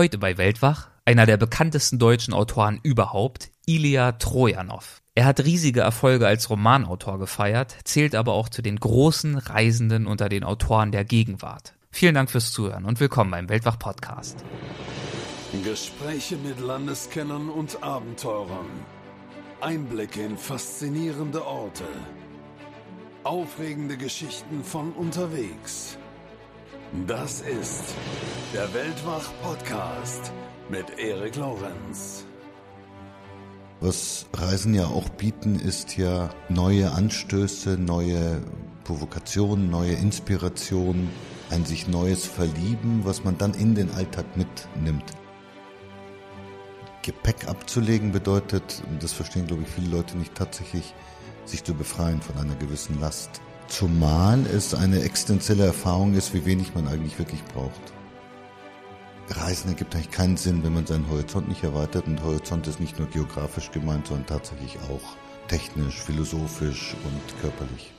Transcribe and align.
Heute 0.00 0.16
bei 0.16 0.38
Weltwach 0.38 0.88
einer 1.04 1.26
der 1.26 1.36
bekanntesten 1.36 1.98
deutschen 1.98 2.32
Autoren 2.32 2.80
überhaupt, 2.82 3.50
Ilya 3.66 4.12
Trojanow. 4.12 5.02
Er 5.14 5.26
hat 5.26 5.44
riesige 5.44 5.80
Erfolge 5.80 6.26
als 6.26 6.48
Romanautor 6.48 7.18
gefeiert, 7.18 7.76
zählt 7.84 8.14
aber 8.14 8.32
auch 8.32 8.48
zu 8.48 8.62
den 8.62 8.80
großen 8.80 9.36
Reisenden 9.36 10.06
unter 10.06 10.30
den 10.30 10.42
Autoren 10.42 10.90
der 10.90 11.04
Gegenwart. 11.04 11.74
Vielen 11.90 12.14
Dank 12.14 12.30
fürs 12.30 12.50
Zuhören 12.50 12.86
und 12.86 12.98
willkommen 12.98 13.30
beim 13.30 13.50
Weltwach 13.50 13.78
Podcast. 13.78 14.42
Gespräche 15.62 16.38
mit 16.38 16.58
Landeskennern 16.60 17.50
und 17.50 17.82
Abenteurern. 17.82 18.70
Einblicke 19.60 20.24
in 20.24 20.38
faszinierende 20.38 21.46
Orte. 21.46 21.84
Aufregende 23.22 23.98
Geschichten 23.98 24.64
von 24.64 24.92
unterwegs. 24.92 25.98
Das 27.06 27.40
ist 27.42 27.94
der 28.52 28.74
Weltwach-Podcast 28.74 30.32
mit 30.68 30.98
Erik 30.98 31.36
Lorenz. 31.36 32.24
Was 33.78 34.26
Reisen 34.32 34.74
ja 34.74 34.86
auch 34.86 35.08
bieten, 35.10 35.60
ist 35.60 35.96
ja 35.96 36.30
neue 36.48 36.90
Anstöße, 36.90 37.78
neue 37.78 38.42
Provokationen, 38.82 39.70
neue 39.70 39.92
Inspirationen, 39.92 41.08
ein 41.50 41.64
sich 41.64 41.86
neues 41.86 42.26
Verlieben, 42.26 43.04
was 43.04 43.22
man 43.22 43.38
dann 43.38 43.54
in 43.54 43.76
den 43.76 43.92
Alltag 43.92 44.26
mitnimmt. 44.36 45.12
Gepäck 47.02 47.46
abzulegen 47.46 48.10
bedeutet, 48.10 48.82
das 48.98 49.12
verstehen 49.12 49.46
glaube 49.46 49.62
ich 49.62 49.68
viele 49.68 49.90
Leute 49.96 50.18
nicht 50.18 50.34
tatsächlich, 50.34 50.92
sich 51.44 51.62
zu 51.62 51.72
befreien 51.72 52.20
von 52.20 52.36
einer 52.36 52.56
gewissen 52.56 53.00
Last. 53.00 53.40
Zumal 53.70 54.46
es 54.46 54.74
eine 54.74 55.00
existenzielle 55.00 55.64
Erfahrung 55.64 56.14
ist, 56.14 56.34
wie 56.34 56.44
wenig 56.44 56.74
man 56.74 56.88
eigentlich 56.88 57.16
wirklich 57.20 57.44
braucht. 57.44 57.80
Reisen 59.28 59.68
ergibt 59.68 59.94
eigentlich 59.94 60.10
keinen 60.10 60.36
Sinn, 60.36 60.64
wenn 60.64 60.74
man 60.74 60.86
seinen 60.86 61.08
Horizont 61.08 61.48
nicht 61.48 61.62
erweitert. 61.62 62.08
Und 62.08 62.20
Horizont 62.24 62.66
ist 62.66 62.80
nicht 62.80 62.98
nur 62.98 63.08
geografisch 63.08 63.70
gemeint, 63.70 64.08
sondern 64.08 64.26
tatsächlich 64.26 64.76
auch 64.90 65.16
technisch, 65.46 66.00
philosophisch 66.00 66.96
und 67.04 67.40
körperlich. 67.40 67.92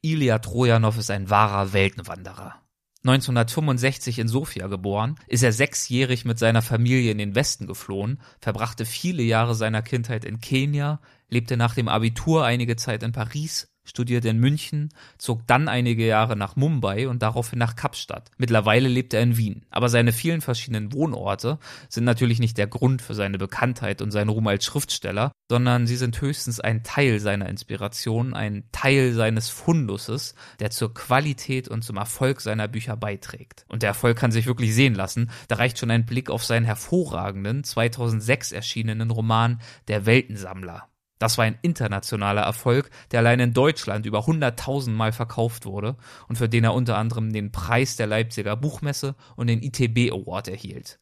Ilya 0.00 0.38
Trojanow 0.38 0.96
ist 0.96 1.10
ein 1.10 1.28
wahrer 1.28 1.72
Weltenwanderer. 1.72 2.54
1965 3.02 4.20
in 4.20 4.28
Sofia 4.28 4.68
geboren, 4.68 5.16
ist 5.26 5.42
er 5.42 5.52
sechsjährig 5.52 6.24
mit 6.24 6.38
seiner 6.38 6.62
Familie 6.62 7.10
in 7.10 7.18
den 7.18 7.34
Westen 7.34 7.66
geflohen, 7.66 8.20
verbrachte 8.40 8.86
viele 8.86 9.22
Jahre 9.22 9.54
seiner 9.54 9.82
Kindheit 9.82 10.24
in 10.24 10.40
Kenia, 10.40 11.00
lebte 11.28 11.56
nach 11.56 11.74
dem 11.74 11.88
Abitur 11.88 12.44
einige 12.44 12.76
Zeit 12.76 13.02
in 13.02 13.12
Paris, 13.12 13.68
studierte 13.84 14.28
in 14.28 14.38
München, 14.38 14.88
zog 15.18 15.46
dann 15.46 15.68
einige 15.68 16.06
Jahre 16.06 16.36
nach 16.36 16.56
Mumbai 16.56 17.06
und 17.08 17.22
daraufhin 17.22 17.58
nach 17.58 17.76
Kapstadt. 17.76 18.30
Mittlerweile 18.38 18.88
lebt 18.88 19.14
er 19.14 19.22
in 19.22 19.36
Wien. 19.36 19.66
Aber 19.70 19.88
seine 19.88 20.12
vielen 20.12 20.40
verschiedenen 20.40 20.92
Wohnorte 20.92 21.58
sind 21.88 22.04
natürlich 22.04 22.40
nicht 22.40 22.58
der 22.58 22.66
Grund 22.66 23.02
für 23.02 23.14
seine 23.14 23.38
Bekanntheit 23.38 24.00
und 24.02 24.10
seinen 24.10 24.30
Ruhm 24.30 24.46
als 24.46 24.64
Schriftsteller, 24.64 25.32
sondern 25.50 25.86
sie 25.86 25.96
sind 25.96 26.20
höchstens 26.20 26.60
ein 26.60 26.82
Teil 26.82 27.20
seiner 27.20 27.48
Inspiration, 27.48 28.34
ein 28.34 28.64
Teil 28.72 29.12
seines 29.12 29.50
Funduses, 29.50 30.34
der 30.60 30.70
zur 30.70 30.94
Qualität 30.94 31.68
und 31.68 31.82
zum 31.82 31.96
Erfolg 31.96 32.40
seiner 32.40 32.68
Bücher 32.68 32.96
beiträgt. 32.96 33.66
Und 33.68 33.82
der 33.82 33.90
Erfolg 33.90 34.16
kann 34.16 34.32
sich 34.32 34.46
wirklich 34.46 34.74
sehen 34.74 34.94
lassen. 34.94 35.30
Da 35.48 35.56
reicht 35.56 35.78
schon 35.78 35.90
ein 35.90 36.06
Blick 36.06 36.30
auf 36.30 36.44
seinen 36.44 36.64
hervorragenden 36.64 37.64
2006 37.64 38.52
erschienenen 38.52 39.10
Roman 39.10 39.60
Der 39.88 40.06
Weltensammler. 40.06 40.88
Das 41.18 41.38
war 41.38 41.44
ein 41.44 41.58
internationaler 41.62 42.42
Erfolg, 42.42 42.90
der 43.10 43.20
allein 43.20 43.40
in 43.40 43.52
Deutschland 43.52 44.04
über 44.06 44.20
100.000 44.20 44.90
Mal 44.90 45.12
verkauft 45.12 45.64
wurde 45.64 45.96
und 46.28 46.36
für 46.36 46.48
den 46.48 46.64
er 46.64 46.74
unter 46.74 46.98
anderem 46.98 47.32
den 47.32 47.52
Preis 47.52 47.96
der 47.96 48.06
Leipziger 48.06 48.56
Buchmesse 48.56 49.14
und 49.36 49.46
den 49.46 49.62
ITB 49.62 50.12
Award 50.12 50.48
erhielt. 50.48 50.98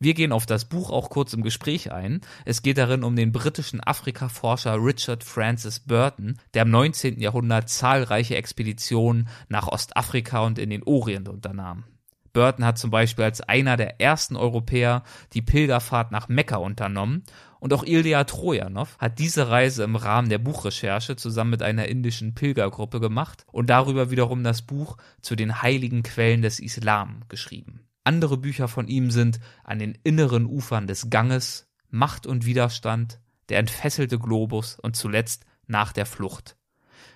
Wir 0.00 0.14
gehen 0.14 0.30
auf 0.30 0.46
das 0.46 0.66
Buch 0.66 0.90
auch 0.90 1.10
kurz 1.10 1.32
im 1.32 1.42
Gespräch 1.42 1.90
ein. 1.90 2.20
Es 2.44 2.62
geht 2.62 2.78
darin 2.78 3.02
um 3.02 3.16
den 3.16 3.32
britischen 3.32 3.80
Afrikaforscher 3.84 4.76
Richard 4.76 5.24
Francis 5.24 5.80
Burton, 5.80 6.38
der 6.54 6.62
im 6.62 6.70
19. 6.70 7.20
Jahrhundert 7.20 7.68
zahlreiche 7.68 8.36
Expeditionen 8.36 9.28
nach 9.48 9.66
Ostafrika 9.66 10.44
und 10.44 10.60
in 10.60 10.70
den 10.70 10.84
Orient 10.84 11.28
unternahm. 11.28 11.84
Burton 12.32 12.64
hat 12.64 12.78
zum 12.78 12.90
Beispiel 12.90 13.24
als 13.24 13.40
einer 13.40 13.76
der 13.76 14.00
ersten 14.00 14.36
Europäer 14.36 15.02
die 15.32 15.42
Pilgerfahrt 15.42 16.12
nach 16.12 16.28
Mekka 16.28 16.56
unternommen 16.56 17.24
und 17.60 17.72
auch 17.72 17.84
Ilya 17.84 18.24
Trojanow 18.24 18.96
hat 18.98 19.18
diese 19.18 19.48
Reise 19.48 19.84
im 19.84 19.96
Rahmen 19.96 20.28
der 20.28 20.38
Buchrecherche 20.38 21.16
zusammen 21.16 21.50
mit 21.50 21.62
einer 21.62 21.88
indischen 21.88 22.34
Pilgergruppe 22.34 23.00
gemacht 23.00 23.44
und 23.50 23.70
darüber 23.70 24.10
wiederum 24.10 24.44
das 24.44 24.62
Buch 24.62 24.96
zu 25.20 25.36
den 25.36 25.62
heiligen 25.62 26.02
Quellen 26.02 26.42
des 26.42 26.60
Islam 26.60 27.22
geschrieben. 27.28 27.80
Andere 28.04 28.38
Bücher 28.38 28.68
von 28.68 28.88
ihm 28.88 29.10
sind 29.10 29.38
An 29.64 29.78
den 29.78 29.98
inneren 30.02 30.46
Ufern 30.46 30.86
des 30.86 31.10
Ganges, 31.10 31.68
Macht 31.90 32.26
und 32.26 32.46
Widerstand, 32.46 33.20
Der 33.48 33.58
entfesselte 33.58 34.18
Globus 34.18 34.78
und 34.78 34.96
zuletzt 34.96 35.44
Nach 35.66 35.92
der 35.92 36.06
Flucht. 36.06 36.56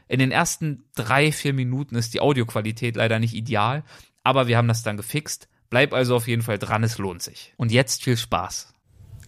In 0.08 0.18
den 0.18 0.30
ersten 0.30 0.84
drei, 0.94 1.32
vier 1.32 1.54
Minuten 1.54 1.94
ist 1.94 2.12
die 2.12 2.20
Audioqualität 2.20 2.96
leider 2.96 3.18
nicht 3.18 3.34
ideal, 3.34 3.84
aber 4.22 4.46
wir 4.46 4.58
haben 4.58 4.68
das 4.68 4.82
dann 4.82 4.98
gefixt. 4.98 5.48
Bleib 5.70 5.94
also 5.94 6.16
auf 6.16 6.28
jeden 6.28 6.42
Fall 6.42 6.58
dran, 6.58 6.84
es 6.84 6.98
lohnt 6.98 7.22
sich. 7.22 7.54
Und 7.56 7.72
jetzt 7.72 8.04
viel 8.04 8.18
Spaß. 8.18 8.71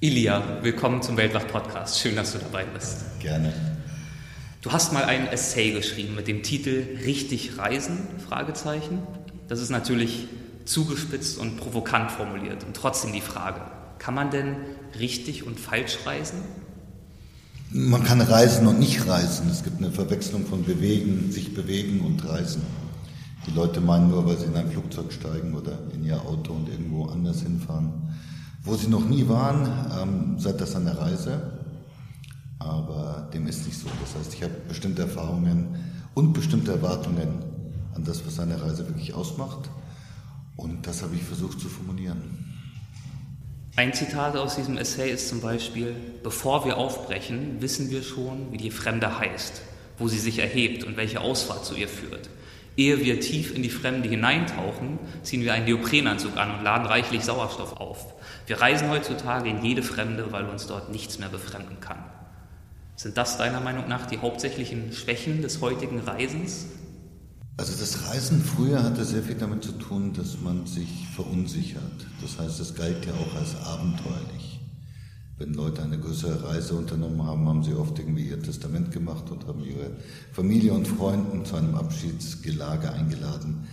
Ilia, 0.04 0.58
willkommen 0.60 1.00
zum 1.00 1.16
Weltwach-Podcast. 1.16 1.98
Schön, 1.98 2.14
dass 2.14 2.34
du 2.34 2.38
dabei 2.38 2.64
bist. 2.64 3.18
Gerne. 3.20 3.54
Du 4.60 4.70
hast 4.70 4.92
mal 4.92 5.04
ein 5.04 5.28
Essay 5.28 5.70
geschrieben 5.70 6.14
mit 6.14 6.28
dem 6.28 6.42
Titel 6.42 6.98
Richtig 7.06 7.56
reisen? 7.56 7.96
Fragezeichen. 8.18 8.98
Das 9.48 9.62
ist 9.62 9.70
natürlich 9.70 10.28
zugespitzt 10.66 11.38
und 11.38 11.56
provokant 11.56 12.10
formuliert. 12.10 12.64
Und 12.64 12.76
trotzdem 12.76 13.14
die 13.14 13.22
Frage, 13.22 13.62
kann 13.98 14.12
man 14.12 14.30
denn 14.30 14.56
richtig 15.00 15.46
und 15.46 15.58
falsch 15.58 15.96
reisen? 16.04 16.40
Man 17.70 18.04
kann 18.04 18.20
reisen 18.20 18.66
und 18.66 18.78
nicht 18.78 19.08
reisen. 19.08 19.48
Es 19.48 19.64
gibt 19.64 19.78
eine 19.78 19.90
Verwechslung 19.90 20.44
von 20.44 20.64
bewegen, 20.64 21.32
sich 21.32 21.54
bewegen 21.54 22.02
und 22.02 22.28
reisen. 22.28 22.60
Die 23.46 23.52
Leute 23.52 23.80
meinen 23.80 24.10
nur, 24.10 24.26
weil 24.26 24.36
sie 24.36 24.44
in 24.44 24.54
ein 24.54 24.70
Flugzeug 24.70 25.14
steigen 25.14 25.54
oder 25.54 25.78
in 25.94 26.04
ihr 26.04 26.20
Auto 26.20 26.52
und 26.52 26.68
irgendwo 26.68 27.06
anders 27.06 27.40
hinfahren, 27.40 28.14
wo 28.64 28.74
sie 28.76 28.88
noch 28.88 29.04
nie 29.04 29.28
waren, 29.28 29.68
ähm, 30.00 30.38
sei 30.38 30.52
das 30.52 30.74
eine 30.74 30.98
Reise. 30.98 31.52
Aber 32.58 33.28
dem 33.32 33.46
ist 33.46 33.66
nicht 33.66 33.78
so. 33.78 33.88
Das 34.00 34.14
heißt, 34.18 34.34
ich 34.34 34.42
habe 34.42 34.54
bestimmte 34.66 35.02
Erfahrungen 35.02 35.76
und 36.14 36.32
bestimmte 36.32 36.72
Erwartungen 36.72 37.44
an 37.94 38.04
das, 38.04 38.26
was 38.26 38.40
eine 38.40 38.60
Reise 38.60 38.88
wirklich 38.88 39.14
ausmacht. 39.14 39.68
Und 40.56 40.86
das 40.86 41.02
habe 41.02 41.14
ich 41.14 41.22
versucht 41.22 41.60
zu 41.60 41.68
formulieren. 41.68 42.54
Ein 43.76 43.92
Zitat 43.92 44.36
aus 44.36 44.56
diesem 44.56 44.78
Essay 44.78 45.10
ist 45.10 45.28
zum 45.28 45.40
Beispiel, 45.40 45.96
bevor 46.22 46.64
wir 46.64 46.78
aufbrechen, 46.78 47.60
wissen 47.60 47.90
wir 47.90 48.02
schon, 48.02 48.52
wie 48.52 48.56
die 48.56 48.70
Fremde 48.70 49.18
heißt, 49.18 49.62
wo 49.98 50.06
sie 50.06 50.20
sich 50.20 50.38
erhebt 50.38 50.84
und 50.84 50.96
welche 50.96 51.20
Ausfahrt 51.20 51.66
zu 51.66 51.74
ihr 51.74 51.88
führt. 51.88 52.30
Ehe 52.76 53.04
wir 53.04 53.20
tief 53.20 53.54
in 53.54 53.62
die 53.62 53.70
Fremde 53.70 54.08
hineintauchen, 54.08 54.98
ziehen 55.22 55.42
wir 55.42 55.52
einen 55.52 55.66
Neoprenanzug 55.66 56.36
an 56.36 56.56
und 56.56 56.64
laden 56.64 56.86
reichlich 56.86 57.24
Sauerstoff 57.24 57.76
auf. 57.80 58.14
Wir 58.46 58.60
reisen 58.60 58.90
heutzutage 58.90 59.48
in 59.48 59.64
jede 59.64 59.82
Fremde, 59.82 60.32
weil 60.32 60.44
uns 60.46 60.66
dort 60.66 60.90
nichts 60.90 61.18
mehr 61.18 61.28
befremden 61.28 61.78
kann. 61.80 61.98
Sind 62.96 63.16
das 63.16 63.38
deiner 63.38 63.60
Meinung 63.60 63.88
nach 63.88 64.06
die 64.06 64.18
hauptsächlichen 64.18 64.92
Schwächen 64.92 65.42
des 65.42 65.60
heutigen 65.60 66.00
Reisens? 66.00 66.66
Also 67.56 67.72
das 67.78 68.08
Reisen 68.08 68.42
früher 68.42 68.82
hatte 68.82 69.04
sehr 69.04 69.22
viel 69.22 69.36
damit 69.36 69.62
zu 69.62 69.72
tun, 69.72 70.12
dass 70.12 70.40
man 70.40 70.66
sich 70.66 71.06
verunsichert. 71.14 72.06
Das 72.20 72.38
heißt, 72.38 72.58
es 72.58 72.74
galt 72.74 73.06
ja 73.06 73.12
auch 73.12 73.36
als 73.36 73.54
abenteuerlich. 73.64 74.53
Wenn 75.36 75.52
Leute 75.52 75.82
eine 75.82 75.98
größere 75.98 76.44
Reise 76.44 76.74
unternommen 76.74 77.24
haben, 77.24 77.48
haben 77.48 77.64
sie 77.64 77.74
oft 77.74 77.98
irgendwie 77.98 78.28
ihr 78.28 78.40
Testament 78.40 78.92
gemacht 78.92 79.30
und 79.30 79.46
haben 79.46 79.64
ihre 79.64 79.90
Familie 80.32 80.72
und 80.72 80.86
Freunden 80.86 81.44
zu 81.44 81.56
einem 81.56 81.74
Abschiedsgelage 81.74 82.92
eingeladen. 82.92 83.66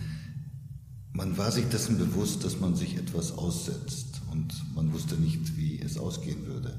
Man 1.12 1.38
war 1.38 1.52
sich 1.52 1.66
dessen 1.66 1.98
bewusst, 1.98 2.44
dass 2.44 2.58
man 2.58 2.74
sich 2.74 2.96
etwas 2.96 3.38
aussetzt 3.38 4.22
und 4.32 4.52
man 4.74 4.92
wusste 4.92 5.14
nicht, 5.14 5.56
wie 5.56 5.80
es 5.80 5.98
ausgehen 5.98 6.46
würde. 6.46 6.74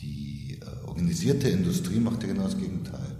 Die 0.00 0.58
äh, 0.60 0.86
organisierte 0.86 1.48
Industrie 1.48 1.98
machte 1.98 2.28
genau 2.28 2.44
das 2.44 2.58
Gegenteil. 2.58 3.16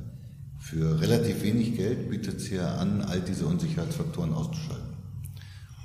Für 0.60 1.00
relativ 1.00 1.42
wenig 1.42 1.76
Geld 1.76 2.10
bietet 2.10 2.40
sie 2.40 2.56
ja 2.56 2.76
an, 2.76 3.00
all 3.00 3.20
diese 3.20 3.46
Unsicherheitsfaktoren 3.46 4.32
auszuschalten. 4.32 4.94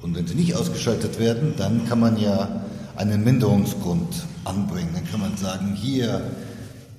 Und 0.01 0.15
wenn 0.15 0.27
sie 0.27 0.35
nicht 0.35 0.55
ausgeschaltet 0.55 1.19
werden, 1.19 1.53
dann 1.57 1.85
kann 1.87 1.99
man 1.99 2.19
ja 2.19 2.60
einen 2.95 3.23
Minderungsgrund 3.23 4.25
anbringen. 4.43 4.89
Dann 4.93 5.05
kann 5.09 5.19
man 5.19 5.37
sagen, 5.37 5.75
hier, 5.75 6.21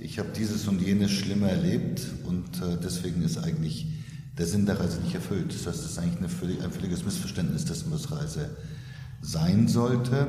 ich 0.00 0.18
habe 0.18 0.30
dieses 0.36 0.66
und 0.68 0.80
jenes 0.80 1.10
Schlimme 1.10 1.50
erlebt 1.50 2.06
und 2.26 2.60
äh, 2.60 2.76
deswegen 2.82 3.22
ist 3.22 3.38
eigentlich 3.38 3.86
der 4.38 4.46
Sinn 4.46 4.66
der 4.66 4.80
Reise 4.80 5.00
nicht 5.00 5.14
erfüllt. 5.14 5.54
Das 5.54 5.66
heißt, 5.66 5.84
es 5.84 5.92
ist 5.92 5.98
eigentlich 5.98 6.30
völlig, 6.32 6.62
ein 6.62 6.72
völliges 6.72 7.04
Missverständnis 7.04 7.64
dessen, 7.64 7.92
was 7.92 8.10
Reise 8.10 8.50
sein 9.20 9.68
sollte. 9.68 10.26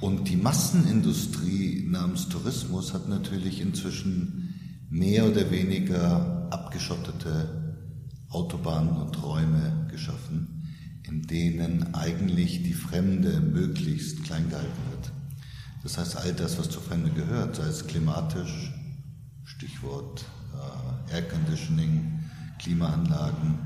Und 0.00 0.28
die 0.28 0.36
Massenindustrie 0.36 1.86
namens 1.88 2.28
Tourismus 2.28 2.94
hat 2.94 3.08
natürlich 3.08 3.60
inzwischen 3.60 4.54
mehr 4.88 5.26
oder 5.26 5.50
weniger 5.50 6.48
abgeschottete 6.50 7.76
Autobahnen 8.30 8.96
und 8.96 9.22
Räume 9.22 9.86
geschaffen, 9.90 10.59
in 11.10 11.22
denen 11.26 11.94
eigentlich 11.94 12.62
die 12.62 12.72
Fremde 12.72 13.40
möglichst 13.40 14.22
klein 14.24 14.48
gehalten 14.48 14.82
wird. 14.90 15.10
Das 15.82 15.98
heißt, 15.98 16.16
all 16.16 16.32
das, 16.32 16.58
was 16.58 16.70
zur 16.70 16.82
Fremde 16.82 17.10
gehört, 17.10 17.56
sei 17.56 17.64
es 17.64 17.86
klimatisch, 17.86 18.72
Stichwort 19.44 20.24
äh, 21.10 21.14
Air 21.14 21.22
Conditioning, 21.22 22.20
Klimaanlagen, 22.60 23.58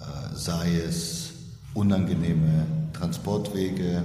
äh, 0.00 0.34
sei 0.34 0.78
es 0.78 1.32
unangenehme 1.74 2.66
Transportwege, 2.92 4.02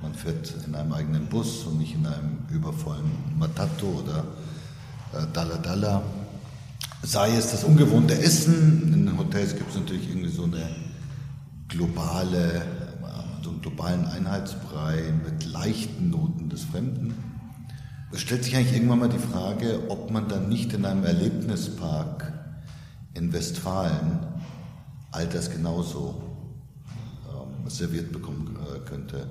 man 0.00 0.14
fährt 0.14 0.54
in 0.66 0.74
einem 0.74 0.92
eigenen 0.92 1.26
Bus 1.26 1.64
und 1.64 1.78
nicht 1.78 1.94
in 1.94 2.06
einem 2.06 2.38
übervollen 2.50 3.10
Matato 3.36 3.86
oder 3.86 4.24
äh, 5.12 5.26
Dalla 5.32 5.58
Dalla. 5.58 6.02
Sei 7.02 7.36
es 7.36 7.50
das 7.50 7.64
ungewohnte 7.64 8.18
Essen, 8.18 8.92
in 8.94 9.06
den 9.06 9.18
Hotels 9.18 9.54
gibt 9.54 9.70
es 9.70 9.76
natürlich 9.76 10.08
irgendwie 10.08 10.30
so 10.30 10.44
eine 10.44 10.85
globale, 11.68 12.62
so 13.42 13.50
einen 13.50 13.60
globalen 13.60 14.06
Einheitsbrei 14.06 15.12
mit 15.24 15.44
leichten 15.44 16.10
Noten 16.10 16.48
des 16.48 16.64
Fremden. 16.64 17.14
Es 18.12 18.20
stellt 18.20 18.44
sich 18.44 18.56
eigentlich 18.56 18.74
irgendwann 18.74 19.00
mal 19.00 19.08
die 19.08 19.18
Frage, 19.18 19.90
ob 19.90 20.10
man 20.10 20.28
dann 20.28 20.48
nicht 20.48 20.72
in 20.72 20.84
einem 20.84 21.04
Erlebnispark 21.04 22.32
in 23.14 23.32
Westfalen 23.32 24.20
all 25.10 25.26
das 25.26 25.50
genauso 25.50 26.22
ähm, 27.28 27.68
serviert 27.68 28.12
bekommen 28.12 28.56
äh, 28.74 28.78
könnte. 28.88 29.26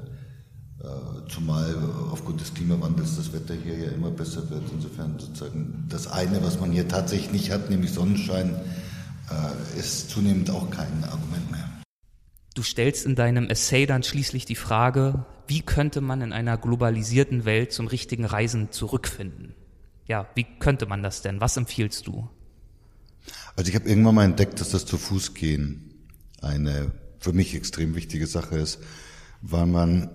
Äh, 0.83 1.29
zumal 1.29 1.73
aufgrund 2.11 2.41
des 2.41 2.53
Klimawandels 2.53 3.15
das 3.15 3.31
Wetter 3.31 3.53
hier 3.53 3.77
ja 3.77 3.91
immer 3.91 4.11
besser 4.11 4.49
wird. 4.49 4.63
Insofern 4.73 5.17
sozusagen 5.19 5.85
das 5.89 6.07
eine, 6.07 6.43
was 6.43 6.59
man 6.59 6.71
hier 6.71 6.87
tatsächlich 6.87 7.31
nicht 7.31 7.51
hat, 7.51 7.69
nämlich 7.69 7.93
Sonnenschein, 7.93 8.55
äh, 9.29 9.79
ist 9.79 10.09
zunehmend 10.09 10.49
auch 10.49 10.69
kein 10.69 11.03
Argument 11.05 11.49
mehr. 11.51 11.64
Du 12.55 12.63
stellst 12.63 13.05
in 13.05 13.15
deinem 13.15 13.49
Essay 13.49 13.85
dann 13.85 14.01
schließlich 14.01 14.45
die 14.45 14.55
Frage, 14.55 15.25
wie 15.45 15.61
könnte 15.61 15.99
man 15.99 16.21
in 16.21 16.31
einer 16.31 16.57
globalisierten 16.57 17.43
Welt 17.43 17.73
zum 17.73 17.87
richtigen 17.87 18.23
Reisen 18.23 18.71
zurückfinden? 18.71 19.53
Ja, 20.07 20.29
wie 20.35 20.45
könnte 20.59 20.85
man 20.85 21.03
das 21.03 21.21
denn? 21.21 21.41
Was 21.41 21.57
empfiehlst 21.57 22.07
du? 22.07 22.29
Also 23.57 23.69
ich 23.69 23.75
habe 23.75 23.89
irgendwann 23.89 24.15
mal 24.15 24.23
entdeckt, 24.23 24.61
dass 24.61 24.69
das 24.69 24.85
zu 24.85 24.97
Fuß 24.97 25.33
gehen 25.33 25.91
eine 26.41 26.91
für 27.19 27.33
mich 27.33 27.55
extrem 27.55 27.95
wichtige 27.95 28.27
Sache 28.27 28.55
ist, 28.57 28.79
weil 29.41 29.65
man 29.65 30.09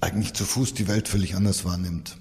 eigentlich 0.00 0.32
zu 0.32 0.44
Fuß 0.44 0.74
die 0.74 0.88
Welt 0.88 1.08
völlig 1.08 1.34
anders 1.34 1.64
wahrnimmt. 1.64 2.16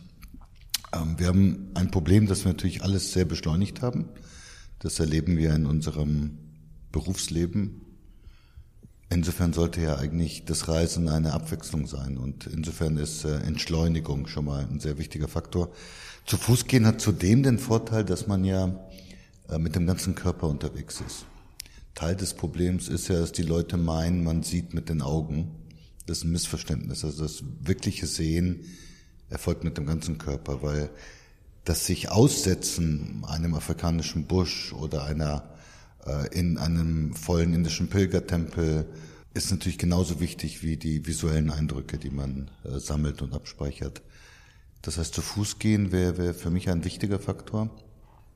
Ähm, 0.93 1.17
wir 1.17 1.27
haben 1.27 1.69
ein 1.75 1.91
Problem, 1.91 2.27
dass 2.27 2.43
wir 2.43 2.51
natürlich 2.51 2.83
alles 2.83 3.13
sehr 3.13 3.25
beschleunigt 3.25 3.81
haben. 3.81 4.09
Das 4.79 4.99
erleben 4.99 5.37
wir 5.37 5.53
in 5.53 5.65
unserem 5.65 6.39
Berufsleben, 6.91 7.84
Insofern 9.09 9.53
sollte 9.53 9.81
ja 9.81 9.97
eigentlich 9.97 10.45
das 10.45 10.67
Reisen 10.67 11.09
eine 11.09 11.33
Abwechslung 11.33 11.85
sein 11.85 12.17
und 12.17 12.47
insofern 12.47 12.97
ist 12.97 13.23
äh, 13.23 13.37
Entschleunigung 13.37 14.27
schon 14.27 14.45
mal 14.45 14.65
ein 14.65 14.79
sehr 14.79 14.97
wichtiger 14.97 15.27
Faktor. 15.27 15.71
Zu 16.25 16.37
Fuß 16.37 16.65
gehen 16.65 16.87
hat 16.87 16.99
zudem 16.99 17.43
den 17.43 17.59
Vorteil, 17.59 18.03
dass 18.03 18.25
man 18.25 18.43
ja 18.43 18.79
äh, 19.49 19.59
mit 19.59 19.75
dem 19.75 19.85
ganzen 19.85 20.15
Körper 20.15 20.47
unterwegs 20.47 21.01
ist. 21.05 21.25
Teil 21.93 22.15
des 22.15 22.33
Problems 22.33 22.89
ist 22.89 23.07
ja, 23.07 23.19
dass 23.19 23.31
die 23.31 23.43
Leute 23.43 23.77
meinen, 23.77 24.23
man 24.23 24.41
sieht 24.41 24.73
mit 24.73 24.89
den 24.89 25.01
Augen. 25.01 25.51
Das 26.07 26.19
ist 26.19 26.23
ein 26.25 26.31
Missverständnis. 26.31 27.05
Also 27.05 27.23
das 27.23 27.43
wirkliche 27.61 28.07
Sehen 28.07 28.65
erfolgt 29.29 29.63
mit 29.63 29.77
dem 29.77 29.85
ganzen 29.85 30.17
Körper, 30.17 30.61
weil 30.61 30.89
das 31.63 31.85
sich 31.85 32.09
Aussetzen 32.09 33.23
einem 33.27 33.53
afrikanischen 33.53 34.25
Busch 34.25 34.73
oder 34.73 35.05
einer 35.05 35.54
in 36.31 36.57
einem 36.57 37.13
vollen 37.13 37.53
indischen 37.53 37.87
Pilgertempel 37.87 38.87
ist 39.35 39.51
natürlich 39.51 39.77
genauso 39.77 40.19
wichtig 40.19 40.63
wie 40.63 40.77
die 40.77 41.05
visuellen 41.05 41.51
Eindrücke, 41.51 41.97
die 41.97 42.09
man 42.09 42.49
äh, 42.63 42.79
sammelt 42.79 43.21
und 43.21 43.33
abspeichert. 43.33 44.01
Das 44.81 44.97
heißt, 44.97 45.13
zu 45.13 45.21
Fuß 45.21 45.59
gehen 45.59 45.91
wäre 45.91 46.17
wär 46.17 46.33
für 46.33 46.49
mich 46.49 46.69
ein 46.69 46.85
wichtiger 46.85 47.19
Faktor. 47.19 47.69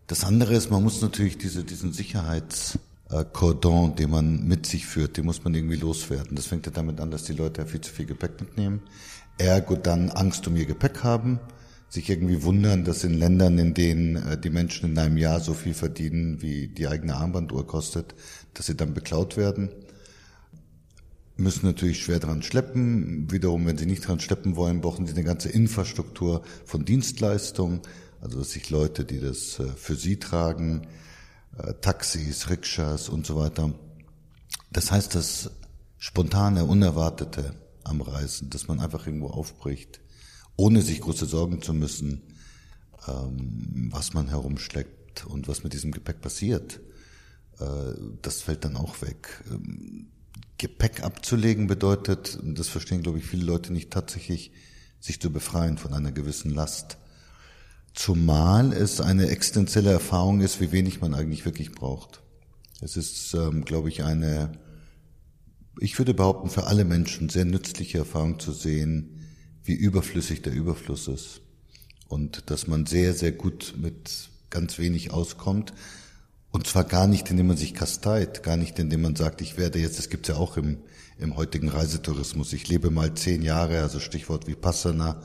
Das 0.08 0.26
andere 0.26 0.56
ist, 0.56 0.72
man 0.72 0.84
muss 0.84 1.02
natürlich 1.02 1.38
diese, 1.38 1.64
diesen 1.64 1.94
Sicherheitskordon, 1.94 3.96
den 3.96 4.10
man 4.10 4.46
mit 4.46 4.66
sich 4.66 4.86
führt, 4.86 5.16
den 5.16 5.26
muss 5.26 5.44
man 5.44 5.54
irgendwie 5.54 5.78
loswerden. 5.78 6.36
Das 6.36 6.48
fängt 6.48 6.66
ja 6.66 6.74
damit 6.74 7.00
an, 7.00 7.12
dass 7.12 7.24
die 7.24 7.34
Leute 7.34 7.62
ja 7.62 7.68
viel 7.68 7.82
zu 7.82 7.94
viel 7.94 8.08
Gepäck 8.08 8.42
mitnehmen. 8.42 8.82
Ergo 9.38 9.76
dann 9.76 10.10
Angst 10.10 10.46
um 10.48 10.56
ihr 10.58 10.66
Gepäck 10.66 11.04
haben 11.04 11.40
sich 11.90 12.10
irgendwie 12.10 12.44
wundern, 12.44 12.86
dass 12.86 13.04
in 13.04 13.16
Ländern, 13.16 13.58
in 13.58 13.74
denen 13.74 14.16
äh, 14.16 14.40
die 14.40 14.52
Menschen 14.52 14.92
in 14.92 14.98
einem 14.98 15.18
Jahr 15.18 15.40
so 15.40 15.54
viel 15.54 15.74
verdienen, 15.74 16.42
wie 16.42 16.68
die 16.68 16.88
eigene 16.88 17.16
Armbanduhr 17.16 17.66
kostet, 17.66 18.14
dass 18.54 18.68
sie 18.68 18.76
dann 18.76 18.94
beklaut 18.94 19.38
werden. 19.38 19.70
Müssen 21.36 21.66
natürlich 21.66 22.04
schwer 22.04 22.20
dran 22.20 22.44
schleppen. 22.44 23.32
Wiederum, 23.32 23.66
wenn 23.66 23.78
sie 23.78 23.86
nicht 23.86 24.08
dran 24.08 24.20
schleppen 24.20 24.56
wollen, 24.56 24.82
brauchen 24.82 25.08
sie 25.08 25.14
eine 25.14 25.24
ganze 25.24 25.50
Infrastruktur 25.50 26.44
von 26.66 26.86
Dienstleistungen. 26.86 27.82
Also 28.22 28.40
dass 28.40 28.52
sich 28.52 28.70
Leute, 28.70 29.06
die 29.06 29.20
das 29.20 29.60
äh, 29.60 29.68
für 29.76 29.96
sie 29.96 30.18
tragen, 30.18 30.88
äh, 31.58 31.74
Taxis, 31.82 32.50
Rikschas 32.50 33.10
und 33.10 33.26
so 33.26 33.36
weiter. 33.36 33.74
Das 34.72 34.92
heißt, 34.92 35.16
das 35.16 35.52
spontane, 35.98 36.66
unerwartete 36.66 37.56
am 37.84 38.02
Reisen, 38.02 38.50
dass 38.50 38.68
man 38.68 38.80
einfach 38.80 39.08
irgendwo 39.08 39.28
aufbricht, 39.28 40.00
ohne 40.60 40.82
sich 40.82 41.00
große 41.00 41.26
Sorgen 41.26 41.62
zu 41.62 41.74
müssen, 41.74 42.22
ähm, 43.08 43.90
was 43.94 44.14
man 44.14 44.28
herumschleppt 44.28 45.26
und 45.26 45.48
was 45.48 45.64
mit 45.64 45.72
diesem 45.72 45.92
Gepäck 45.92 46.20
passiert. 46.20 46.82
Äh, 47.60 47.94
das 48.22 48.42
fällt 48.42 48.66
dann 48.66 48.76
auch 48.76 49.02
weg. 49.02 49.42
Ähm, 49.50 50.08
Gepäck 50.58 51.02
abzulegen 51.02 51.68
bedeutet, 51.68 52.38
das 52.44 52.68
verstehen, 52.68 53.02
glaube 53.02 53.20
ich, 53.20 53.26
viele 53.26 53.46
Leute 53.46 53.72
nicht 53.72 53.92
tatsächlich, 53.92 54.52
sich 55.00 55.22
zu 55.22 55.32
befreien 55.32 55.78
von 55.78 55.94
einer 55.94 56.12
gewissen 56.12 56.54
Last. 56.54 56.98
Zumal 57.94 58.74
es 58.74 59.00
eine 59.00 59.30
existenzielle 59.30 59.92
Erfahrung 59.94 60.42
ist, 60.42 60.60
wie 60.60 60.74
wenig 60.74 61.00
man 61.00 61.14
eigentlich 61.14 61.46
wirklich 61.46 61.72
braucht. 61.72 62.22
Es 62.82 62.98
ist, 62.98 63.34
ähm, 63.34 63.64
glaube 63.64 63.88
ich, 63.88 64.04
eine, 64.04 64.52
ich 65.80 65.98
würde 65.98 66.14
behaupten, 66.14 66.50
für 66.50 66.66
alle 66.66 66.84
Menschen 66.84 67.30
sehr 67.30 67.46
nützliche 67.46 68.00
Erfahrung 68.00 68.40
zu 68.40 68.52
sehen, 68.52 69.19
wie 69.70 69.76
überflüssig 69.76 70.42
der 70.42 70.52
Überfluss 70.52 71.08
ist 71.08 71.42
und 72.08 72.50
dass 72.50 72.66
man 72.66 72.88
sehr, 72.88 73.14
sehr 73.14 73.32
gut 73.32 73.76
mit 73.78 74.32
ganz 74.50 74.80
wenig 74.80 75.12
auskommt. 75.12 75.74
Und 76.50 76.66
zwar 76.66 76.86
gar 76.86 77.06
nicht, 77.06 77.30
indem 77.30 77.46
man 77.46 77.58
sich 77.58 77.76
kasteit, 77.76 78.42
gar 78.42 78.58
nicht, 78.58 78.80
indem 78.80 79.04
man 79.04 79.16
sagt, 79.16 79.42
ich 79.42 79.60
werde 79.60 79.78
jetzt, 79.78 80.00
das 80.00 80.10
gibt's 80.10 80.28
ja 80.28 80.38
auch 80.38 80.58
im, 80.58 80.80
im 81.20 81.38
heutigen 81.38 81.70
Reisetourismus, 81.70 82.52
ich 82.54 82.68
lebe 82.68 82.90
mal 82.90 83.14
zehn 83.14 83.44
Jahre, 83.44 83.84
also 83.84 84.00
Stichwort 84.00 84.48
wie 84.48 84.56
Passana, 84.56 85.22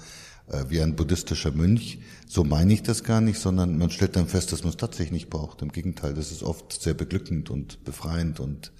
äh, 0.49 0.65
wie 0.69 0.83
ein 0.83 0.95
buddhistischer 0.95 1.53
Mönch. 1.53 2.01
So 2.29 2.45
meine 2.45 2.75
ich 2.75 2.83
das 2.83 3.03
gar 3.03 3.23
nicht, 3.23 3.39
sondern 3.39 3.79
man 3.79 3.89
stellt 3.89 4.15
dann 4.15 4.29
fest, 4.29 4.53
dass 4.53 4.63
man 4.63 4.73
es 4.73 4.77
tatsächlich 4.77 5.13
nicht 5.13 5.31
braucht. 5.31 5.63
Im 5.63 5.73
Gegenteil, 5.73 6.13
das 6.13 6.31
ist 6.31 6.43
oft 6.43 6.83
sehr 6.83 6.93
beglückend 6.93 7.49
und 7.49 7.83
befreiend 7.85 8.41
und 8.41 8.73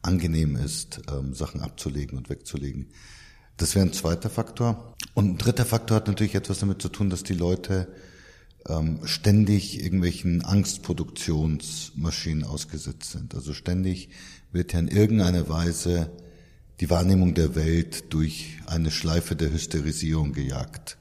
angenehm 0.00 0.56
ist, 0.56 1.02
ähm, 1.12 1.34
Sachen 1.34 1.60
abzulegen 1.60 2.16
und 2.16 2.30
wegzulegen. 2.30 2.86
Das 3.56 3.74
wäre 3.74 3.86
ein 3.86 3.92
zweiter 3.92 4.30
Faktor. 4.30 4.94
Und 5.14 5.28
ein 5.28 5.38
dritter 5.38 5.64
Faktor 5.64 5.96
hat 5.96 6.08
natürlich 6.08 6.34
etwas 6.34 6.60
damit 6.60 6.80
zu 6.80 6.88
tun, 6.88 7.10
dass 7.10 7.22
die 7.22 7.34
Leute 7.34 7.88
ähm, 8.68 9.00
ständig 9.04 9.82
irgendwelchen 9.82 10.44
Angstproduktionsmaschinen 10.44 12.44
ausgesetzt 12.44 13.12
sind. 13.12 13.34
Also 13.34 13.52
ständig 13.52 14.10
wird 14.52 14.72
ja 14.72 14.78
in 14.78 14.88
irgendeiner 14.88 15.48
Weise 15.48 16.10
die 16.80 16.90
Wahrnehmung 16.90 17.34
der 17.34 17.54
Welt 17.54 18.12
durch 18.12 18.58
eine 18.66 18.90
Schleife 18.90 19.36
der 19.36 19.52
Hysterisierung 19.52 20.32
gejagt. 20.32 20.96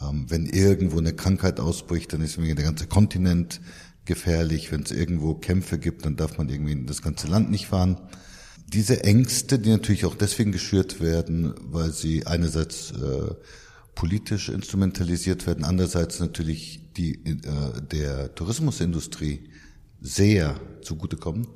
Ähm, 0.00 0.26
wenn 0.28 0.46
irgendwo 0.46 0.98
eine 0.98 1.14
Krankheit 1.14 1.60
ausbricht, 1.60 2.12
dann 2.12 2.22
ist 2.22 2.36
der 2.36 2.54
ganze 2.54 2.86
Kontinent 2.86 3.60
gefährlich. 4.04 4.72
Wenn 4.72 4.82
es 4.82 4.90
irgendwo 4.90 5.34
Kämpfe 5.34 5.78
gibt, 5.78 6.04
dann 6.04 6.16
darf 6.16 6.38
man 6.38 6.48
irgendwie 6.48 6.72
in 6.72 6.86
das 6.86 7.02
ganze 7.02 7.28
Land 7.28 7.50
nicht 7.50 7.66
fahren 7.66 8.00
diese 8.74 9.04
Ängste, 9.04 9.58
die 9.60 9.70
natürlich 9.70 10.04
auch 10.04 10.16
deswegen 10.16 10.50
geschürt 10.50 11.00
werden, 11.00 11.54
weil 11.60 11.92
sie 11.92 12.26
einerseits 12.26 12.90
äh, 12.90 13.34
politisch 13.94 14.48
instrumentalisiert 14.48 15.46
werden, 15.46 15.64
andererseits 15.64 16.18
natürlich 16.18 16.80
die 16.96 17.14
äh, 17.24 17.80
der 17.80 18.34
Tourismusindustrie 18.34 19.48
sehr 20.00 20.60
zugutekommen. 20.82 21.46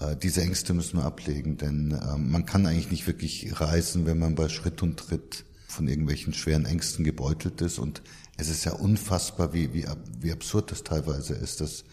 Äh, 0.00 0.16
diese 0.16 0.42
Ängste 0.42 0.74
müssen 0.74 0.98
wir 0.98 1.04
ablegen, 1.04 1.58
denn 1.58 1.92
äh, 1.92 2.18
man 2.18 2.44
kann 2.44 2.66
eigentlich 2.66 2.90
nicht 2.90 3.06
wirklich 3.06 3.60
reisen, 3.60 4.04
wenn 4.04 4.18
man 4.18 4.34
bei 4.34 4.48
Schritt 4.48 4.82
und 4.82 4.98
Tritt 4.98 5.44
von 5.68 5.86
irgendwelchen 5.86 6.34
schweren 6.34 6.66
Ängsten 6.66 7.04
gebeutelt 7.04 7.60
ist. 7.60 7.78
Und 7.78 8.02
es 8.36 8.48
ist 8.48 8.64
ja 8.64 8.72
unfassbar, 8.72 9.54
wie, 9.54 9.72
wie, 9.72 9.86
wie 10.20 10.32
absurd 10.32 10.72
das 10.72 10.82
teilweise 10.82 11.34
ist, 11.34 11.60
dass 11.60 11.84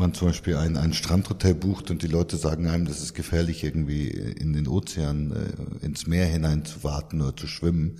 man 0.00 0.14
zum 0.14 0.28
Beispiel 0.28 0.56
ein, 0.56 0.76
ein 0.76 0.92
Strandhotel 0.92 1.54
bucht 1.54 1.90
und 1.90 2.02
die 2.02 2.08
Leute 2.08 2.36
sagen 2.36 2.66
einem, 2.66 2.86
das 2.86 3.00
ist 3.00 3.14
gefährlich, 3.14 3.62
irgendwie 3.62 4.08
in 4.08 4.52
den 4.52 4.66
Ozean, 4.66 5.30
äh, 5.30 5.84
ins 5.86 6.08
Meer 6.08 6.26
hinein 6.26 6.64
zu 6.64 6.82
warten 6.82 7.20
oder 7.20 7.36
zu 7.36 7.46
schwimmen. 7.46 7.98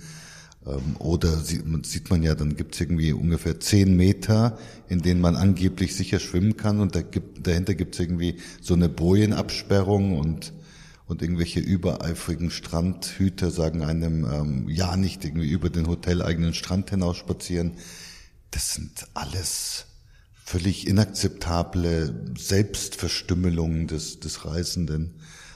Ähm, 0.65 0.97
oder 0.99 1.37
sieht 1.37 1.65
man, 1.65 1.83
sieht 1.85 2.09
man 2.09 2.23
ja, 2.23 2.35
dann 2.35 2.57
gibt's 2.57 2.81
irgendwie 2.81 3.13
ungefähr 3.13 3.59
zehn 3.61 3.95
Meter, 3.95 4.57
in 4.89 5.01
denen 5.01 5.21
man 5.21 5.37
angeblich 5.37 5.95
sicher 5.95 6.19
schwimmen 6.19 6.57
kann 6.57 6.81
und 6.81 6.95
da 6.95 7.01
gibt, 7.01 7.47
dahinter 7.47 7.75
gibt's 7.75 7.99
irgendwie 7.99 8.37
so 8.61 8.73
eine 8.73 8.89
Bojenabsperrung 8.89 10.17
und 10.17 10.53
und 11.07 11.21
irgendwelche 11.21 11.59
übereifrigen 11.59 12.51
Strandhüter 12.51 13.51
sagen 13.51 13.83
einem 13.83 14.23
ähm, 14.23 14.69
ja 14.69 14.95
nicht 14.95 15.25
irgendwie 15.25 15.49
über 15.49 15.69
den 15.69 15.87
hoteleigenen 15.87 16.53
Strand 16.53 16.89
hinaus 16.89 17.17
spazieren. 17.17 17.73
Das 18.51 18.75
sind 18.75 19.07
alles 19.13 19.87
völlig 20.51 20.85
inakzeptable 20.85 22.13
Selbstverstümmelungen 22.37 23.87
des, 23.87 24.19
des 24.19 24.45
Reisenden. 24.45 25.13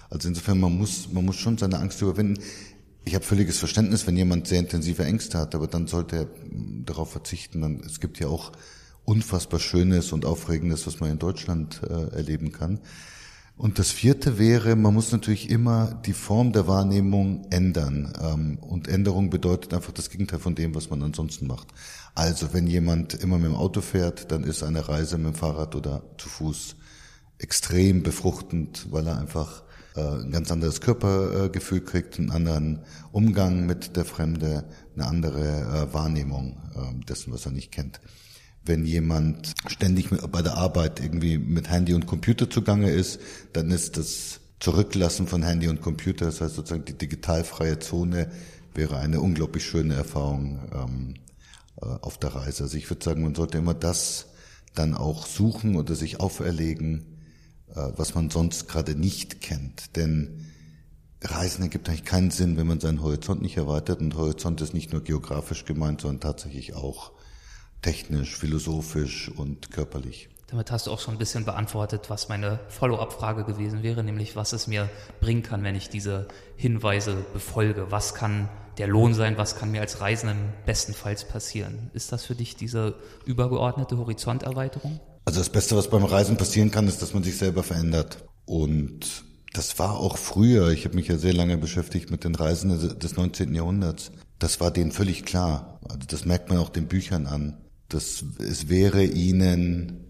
Also 0.09 0.29
insofern, 0.29 0.57
man 0.57 0.77
muss, 0.77 1.11
man 1.11 1.25
muss 1.25 1.35
schon 1.35 1.57
seine 1.57 1.79
Angst 1.79 2.01
überwinden. 2.01 2.41
Ich 3.03 3.13
habe 3.13 3.25
völliges 3.25 3.59
Verständnis, 3.59 4.07
wenn 4.07 4.15
jemand 4.15 4.47
sehr 4.47 4.59
intensive 4.59 5.03
Ängste 5.03 5.37
hat, 5.37 5.53
aber 5.53 5.67
dann 5.67 5.87
sollte 5.87 6.15
er 6.15 6.27
darauf 6.85 7.11
verzichten. 7.11 7.59
Dann, 7.59 7.81
es 7.85 7.99
gibt 7.99 8.21
ja 8.21 8.27
auch 8.27 8.53
unfassbar 9.03 9.59
Schönes 9.59 10.13
und 10.13 10.23
Aufregendes, 10.23 10.87
was 10.87 11.01
man 11.01 11.11
in 11.11 11.19
Deutschland 11.19 11.81
äh, 11.83 12.15
erleben 12.15 12.53
kann. 12.53 12.79
Und 13.57 13.79
das 13.79 13.91
vierte 13.91 14.37
wäre, 14.37 14.77
man 14.77 14.93
muss 14.93 15.11
natürlich 15.11 15.49
immer 15.49 16.01
die 16.05 16.13
Form 16.13 16.53
der 16.53 16.67
Wahrnehmung 16.67 17.47
ändern. 17.49 18.13
Ähm, 18.21 18.59
und 18.61 18.87
Änderung 18.87 19.29
bedeutet 19.29 19.73
einfach 19.73 19.91
das 19.91 20.09
Gegenteil 20.09 20.39
von 20.39 20.55
dem, 20.55 20.73
was 20.73 20.89
man 20.89 21.03
ansonsten 21.03 21.47
macht. 21.47 21.67
Also 22.15 22.53
wenn 22.53 22.65
jemand 22.65 23.13
immer 23.13 23.37
mit 23.37 23.47
dem 23.47 23.55
Auto 23.55 23.81
fährt, 23.81 24.31
dann 24.31 24.45
ist 24.45 24.63
eine 24.63 24.87
Reise 24.87 25.17
mit 25.17 25.33
dem 25.33 25.35
Fahrrad 25.35 25.75
oder 25.75 26.01
zu 26.17 26.29
Fuß 26.29 26.77
extrem 27.37 28.03
befruchtend, 28.03 28.87
weil 28.89 29.05
er 29.07 29.19
einfach 29.19 29.63
äh, 29.95 29.99
ein 29.99 30.31
ganz 30.31 30.49
anderes 30.49 30.79
Körpergefühl 30.79 31.81
kriegt, 31.81 32.17
einen 32.17 32.31
anderen 32.31 32.79
Umgang 33.11 33.65
mit 33.65 33.97
der 33.97 34.05
Fremde, 34.05 34.63
eine 34.95 35.05
andere 35.05 35.41
äh, 35.89 35.93
Wahrnehmung 35.93 36.57
äh, 36.73 37.05
dessen, 37.05 37.33
was 37.33 37.45
er 37.45 37.51
nicht 37.51 37.73
kennt. 37.73 37.99
Wenn 38.63 38.85
jemand 38.85 39.53
ständig 39.67 40.09
bei 40.09 40.41
der 40.41 40.55
Arbeit 40.55 41.01
irgendwie 41.01 41.37
mit 41.37 41.69
Handy 41.69 41.93
und 41.93 42.07
Computer 42.07 42.49
zugange 42.49 42.89
ist, 42.89 43.19
dann 43.51 43.69
ist 43.69 43.97
das 43.97 44.39
Zurücklassen 44.59 45.27
von 45.27 45.43
Handy 45.43 45.67
und 45.67 45.81
Computer, 45.81 46.25
das 46.25 46.39
heißt 46.39 46.55
sozusagen 46.55 46.85
die 46.85 46.97
digitalfreie 46.97 47.77
Zone, 47.79 48.31
wäre 48.73 48.97
eine 48.97 49.19
unglaublich 49.19 49.65
schöne 49.65 49.93
Erfahrung 49.93 50.59
ähm, 50.73 51.13
auf 51.81 52.17
der 52.17 52.35
Reise. 52.35 52.63
Also 52.63 52.77
ich 52.77 52.89
würde 52.89 53.03
sagen, 53.03 53.23
man 53.23 53.35
sollte 53.35 53.57
immer 53.57 53.73
das 53.73 54.27
dann 54.73 54.93
auch 54.93 55.25
suchen 55.25 55.75
oder 55.75 55.95
sich 55.95 56.19
auferlegen, 56.19 57.05
äh, 57.69 57.91
was 57.95 58.15
man 58.15 58.29
sonst 58.29 58.67
gerade 58.67 58.95
nicht 58.95 59.41
kennt. 59.41 59.95
Denn 59.95 60.45
Reisen 61.21 61.63
ergibt 61.63 61.89
eigentlich 61.89 62.05
keinen 62.05 62.31
Sinn, 62.31 62.57
wenn 62.57 62.67
man 62.67 62.79
seinen 62.79 63.01
Horizont 63.01 63.41
nicht 63.41 63.57
erweitert. 63.57 63.99
Und 63.99 64.15
Horizont 64.15 64.61
ist 64.61 64.73
nicht 64.73 64.91
nur 64.91 65.03
geografisch 65.03 65.65
gemeint, 65.65 66.01
sondern 66.01 66.21
tatsächlich 66.21 66.75
auch 66.75 67.11
technisch, 67.81 68.35
philosophisch 68.35 69.29
und 69.29 69.71
körperlich. 69.71 70.29
Damit 70.47 70.71
hast 70.71 70.87
du 70.87 70.91
auch 70.91 70.99
schon 70.99 71.15
ein 71.15 71.19
bisschen 71.19 71.43
beantwortet, 71.43 72.09
was 72.09 72.29
meine 72.29 72.59
Follow-up-Frage 72.69 73.45
gewesen 73.45 73.81
wäre, 73.81 74.03
nämlich 74.03 74.35
was 74.35 74.53
es 74.53 74.67
mir 74.67 74.89
bringen 75.19 75.41
kann, 75.41 75.63
wenn 75.63 75.75
ich 75.75 75.89
diese 75.89 76.27
Hinweise 76.55 77.15
befolge. 77.33 77.87
Was 77.89 78.13
kann 78.13 78.47
der 78.77 78.87
Lohn 78.87 79.13
sein? 79.13 79.37
Was 79.37 79.57
kann 79.57 79.71
mir 79.71 79.81
als 79.81 80.01
Reisenden 80.01 80.53
bestenfalls 80.65 81.27
passieren? 81.27 81.89
Ist 81.93 82.11
das 82.11 82.25
für 82.25 82.35
dich 82.35 82.55
diese 82.55 82.95
übergeordnete 83.25 83.97
Horizonterweiterung? 83.97 84.99
Also 85.25 85.39
das 85.39 85.49
Beste, 85.49 85.75
was 85.75 85.89
beim 85.89 86.03
Reisen 86.03 86.37
passieren 86.37 86.71
kann, 86.71 86.87
ist, 86.87 87.01
dass 87.01 87.13
man 87.13 87.23
sich 87.23 87.37
selber 87.37 87.63
verändert. 87.63 88.25
Und 88.45 89.23
das 89.53 89.79
war 89.79 89.97
auch 89.97 90.17
früher, 90.17 90.69
ich 90.69 90.85
habe 90.85 90.95
mich 90.95 91.07
ja 91.07 91.17
sehr 91.17 91.33
lange 91.33 91.57
beschäftigt 91.57 92.11
mit 92.11 92.23
den 92.23 92.35
Reisen 92.35 92.99
des 92.99 93.15
19. 93.15 93.55
Jahrhunderts. 93.55 94.11
Das 94.37 94.59
war 94.59 94.69
denen 94.69 94.91
völlig 94.91 95.25
klar. 95.25 95.79
Also 95.83 96.01
das 96.07 96.25
merkt 96.25 96.49
man 96.49 96.57
auch 96.57 96.69
den 96.69 96.87
Büchern 96.87 97.25
an. 97.25 97.57
Das, 97.89 98.23
es 98.39 98.69
wäre 98.69 99.03
ihnen 99.03 100.05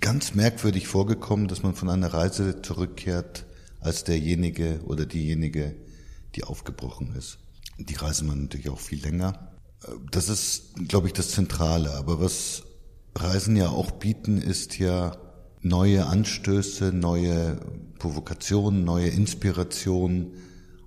ganz 0.00 0.34
merkwürdig 0.34 0.88
vorgekommen, 0.88 1.48
dass 1.48 1.62
man 1.62 1.74
von 1.74 1.88
einer 1.90 2.12
Reise 2.12 2.62
zurückkehrt 2.62 3.46
als 3.80 4.04
derjenige 4.04 4.80
oder 4.84 5.06
diejenige, 5.06 5.76
die 6.34 6.44
aufgebrochen 6.44 7.14
ist. 7.16 7.38
Die 7.86 7.94
Reise 7.94 8.24
man 8.24 8.42
natürlich 8.42 8.70
auch 8.70 8.80
viel 8.80 9.02
länger. 9.02 9.52
Das 10.10 10.28
ist, 10.28 10.74
glaube 10.88 11.08
ich, 11.08 11.12
das 11.12 11.30
Zentrale. 11.30 11.92
Aber 11.92 12.20
was 12.20 12.62
Reisen 13.14 13.56
ja 13.56 13.68
auch 13.68 13.90
bieten, 13.90 14.40
ist 14.40 14.78
ja 14.78 15.16
neue 15.60 16.06
Anstöße, 16.06 16.92
neue 16.92 17.60
Provokationen, 17.98 18.84
neue 18.84 19.08
Inspirationen, 19.08 20.32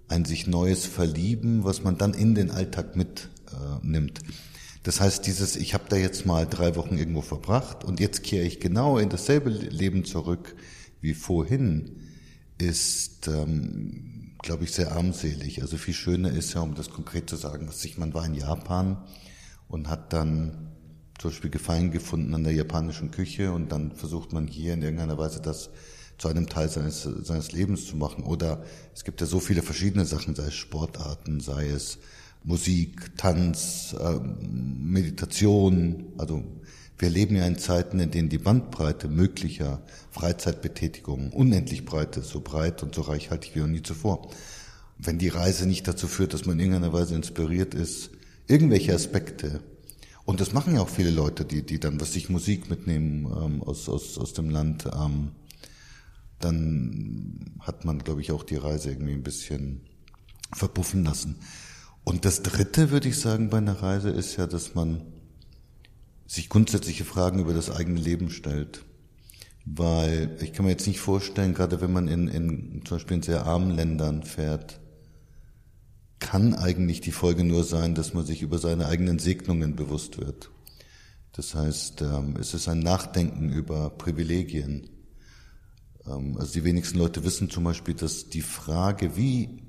ein 0.07 0.25
sich 0.25 0.47
neues 0.47 0.85
Verlieben, 0.85 1.63
was 1.63 1.83
man 1.83 1.97
dann 1.97 2.13
in 2.13 2.35
den 2.35 2.51
Alltag 2.51 2.95
mitnimmt. 2.95 4.19
Äh, 4.19 4.31
das 4.83 5.01
heißt, 5.01 5.25
dieses, 5.25 5.55
ich 5.55 5.73
habe 5.73 5.85
da 5.89 5.95
jetzt 5.95 6.27
mal 6.27 6.45
drei 6.45 6.75
Wochen 6.75 6.97
irgendwo 6.97 7.21
verbracht 7.21 7.83
und 7.83 7.99
jetzt 7.99 8.21
kehre 8.21 8.45
ich 8.45 8.59
genau 8.59 8.99
in 8.99 9.09
dasselbe 9.09 9.49
Leben 9.49 10.05
zurück 10.05 10.55
wie 11.01 11.15
vorhin, 11.15 12.01
ist, 12.59 13.27
ähm, 13.27 14.14
glaube 14.45 14.63
ich, 14.63 14.71
sehr 14.71 14.93
armselig. 14.93 15.61
Also 15.61 15.77
viel 15.77 15.93
schöner 15.93 16.31
ist 16.31 16.53
ja, 16.53 16.61
um 16.61 16.75
das 16.75 16.89
konkret 16.89 17.29
zu 17.29 17.35
sagen, 17.35 17.65
dass 17.65 17.81
sich 17.81 17.97
man 17.97 18.13
war 18.13 18.25
in 18.25 18.35
Japan 18.35 19.03
und 19.67 19.89
hat 19.89 20.13
dann 20.13 20.71
zum 21.17 21.31
Beispiel 21.31 21.49
Gefallen 21.49 21.91
gefunden 21.91 22.33
an 22.33 22.43
der 22.43 22.53
japanischen 22.53 23.11
Küche 23.11 23.51
und 23.51 23.71
dann 23.71 23.91
versucht 23.91 24.33
man 24.33 24.47
hier 24.47 24.73
in 24.73 24.81
irgendeiner 24.81 25.17
Weise 25.17 25.41
das 25.41 25.69
zu 26.17 26.27
einem 26.27 26.47
Teil 26.47 26.69
seines, 26.69 27.03
seines 27.03 27.51
Lebens 27.51 27.87
zu 27.87 27.97
machen. 27.97 28.23
Oder 28.23 28.63
es 28.93 29.03
gibt 29.03 29.19
ja 29.19 29.27
so 29.27 29.39
viele 29.39 29.61
verschiedene 29.61 30.05
Sachen, 30.05 30.35
sei 30.35 30.45
es 30.45 30.55
Sportarten, 30.55 31.39
sei 31.39 31.67
es 31.67 31.97
Musik, 32.43 33.17
Tanz, 33.17 33.95
äh, 33.99 34.19
Meditation. 34.47 36.13
Also 36.17 36.43
wir 36.97 37.09
leben 37.09 37.35
ja 37.35 37.45
in 37.45 37.57
Zeiten, 37.57 37.99
in 37.99 38.11
denen 38.11 38.29
die 38.29 38.37
Bandbreite 38.37 39.07
möglicher 39.07 39.81
Freizeitbetätigungen 40.11 41.31
unendlich 41.31 41.85
breit 41.85 42.17
ist, 42.17 42.29
so 42.29 42.39
breit 42.39 42.83
und 42.83 42.95
so 42.95 43.01
reichhaltig 43.01 43.55
wie 43.55 43.59
noch 43.59 43.67
nie 43.67 43.83
zuvor. 43.83 44.29
Wenn 44.97 45.17
die 45.17 45.27
Reise 45.27 45.67
nicht 45.67 45.87
dazu 45.87 46.07
führt, 46.07 46.33
dass 46.33 46.45
man 46.45 46.59
in 46.59 46.71
irgendeiner 46.71 46.93
Weise 46.93 47.15
inspiriert 47.15 47.73
ist, 47.73 48.11
irgendwelche 48.47 48.93
Aspekte 48.93 49.61
und 50.25 50.41
das 50.41 50.53
machen 50.53 50.73
ja 50.73 50.81
auch 50.81 50.89
viele 50.89 51.11
Leute, 51.11 51.45
die, 51.45 51.63
die 51.63 51.79
dann, 51.79 52.01
was 52.01 52.13
sich 52.13 52.29
Musik 52.29 52.69
mitnehmen 52.69 53.25
ähm, 53.25 53.63
aus, 53.63 53.87
aus, 53.87 54.17
aus 54.17 54.33
dem 54.33 54.49
Land. 54.49 54.85
Ähm, 54.91 55.31
dann 56.39 57.55
hat 57.59 57.85
man, 57.85 57.99
glaube 57.99 58.21
ich, 58.21 58.31
auch 58.31 58.43
die 58.43 58.55
Reise 58.55 58.89
irgendwie 58.89 59.13
ein 59.13 59.23
bisschen 59.23 59.81
verpuffen 60.51 61.03
lassen. 61.05 61.35
Und 62.03 62.25
das 62.25 62.41
Dritte, 62.41 62.89
würde 62.89 63.07
ich 63.07 63.19
sagen, 63.19 63.49
bei 63.49 63.59
einer 63.59 63.81
Reise 63.81 64.09
ist 64.09 64.35
ja, 64.35 64.47
dass 64.47 64.73
man 64.73 65.01
sich 66.27 66.49
grundsätzliche 66.49 67.05
Fragen 67.05 67.39
über 67.39 67.53
das 67.53 67.69
eigene 67.69 67.99
Leben 67.99 68.29
stellt. 68.29 68.83
Weil 69.65 70.37
ich 70.41 70.53
kann 70.53 70.65
mir 70.65 70.71
jetzt 70.71 70.87
nicht 70.87 70.99
vorstellen, 70.99 71.53
gerade 71.53 71.81
wenn 71.81 71.91
man 71.91 72.07
in, 72.07 72.27
in 72.27 72.81
zum 72.85 72.97
Beispiel 72.97 73.17
in 73.17 73.23
sehr 73.23 73.45
armen 73.45 73.71
Ländern 73.71 74.23
fährt, 74.23 74.79
kann 76.19 76.53
eigentlich 76.53 77.01
die 77.01 77.11
Folge 77.11 77.43
nur 77.43 77.63
sein, 77.63 77.95
dass 77.95 78.13
man 78.13 78.25
sich 78.25 78.41
über 78.41 78.57
seine 78.57 78.87
eigenen 78.87 79.19
Segnungen 79.19 79.75
bewusst 79.75 80.19
wird. 80.19 80.51
Das 81.33 81.53
heißt, 81.53 82.01
ähm, 82.01 82.35
es 82.39 82.53
ist 82.53 82.67
ein 82.69 82.79
Nachdenken 82.79 83.51
über 83.51 83.89
Privilegien. 83.89 84.89
Ähm, 86.07 86.37
also 86.37 86.53
die 86.53 86.63
wenigsten 86.63 86.97
Leute 86.97 87.23
wissen 87.23 87.49
zum 87.49 87.63
Beispiel, 87.65 87.93
dass 87.93 88.29
die 88.29 88.41
Frage, 88.41 89.17
wie 89.17 89.61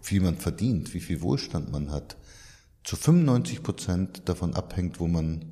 viel 0.00 0.20
man 0.20 0.36
verdient, 0.36 0.94
wie 0.94 1.00
viel 1.00 1.22
Wohlstand 1.22 1.72
man 1.72 1.90
hat, 1.90 2.16
zu 2.84 2.96
95 2.96 3.62
Prozent 3.62 4.22
davon 4.28 4.54
abhängt, 4.54 5.00
wo 5.00 5.08
man 5.08 5.49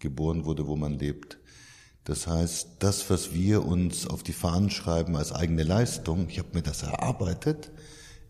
geboren 0.00 0.44
wurde, 0.44 0.66
wo 0.66 0.76
man 0.76 0.98
lebt. 0.98 1.38
Das 2.04 2.26
heißt, 2.26 2.68
das, 2.80 3.08
was 3.10 3.34
wir 3.34 3.64
uns 3.64 4.06
auf 4.06 4.22
die 4.22 4.32
Fahnen 4.32 4.70
schreiben 4.70 5.16
als 5.16 5.32
eigene 5.32 5.62
Leistung, 5.62 6.28
ich 6.28 6.38
habe 6.38 6.48
mir 6.54 6.62
das 6.62 6.82
erarbeitet, 6.82 7.70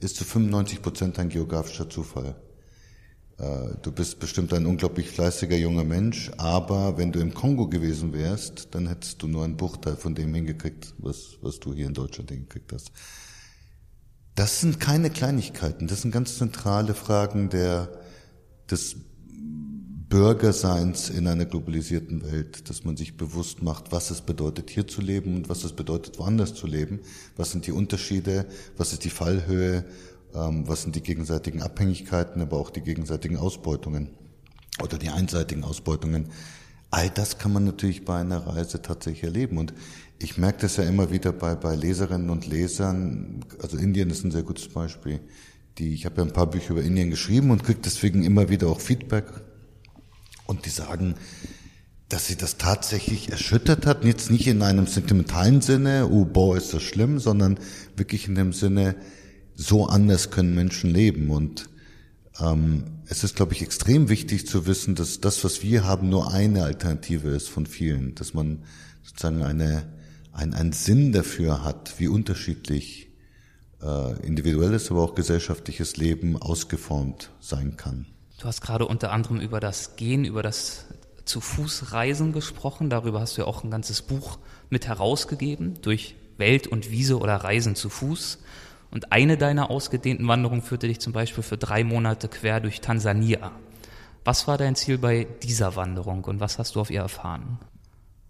ist 0.01 0.17
zu 0.17 0.25
95 0.25 0.83
Prozent 0.83 1.19
ein 1.19 1.29
geografischer 1.29 1.89
Zufall. 1.89 2.35
Äh, 3.39 3.77
du 3.83 3.93
bist 3.93 4.19
bestimmt 4.19 4.53
ein 4.53 4.67
unglaublich 4.67 5.09
fleißiger 5.09 5.57
junger 5.57 5.85
Mensch, 5.85 6.31
aber 6.37 6.99
wenn 6.99 7.13
du 7.13 7.21
im 7.21 7.33
Kongo 7.33 7.69
gewesen 7.69 8.13
wärst, 8.13 8.75
dann 8.75 8.87
hättest 8.89 9.23
du 9.23 9.29
nur 9.29 9.45
einen 9.45 9.57
Bruchteil 9.57 9.97
von 9.97 10.15
dem 10.15 10.35
hingekriegt, 10.35 10.95
was, 10.99 11.39
was 11.41 11.61
du 11.61 11.73
hier 11.73 11.87
in 11.87 11.95
Deutschland 11.95 12.31
hingekriegt 12.31 12.73
hast. 12.73 12.93
Das 14.35 14.61
sind 14.61 14.81
keine 14.81 15.11
Kleinigkeiten, 15.11 15.87
das 15.87 16.03
sind 16.03 16.13
ganz 16.13 16.39
zentrale 16.39 16.95
Fragen 16.95 17.51
der, 17.51 18.01
des 18.71 18.97
Bürgerseins 20.11 21.09
in 21.09 21.29
einer 21.29 21.45
globalisierten 21.45 22.25
Welt, 22.31 22.69
dass 22.69 22.85
man 22.85 22.97
sich 22.97 23.17
bewusst 23.17 23.63
macht, 23.63 23.93
was 23.93 24.11
es 24.11 24.21
bedeutet, 24.21 24.69
hier 24.69 24.89
zu 24.89 25.01
leben 25.01 25.37
und 25.37 25.49
was 25.49 25.63
es 25.63 25.73
bedeutet, 25.73 26.19
woanders 26.19 26.53
zu 26.53 26.67
leben. 26.67 26.99
Was 27.37 27.53
sind 27.53 27.69
die 27.69 27.73
Unterschiede? 27.73 28.47
Was 28.77 28.93
ist 28.93 29.05
die 29.05 29.11
Fallhöhe? 29.11 29.85
Ähm, 30.35 30.67
was 30.67 30.83
sind 30.83 30.97
die 30.97 31.03
gegenseitigen 31.03 31.63
Abhängigkeiten, 31.63 32.43
aber 32.43 32.57
auch 32.57 32.71
die 32.71 32.81
gegenseitigen 32.81 33.37
Ausbeutungen 33.37 34.11
oder 34.83 34.99
die 34.99 35.11
einseitigen 35.11 35.63
Ausbeutungen? 35.63 36.31
All 36.91 37.09
das 37.09 37.39
kann 37.39 37.53
man 37.53 37.65
natürlich 37.65 38.05
bei 38.05 38.19
einer 38.19 38.45
Reise 38.49 38.83
tatsächlich 38.83 39.23
erleben. 39.23 39.59
Und 39.59 39.73
ich 40.19 40.37
merke 40.37 40.63
das 40.63 40.77
ja 40.77 40.83
immer 40.83 41.13
wieder 41.13 41.33
bei, 41.33 41.55
bei 41.55 41.77
Leserinnen 41.77 42.31
und 42.31 42.49
Lesern. 42.49 43.45
Also 43.63 43.77
Indien 43.77 44.11
ist 44.11 44.25
ein 44.25 44.33
sehr 44.33 44.43
gutes 44.43 44.67
Beispiel. 44.67 45.21
Die, 45.79 45.95
ich 45.95 46.05
habe 46.05 46.17
ja 46.17 46.23
ein 46.25 46.33
paar 46.33 46.51
Bücher 46.51 46.71
über 46.71 46.83
Indien 46.83 47.11
geschrieben 47.11 47.53
und 47.53 47.63
kriege 47.63 47.79
deswegen 47.85 48.25
immer 48.25 48.49
wieder 48.49 48.67
auch 48.67 48.81
Feedback 48.81 49.27
und 50.51 50.67
die 50.67 50.71
sagen, 50.71 51.15
dass 52.09 52.27
sie 52.27 52.37
das 52.37 52.59
tatsächlich 52.59 53.31
erschüttert 53.31 53.87
hat, 53.87 54.05
jetzt 54.05 54.33
nicht 54.33 54.49
in 54.49 54.63
einem 54.63 54.89
sentimentalen 54.89 55.61
Sinne, 55.61 56.09
oh 56.11 56.25
boah, 56.25 56.57
ist 56.57 56.75
das 56.75 56.83
schlimm, 56.83 57.21
sondern 57.21 57.59
wirklich 57.97 58.27
in 58.27 58.35
dem 58.35 58.53
Sinne, 58.53 58.97
so 59.55 59.87
anders 59.87 60.31
können 60.31 60.55
Menschen 60.55 60.91
leben. 60.91 61.31
Und 61.31 61.71
ähm, 62.41 62.83
es 63.07 63.23
ist, 63.23 63.37
glaube 63.37 63.53
ich, 63.53 63.63
extrem 63.63 64.09
wichtig 64.09 64.49
zu 64.49 64.67
wissen, 64.67 64.97
dass 64.97 65.21
das, 65.21 65.45
was 65.45 65.63
wir 65.63 65.85
haben, 65.85 66.09
nur 66.09 66.33
eine 66.33 66.65
Alternative 66.65 67.29
ist 67.29 67.49
von 67.49 67.67
vielen, 67.67 68.17
dass 68.17 68.35
man 68.35 68.65
sozusagen 69.05 69.45
eine, 69.45 69.87
ein, 70.33 70.53
einen 70.53 70.73
Sinn 70.73 71.13
dafür 71.13 71.63
hat, 71.63 71.95
wie 71.99 72.09
unterschiedlich 72.09 73.13
äh, 73.83 74.27
individuelles, 74.27 74.91
aber 74.91 75.03
auch 75.03 75.15
gesellschaftliches 75.15 75.97
Leben 75.97 76.37
ausgeformt 76.37 77.31
sein 77.39 77.77
kann. 77.77 78.07
Du 78.41 78.47
hast 78.47 78.63
gerade 78.63 78.87
unter 78.87 79.13
anderem 79.13 79.39
über 79.39 79.61
das 79.61 79.97
Gehen, 79.97 80.25
über 80.25 80.43
das 80.43 80.87
zu 81.27 81.43
Fuß 81.43 81.93
reisen 81.93 82.33
gesprochen. 82.33 82.89
Darüber 82.89 83.21
hast 83.21 83.37
du 83.37 83.43
ja 83.43 83.47
auch 83.47 83.65
ein 83.65 83.71
ganzes 83.71 84.01
Buch 84.01 84.39
mit 84.71 84.89
herausgegeben, 84.89 85.83
durch 85.83 86.15
Welt 86.39 86.67
und 86.67 86.91
Wiese 86.91 87.19
oder 87.19 87.37
Reisen 87.37 87.75
zu 87.77 87.91
Fuß. 87.91 88.39
Und 88.91 89.13
eine 89.13 89.37
deiner 89.37 89.71
ausgedehnten 89.71 90.27
Wanderungen 90.27 90.63
führte 90.63 90.89
dich 90.89 91.01
zum 91.01 91.13
Beispiel 91.13 91.43
für 91.43 91.59
drei 91.59 91.85
Monate 91.85 92.29
quer 92.29 92.61
durch 92.61 92.81
Tansania. 92.81 93.53
Was 94.25 94.49
war 94.49 94.57
dein 94.57 94.75
Ziel 94.75 94.97
bei 94.97 95.27
dieser 95.43 95.77
Wanderung 95.77 96.25
und 96.25 96.41
was 96.41 96.59
hast 96.59 96.77
du 96.77 96.81
auf 96.81 96.91
ihr 96.91 97.01
erfahren? 97.01 97.59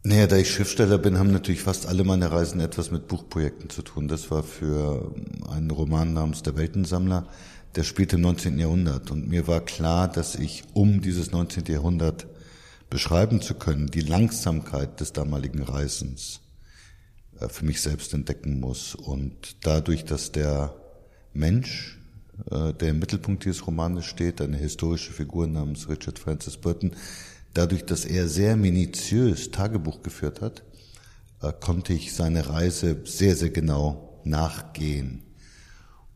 Naja, 0.02 0.26
da 0.26 0.36
ich 0.36 0.50
Schriftsteller 0.50 0.98
bin, 0.98 1.18
haben 1.18 1.30
natürlich 1.30 1.60
fast 1.60 1.86
alle 1.86 2.04
meine 2.04 2.32
Reisen 2.32 2.58
etwas 2.60 2.90
mit 2.90 3.06
Buchprojekten 3.06 3.70
zu 3.70 3.82
tun. 3.82 4.08
Das 4.08 4.30
war 4.30 4.42
für 4.42 5.14
einen 5.50 5.70
Roman 5.70 6.14
namens 6.14 6.42
Der 6.42 6.56
Weltensammler, 6.56 7.28
der 7.76 7.84
spielte 7.84 8.16
im 8.16 8.22
19. 8.22 8.58
Jahrhundert. 8.58 9.10
Und 9.10 9.28
mir 9.28 9.46
war 9.46 9.60
klar, 9.60 10.08
dass 10.08 10.34
ich, 10.34 10.64
um 10.74 11.00
dieses 11.00 11.30
19. 11.30 11.64
Jahrhundert 11.66 12.26
beschreiben 12.88 13.40
zu 13.40 13.54
können, 13.54 13.86
die 13.86 14.00
Langsamkeit 14.00 15.00
des 15.00 15.12
damaligen 15.12 15.62
Reisens 15.62 16.40
äh, 17.38 17.48
für 17.48 17.64
mich 17.64 17.80
selbst 17.80 18.12
entdecken 18.14 18.60
muss. 18.60 18.94
Und 18.94 19.64
dadurch, 19.64 20.04
dass 20.04 20.32
der 20.32 20.74
Mensch, 21.32 21.98
äh, 22.50 22.72
der 22.74 22.90
im 22.90 22.98
Mittelpunkt 22.98 23.44
dieses 23.44 23.66
Romanes 23.66 24.06
steht, 24.06 24.40
eine 24.40 24.56
historische 24.56 25.12
Figur 25.12 25.46
namens 25.46 25.88
Richard 25.88 26.18
Francis 26.18 26.56
Burton, 26.56 26.92
Dadurch, 27.54 27.84
dass 27.84 28.04
er 28.04 28.28
sehr 28.28 28.56
minutiös 28.56 29.50
Tagebuch 29.50 30.02
geführt 30.02 30.40
hat, 30.40 30.62
äh, 31.42 31.52
konnte 31.52 31.92
ich 31.92 32.14
seine 32.14 32.48
Reise 32.48 33.00
sehr, 33.04 33.34
sehr 33.34 33.50
genau 33.50 34.20
nachgehen. 34.24 35.22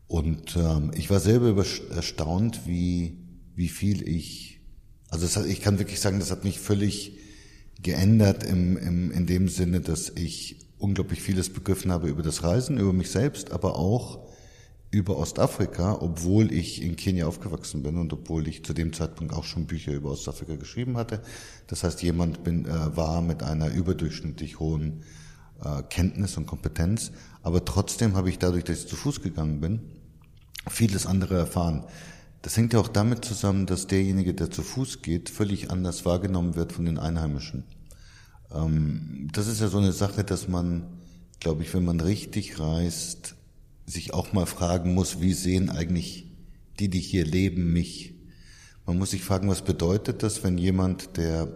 Und 0.07 0.55
ähm, 0.55 0.91
ich 0.95 1.09
war 1.09 1.19
selber 1.19 1.65
erstaunt, 1.95 2.61
wie, 2.67 3.17
wie 3.55 3.69
viel 3.69 4.07
ich, 4.07 4.61
also 5.09 5.27
hat, 5.39 5.47
ich 5.47 5.61
kann 5.61 5.79
wirklich 5.79 5.99
sagen, 5.99 6.19
das 6.19 6.31
hat 6.31 6.43
mich 6.43 6.59
völlig 6.59 7.17
geändert 7.81 8.43
im, 8.43 8.77
im, 8.77 9.11
in 9.11 9.25
dem 9.25 9.47
Sinne, 9.47 9.81
dass 9.81 10.09
ich 10.09 10.57
unglaublich 10.77 11.21
vieles 11.21 11.51
begriffen 11.51 11.91
habe 11.91 12.07
über 12.07 12.21
das 12.21 12.43
Reisen, 12.43 12.77
über 12.77 12.93
mich 12.93 13.09
selbst, 13.09 13.51
aber 13.51 13.77
auch 13.77 14.25
über 14.91 15.17
Ostafrika, 15.17 15.97
obwohl 15.99 16.53
ich 16.53 16.81
in 16.81 16.95
Kenia 16.95 17.27
aufgewachsen 17.27 17.83
bin 17.83 17.97
und 17.97 18.13
obwohl 18.13 18.47
ich 18.47 18.63
zu 18.63 18.73
dem 18.73 18.93
Zeitpunkt 18.93 19.33
auch 19.33 19.43
schon 19.43 19.65
Bücher 19.65 19.91
über 19.91 20.11
Ostafrika 20.11 20.55
geschrieben 20.55 20.95
hatte. 20.95 21.21
Das 21.67 21.83
heißt, 21.83 22.01
jemand 22.01 22.43
bin, 22.43 22.65
äh, 22.65 22.95
war 22.95 23.21
mit 23.21 23.43
einer 23.43 23.71
überdurchschnittlich 23.71 24.59
hohen 24.59 25.03
äh, 25.61 25.83
Kenntnis 25.89 26.37
und 26.37 26.45
Kompetenz, 26.45 27.11
aber 27.41 27.65
trotzdem 27.65 28.15
habe 28.15 28.29
ich 28.29 28.39
dadurch, 28.39 28.63
dass 28.63 28.79
ich 28.79 28.87
zu 28.87 28.95
Fuß 28.95 29.21
gegangen 29.21 29.59
bin, 29.59 29.81
vieles 30.69 31.05
andere 31.05 31.37
erfahren. 31.37 31.85
Das 32.41 32.57
hängt 32.57 32.73
ja 32.73 32.79
auch 32.79 32.87
damit 32.87 33.25
zusammen, 33.25 33.65
dass 33.65 33.87
derjenige, 33.87 34.33
der 34.33 34.51
zu 34.51 34.61
Fuß 34.61 35.01
geht, 35.01 35.29
völlig 35.29 35.71
anders 35.71 36.05
wahrgenommen 36.05 36.55
wird 36.55 36.73
von 36.73 36.85
den 36.85 36.99
Einheimischen. 36.99 37.63
Ähm, 38.53 39.29
das 39.33 39.47
ist 39.47 39.61
ja 39.61 39.67
so 39.67 39.79
eine 39.79 39.91
Sache, 39.91 40.23
dass 40.23 40.47
man, 40.47 40.85
glaube 41.39 41.63
ich, 41.63 41.73
wenn 41.73 41.85
man 41.85 41.99
richtig 41.99 42.59
reist, 42.59 43.35
sich 43.87 44.13
auch 44.13 44.31
mal 44.33 44.45
fragen 44.45 44.93
muss, 44.93 45.21
wie 45.21 45.33
sehen 45.33 45.69
eigentlich 45.69 46.31
die, 46.79 46.89
die 46.89 46.99
hier 46.99 47.25
leben, 47.25 47.73
mich? 47.73 48.13
Man 48.85 48.99
muss 48.99 49.11
sich 49.11 49.23
fragen, 49.23 49.49
was 49.49 49.63
bedeutet 49.63 50.21
das, 50.21 50.43
wenn 50.43 50.57
jemand, 50.57 51.17
der 51.17 51.47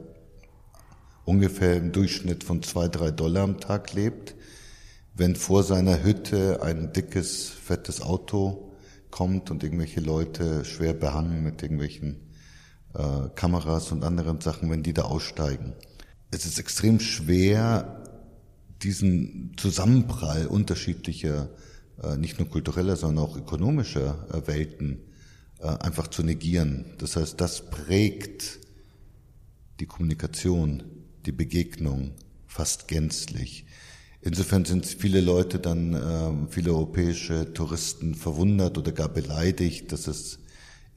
ungefähr 1.26 1.78
im 1.78 1.92
Durchschnitt 1.92 2.44
von 2.44 2.64
zwei, 2.64 2.88
drei 2.88 3.12
Dollar 3.12 3.44
am 3.44 3.60
Tag 3.60 3.94
lebt, 3.94 4.34
wenn 5.14 5.36
vor 5.36 5.64
seiner 5.64 6.04
Hütte 6.04 6.64
ein 6.64 6.94
dickes, 6.94 7.50
fettes 7.50 8.02
Auto 8.02 8.69
kommt 9.12 9.52
und 9.52 9.64
irgendwelche 9.64 10.02
Leute 10.02 10.66
schwer 10.66 10.94
behangen 10.94 11.44
mit 11.44 11.62
irgendwelchen 11.62 12.18
äh, 12.94 13.30
Kameras 13.36 13.92
und 13.92 14.04
anderen 14.04 14.42
Sachen, 14.42 14.70
wenn 14.70 14.84
die 14.84 14.94
da 14.94 15.04
aussteigen. 15.04 15.74
Es 16.32 16.46
ist 16.46 16.60
extrem 16.60 17.00
schwer, 17.00 18.04
diesen 18.82 19.54
Zusammenprall 19.58 20.48
unterschiedlicher 20.48 21.50
äh, 22.04 22.18
nicht 22.18 22.40
nur 22.40 22.50
kultureller, 22.50 22.96
sondern 22.96 23.26
auch 23.26 23.36
ökonomischer 23.36 24.28
äh, 24.32 24.48
Welten 24.48 25.00
äh, 25.60 25.68
einfach 25.68 26.08
zu 26.08 26.24
negieren. 26.24 26.86
Das 26.98 27.16
heißt, 27.16 27.40
das 27.42 27.70
prägt 27.70 28.60
die 29.80 29.86
Kommunikation, 29.86 30.84
die 31.26 31.32
Begegnung 31.32 32.12
fast 32.48 32.88
gänzlich. 32.88 33.66
Insofern 34.22 34.66
sind 34.66 34.86
viele 34.86 35.22
Leute 35.22 35.60
dann, 35.60 35.94
ähm, 35.94 36.48
viele 36.50 36.72
europäische 36.72 37.54
Touristen 37.54 38.16
verwundert 38.16 38.78
oder 38.78 38.92
gar 38.92 39.08
beleidigt, 39.08 39.92
dass 39.94 40.08
es 40.08 40.40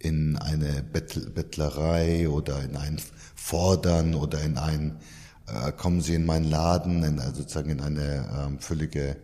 in 0.00 0.36
eine 0.36 0.82
Bettlerei 0.82 2.28
oder 2.28 2.62
in 2.64 2.76
ein 2.76 3.00
Fordern 3.36 4.14
oder 4.14 4.42
in 4.42 4.58
ein, 4.58 4.98
äh, 5.46 5.70
kommen 5.70 6.00
Sie 6.00 6.14
in 6.14 6.26
meinen 6.26 6.50
Laden, 6.50 7.04
in, 7.04 7.20
also 7.20 7.42
sozusagen 7.42 7.70
in 7.70 7.80
eine 7.80 8.28
ähm, 8.36 8.58
völlige 8.58 9.16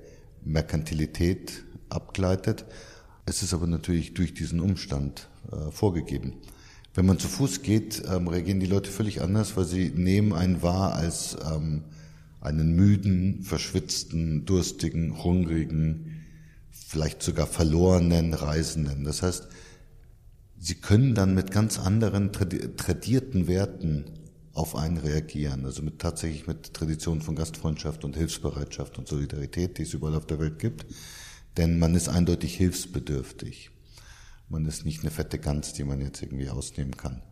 Merkantilität 0.45 1.65
abgleitet. 1.89 2.65
Es 3.27 3.43
ist 3.43 3.53
aber 3.53 3.67
natürlich 3.67 4.15
durch 4.15 4.33
diesen 4.33 4.61
Umstand 4.61 5.29
äh, 5.51 5.73
vorgegeben. 5.73 6.35
Wenn 6.95 7.07
man 7.07 7.19
zu 7.19 7.27
Fuß 7.27 7.63
geht, 7.63 8.05
ähm, 8.09 8.29
reagieren 8.29 8.61
die 8.61 8.67
Leute 8.67 8.91
völlig 8.91 9.21
anders, 9.23 9.57
weil 9.57 9.65
sie 9.65 9.91
nehmen 9.91 10.33
einen 10.33 10.63
wahr 10.63 10.95
als 10.95 11.37
einen 12.49 12.75
müden, 12.75 13.43
verschwitzten, 13.43 14.45
durstigen, 14.45 15.23
hungrigen, 15.23 16.25
vielleicht 16.71 17.23
sogar 17.23 17.47
verlorenen 17.47 18.35
Reisenden. 18.35 19.05
Das 19.05 19.23
heißt, 19.23 19.49
sie 20.59 20.75
können 20.77 21.15
dann 21.15 21.35
mit 21.35 21.51
ganz 21.51 21.79
anderen 21.79 22.33
tradierten 22.33 23.47
Werten 23.47 24.05
auf 24.55 24.75
einen 24.75 24.97
reagieren, 24.97 25.65
also 25.65 25.83
mit 25.83 26.01
tatsächlich 26.01 26.47
mit 26.47 26.75
Traditionen 26.75 27.23
von 27.23 27.37
Gastfreundschaft 27.37 28.05
und 28.05 28.17
Hilfsbereitschaft 28.17 28.99
und 28.99 29.07
Solidarität, 29.07 29.79
die 29.79 29.83
es 29.83 29.95
überall 29.95 30.17
auf 30.17 30.27
der 30.27 30.41
Welt 30.41 30.59
gibt. 30.59 30.87
Denn 31.57 31.79
man 31.79 31.95
ist 31.95 32.09
eindeutig 32.09 32.57
hilfsbedürftig. 32.57 33.71
Man 34.49 34.65
ist 34.65 34.85
nicht 34.85 35.03
eine 35.03 35.11
fette 35.11 35.39
Gans, 35.39 35.75
die 35.75 35.85
man 35.85 36.01
jetzt 36.01 36.23
irgendwie 36.23 36.49
ausnehmen 36.49 36.97
kann. 36.97 37.23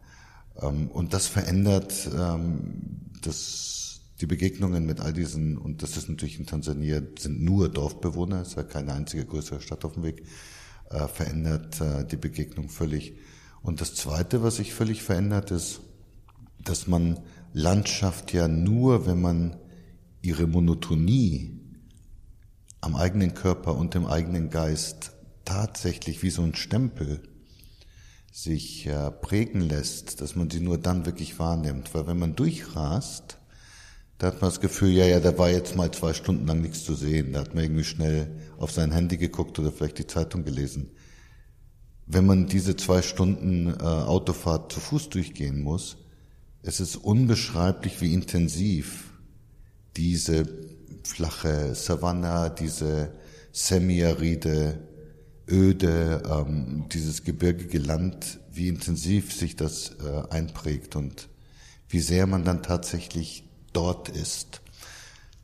Ähm, 0.61 0.89
und 0.89 1.15
das 1.15 1.27
verändert 1.27 2.09
ähm, 2.17 3.11
das, 3.23 3.86
die 4.21 4.27
Begegnungen 4.27 4.87
mit 4.87 5.01
all 5.01 5.13
diesen, 5.13 5.59
und 5.59 5.83
das 5.83 5.97
ist 5.97 6.09
natürlich 6.09 6.39
in 6.39 6.47
Tansania, 6.47 7.03
sind 7.19 7.43
nur 7.43 7.69
Dorfbewohner, 7.69 8.43
ist 8.43 8.57
ja 8.57 8.63
keine 8.63 8.95
einzige 8.95 9.27
größere 9.27 9.61
Stadt 9.61 9.85
auf 9.85 9.95
dem 9.95 10.05
Weg, 10.05 10.25
äh, 10.91 11.07
verändert 11.09 11.81
äh, 11.81 12.05
die 12.07 12.17
Begegnung 12.17 12.69
völlig. 12.69 13.17
Und 13.63 13.81
das 13.81 13.95
Zweite, 13.95 14.43
was 14.43 14.57
sich 14.57 14.73
völlig 14.73 15.03
verändert, 15.03 15.51
ist, 15.51 15.81
dass 16.65 16.87
man 16.87 17.21
Landschaft 17.53 18.33
ja 18.33 18.49
nur, 18.49 19.07
wenn 19.07 19.21
man 19.21 19.57
ihre 20.23 20.47
Monotonie 20.47 21.61
am 22.81 22.97
eigenen 22.97 23.35
Körper 23.35 23.77
und 23.77 23.95
dem 23.95 24.07
eigenen 24.07 24.51
Geist 24.51 25.13
tatsächlich 25.45 26.23
wie 26.23 26.31
so 26.31 26.43
ein 26.43 26.55
Stempel 26.55 27.23
sich 28.33 28.87
äh, 28.87 29.11
prägen 29.11 29.61
lässt, 29.61 30.21
dass 30.21 30.37
man 30.37 30.51
sie 30.51 30.61
nur 30.61 30.79
dann 30.79 31.07
wirklich 31.07 31.39
wahrnimmt. 31.39 31.95
Weil 31.95 32.07
wenn 32.07 32.19
man 32.19 32.37
durchrast, 32.37 33.39
da 34.19 34.29
hat 34.29 34.41
man 34.41 34.51
das 34.51 34.61
Gefühl, 34.61 34.91
ja, 34.91 35.05
ja, 35.05 35.21
da 35.21 35.37
war 35.37 35.51
jetzt 35.51 35.77
mal 35.77 35.91
zwei 35.91 36.15
Stunden 36.15 36.47
lang 36.47 36.63
nichts 36.63 36.85
zu 36.85 36.95
sehen. 36.95 37.33
Da 37.33 37.41
hat 37.41 37.55
man 37.55 37.65
irgendwie 37.65 37.85
schnell 37.85 38.31
auf 38.59 38.71
sein 38.71 38.93
Handy 38.93 39.19
geguckt 39.19 39.59
oder 39.59 39.73
vielleicht 39.73 39.99
die 39.99 40.07
Zeitung 40.07 40.45
gelesen. 40.45 40.91
Wenn 42.07 42.25
man 42.25 42.47
diese 42.47 42.77
zwei 42.77 43.03
Stunden 43.03 43.69
äh, 43.69 43.83
Autofahrt 43.83 44.73
zu 44.73 44.81
Fuß 44.81 45.11
durchgehen 45.11 45.61
muss, 45.61 45.99
es 46.63 46.81
ist 46.81 46.97
unbeschreiblich, 46.97 48.01
wie 48.01 48.15
intensiv 48.15 49.13
diese 49.97 50.49
flache 51.03 51.75
Savanne, 51.75 52.55
diese 52.59 53.13
semiaride 53.53 54.79
Öde, 55.49 56.23
ähm, 56.29 56.87
dieses 56.93 57.23
gebirgige 57.23 57.79
Land, 57.79 58.41
wie 58.51 58.69
intensiv 58.69 59.33
sich 59.33 59.57
das 59.57 59.93
äh, 60.03 60.29
einprägt 60.31 60.97
und 60.97 61.29
wie 61.89 62.01
sehr 62.01 62.27
man 62.27 62.45
dann 62.45 62.63
tatsächlich 62.63 63.46
dort 63.77 64.09
ist. 64.09 64.63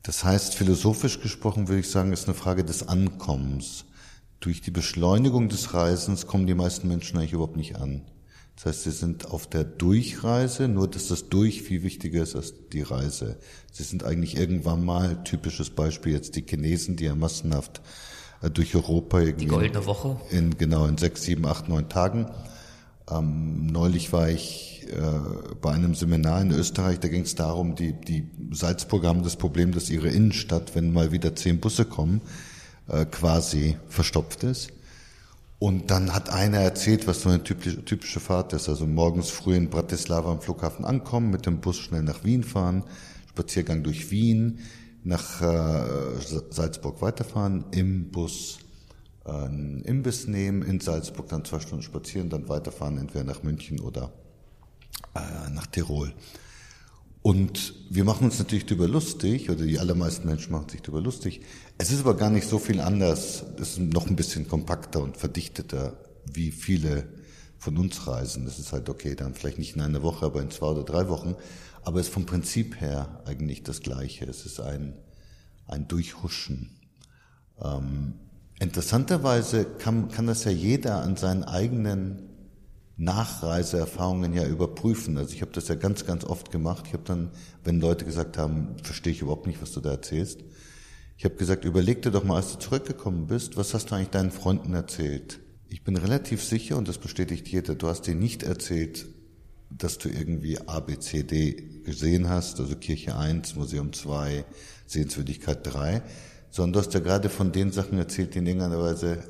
Das 0.02 0.24
heißt, 0.24 0.54
philosophisch 0.54 1.20
gesprochen 1.20 1.68
würde 1.68 1.80
ich 1.80 1.90
sagen, 1.90 2.12
ist 2.12 2.26
eine 2.26 2.34
Frage 2.34 2.64
des 2.64 2.88
Ankommens. 2.88 3.84
Durch 4.40 4.60
die 4.60 4.72
Beschleunigung 4.72 5.48
des 5.48 5.74
Reisens 5.74 6.26
kommen 6.26 6.46
die 6.46 6.54
meisten 6.54 6.88
Menschen 6.88 7.18
eigentlich 7.18 7.34
überhaupt 7.34 7.56
nicht 7.56 7.76
an. 7.76 8.02
Das 8.56 8.66
heißt, 8.66 8.82
sie 8.84 8.90
sind 8.90 9.30
auf 9.30 9.46
der 9.46 9.64
Durchreise, 9.64 10.68
nur 10.68 10.88
dass 10.88 11.08
das 11.08 11.28
Durch 11.28 11.62
viel 11.62 11.82
wichtiger 11.82 12.22
ist 12.22 12.34
als 12.34 12.54
die 12.72 12.82
Reise. 12.82 13.38
Sie 13.70 13.82
sind 13.82 14.04
eigentlich 14.04 14.36
irgendwann 14.36 14.84
mal, 14.84 15.22
typisches 15.24 15.70
Beispiel 15.70 16.12
jetzt 16.12 16.36
die 16.36 16.44
Chinesen, 16.48 16.96
die 16.96 17.04
ja 17.04 17.14
massenhaft 17.14 17.80
äh, 18.42 18.50
durch 18.50 18.74
Europa 18.74 19.20
irgendwie. 19.20 19.44
Die 19.44 19.50
goldene 19.50 19.86
Woche. 19.86 20.20
In, 20.30 20.58
genau, 20.58 20.86
in 20.86 20.98
sechs, 20.98 21.22
sieben, 21.22 21.46
acht, 21.46 21.68
neun 21.68 21.88
Tagen. 21.88 22.26
Ähm, 23.18 23.66
neulich 23.66 24.12
war 24.12 24.28
ich 24.28 24.86
äh, 24.90 25.56
bei 25.60 25.72
einem 25.72 25.94
Seminar 25.94 26.40
in 26.42 26.52
Österreich, 26.52 27.00
da 27.00 27.08
ging 27.08 27.22
es 27.22 27.34
darum, 27.34 27.74
die, 27.74 27.92
die 27.92 28.28
Salzburger 28.50 29.08
haben 29.08 29.22
das 29.22 29.36
Problem, 29.36 29.72
dass 29.72 29.90
ihre 29.90 30.08
Innenstadt, 30.08 30.74
wenn 30.74 30.92
mal 30.92 31.12
wieder 31.12 31.34
zehn 31.34 31.60
Busse 31.60 31.84
kommen, 31.84 32.20
äh, 32.88 33.04
quasi 33.06 33.76
verstopft 33.88 34.44
ist. 34.44 34.72
Und 35.58 35.92
dann 35.92 36.12
hat 36.12 36.28
einer 36.28 36.58
erzählt, 36.58 37.06
was 37.06 37.22
so 37.22 37.28
eine 37.28 37.44
typische, 37.44 37.84
typische 37.84 38.18
Fahrt 38.18 38.52
ist. 38.52 38.68
Also 38.68 38.84
morgens 38.84 39.30
früh 39.30 39.54
in 39.54 39.70
Bratislava 39.70 40.32
am 40.32 40.40
Flughafen 40.40 40.84
ankommen, 40.84 41.30
mit 41.30 41.46
dem 41.46 41.60
Bus 41.60 41.78
schnell 41.78 42.02
nach 42.02 42.24
Wien 42.24 42.42
fahren, 42.42 42.82
Spaziergang 43.28 43.84
durch 43.84 44.10
Wien, 44.10 44.58
nach 45.04 45.40
äh, 45.40 46.20
Salzburg 46.50 47.00
weiterfahren, 47.00 47.64
im 47.70 48.10
Bus 48.10 48.58
einen 49.24 49.82
Imbiss 49.82 50.26
nehmen, 50.26 50.62
in 50.62 50.80
Salzburg 50.80 51.28
dann 51.28 51.44
zwei 51.44 51.60
Stunden 51.60 51.82
spazieren, 51.82 52.28
dann 52.28 52.48
weiterfahren, 52.48 52.98
entweder 52.98 53.24
nach 53.24 53.42
München 53.42 53.80
oder 53.80 54.12
äh, 55.14 55.50
nach 55.50 55.66
Tirol. 55.66 56.12
Und 57.22 57.74
wir 57.88 58.02
machen 58.02 58.24
uns 58.24 58.40
natürlich 58.40 58.66
darüber 58.66 58.88
lustig, 58.88 59.48
oder 59.48 59.64
die 59.64 59.78
allermeisten 59.78 60.26
Menschen 60.26 60.50
machen 60.50 60.68
sich 60.68 60.82
darüber 60.82 61.00
lustig. 61.00 61.40
Es 61.78 61.92
ist 61.92 62.00
aber 62.00 62.16
gar 62.16 62.30
nicht 62.30 62.48
so 62.48 62.58
viel 62.58 62.80
anders. 62.80 63.44
Es 63.60 63.72
ist 63.72 63.78
noch 63.78 64.08
ein 64.08 64.16
bisschen 64.16 64.48
kompakter 64.48 65.00
und 65.00 65.16
verdichteter, 65.16 65.96
wie 66.26 66.50
viele 66.50 67.06
von 67.58 67.78
uns 67.78 68.08
reisen. 68.08 68.44
Das 68.44 68.58
ist 68.58 68.72
halt 68.72 68.88
okay, 68.88 69.14
dann 69.14 69.34
vielleicht 69.34 69.58
nicht 69.58 69.76
in 69.76 69.82
einer 69.82 70.02
Woche, 70.02 70.26
aber 70.26 70.42
in 70.42 70.50
zwei 70.50 70.66
oder 70.66 70.82
drei 70.82 71.08
Wochen. 71.08 71.36
Aber 71.82 72.00
es 72.00 72.08
ist 72.08 72.12
vom 72.12 72.26
Prinzip 72.26 72.80
her 72.80 73.22
eigentlich 73.24 73.62
das 73.62 73.80
Gleiche. 73.80 74.24
Es 74.24 74.44
ist 74.44 74.58
ein, 74.58 74.94
ein 75.68 75.86
Durchhuschen. 75.86 76.70
Ähm, 77.62 78.14
interessanterweise 78.62 79.64
kann, 79.64 80.08
kann 80.08 80.26
das 80.26 80.44
ja 80.44 80.50
jeder 80.50 81.02
an 81.02 81.16
seinen 81.16 81.44
eigenen 81.44 82.28
Nachreiseerfahrungen 82.96 84.34
ja 84.34 84.46
überprüfen. 84.46 85.18
Also 85.18 85.34
ich 85.34 85.42
habe 85.42 85.52
das 85.52 85.68
ja 85.68 85.74
ganz, 85.74 86.06
ganz 86.06 86.24
oft 86.24 86.50
gemacht. 86.50 86.84
Ich 86.86 86.92
habe 86.92 87.02
dann, 87.04 87.30
wenn 87.64 87.80
Leute 87.80 88.04
gesagt 88.04 88.38
haben, 88.38 88.76
verstehe 88.82 89.12
ich 89.12 89.22
überhaupt 89.22 89.46
nicht, 89.46 89.60
was 89.60 89.72
du 89.72 89.80
da 89.80 89.90
erzählst, 89.90 90.40
ich 91.18 91.24
habe 91.24 91.36
gesagt, 91.36 91.64
überleg 91.64 92.02
dir 92.02 92.10
doch 92.10 92.24
mal, 92.24 92.36
als 92.36 92.52
du 92.52 92.58
zurückgekommen 92.58 93.28
bist, 93.28 93.56
was 93.56 93.74
hast 93.74 93.90
du 93.90 93.94
eigentlich 93.94 94.08
deinen 94.08 94.32
Freunden 94.32 94.74
erzählt? 94.74 95.38
Ich 95.68 95.84
bin 95.84 95.96
relativ 95.96 96.42
sicher, 96.42 96.76
und 96.76 96.88
das 96.88 96.98
bestätigt 96.98 97.46
jeder, 97.46 97.76
du 97.76 97.86
hast 97.86 98.08
dir 98.08 98.16
nicht 98.16 98.42
erzählt, 98.42 99.06
dass 99.70 99.98
du 99.98 100.08
irgendwie 100.08 100.58
A, 100.66 100.80
B, 100.80 100.98
C, 100.98 101.22
D 101.22 101.82
gesehen 101.84 102.28
hast, 102.28 102.58
also 102.58 102.74
Kirche 102.74 103.16
1, 103.16 103.54
Museum 103.54 103.92
2, 103.92 104.44
Sehenswürdigkeit 104.86 105.60
3, 105.62 106.02
sondern 106.52 106.74
du 106.74 106.78
hast 106.80 106.94
ja 106.94 107.00
gerade 107.00 107.30
von 107.30 107.50
den 107.50 107.72
Sachen 107.72 107.98
erzählt, 107.98 108.34
die 108.34 108.38
in 108.38 108.46
irgendeiner 108.46 108.78
Weise 108.78 109.24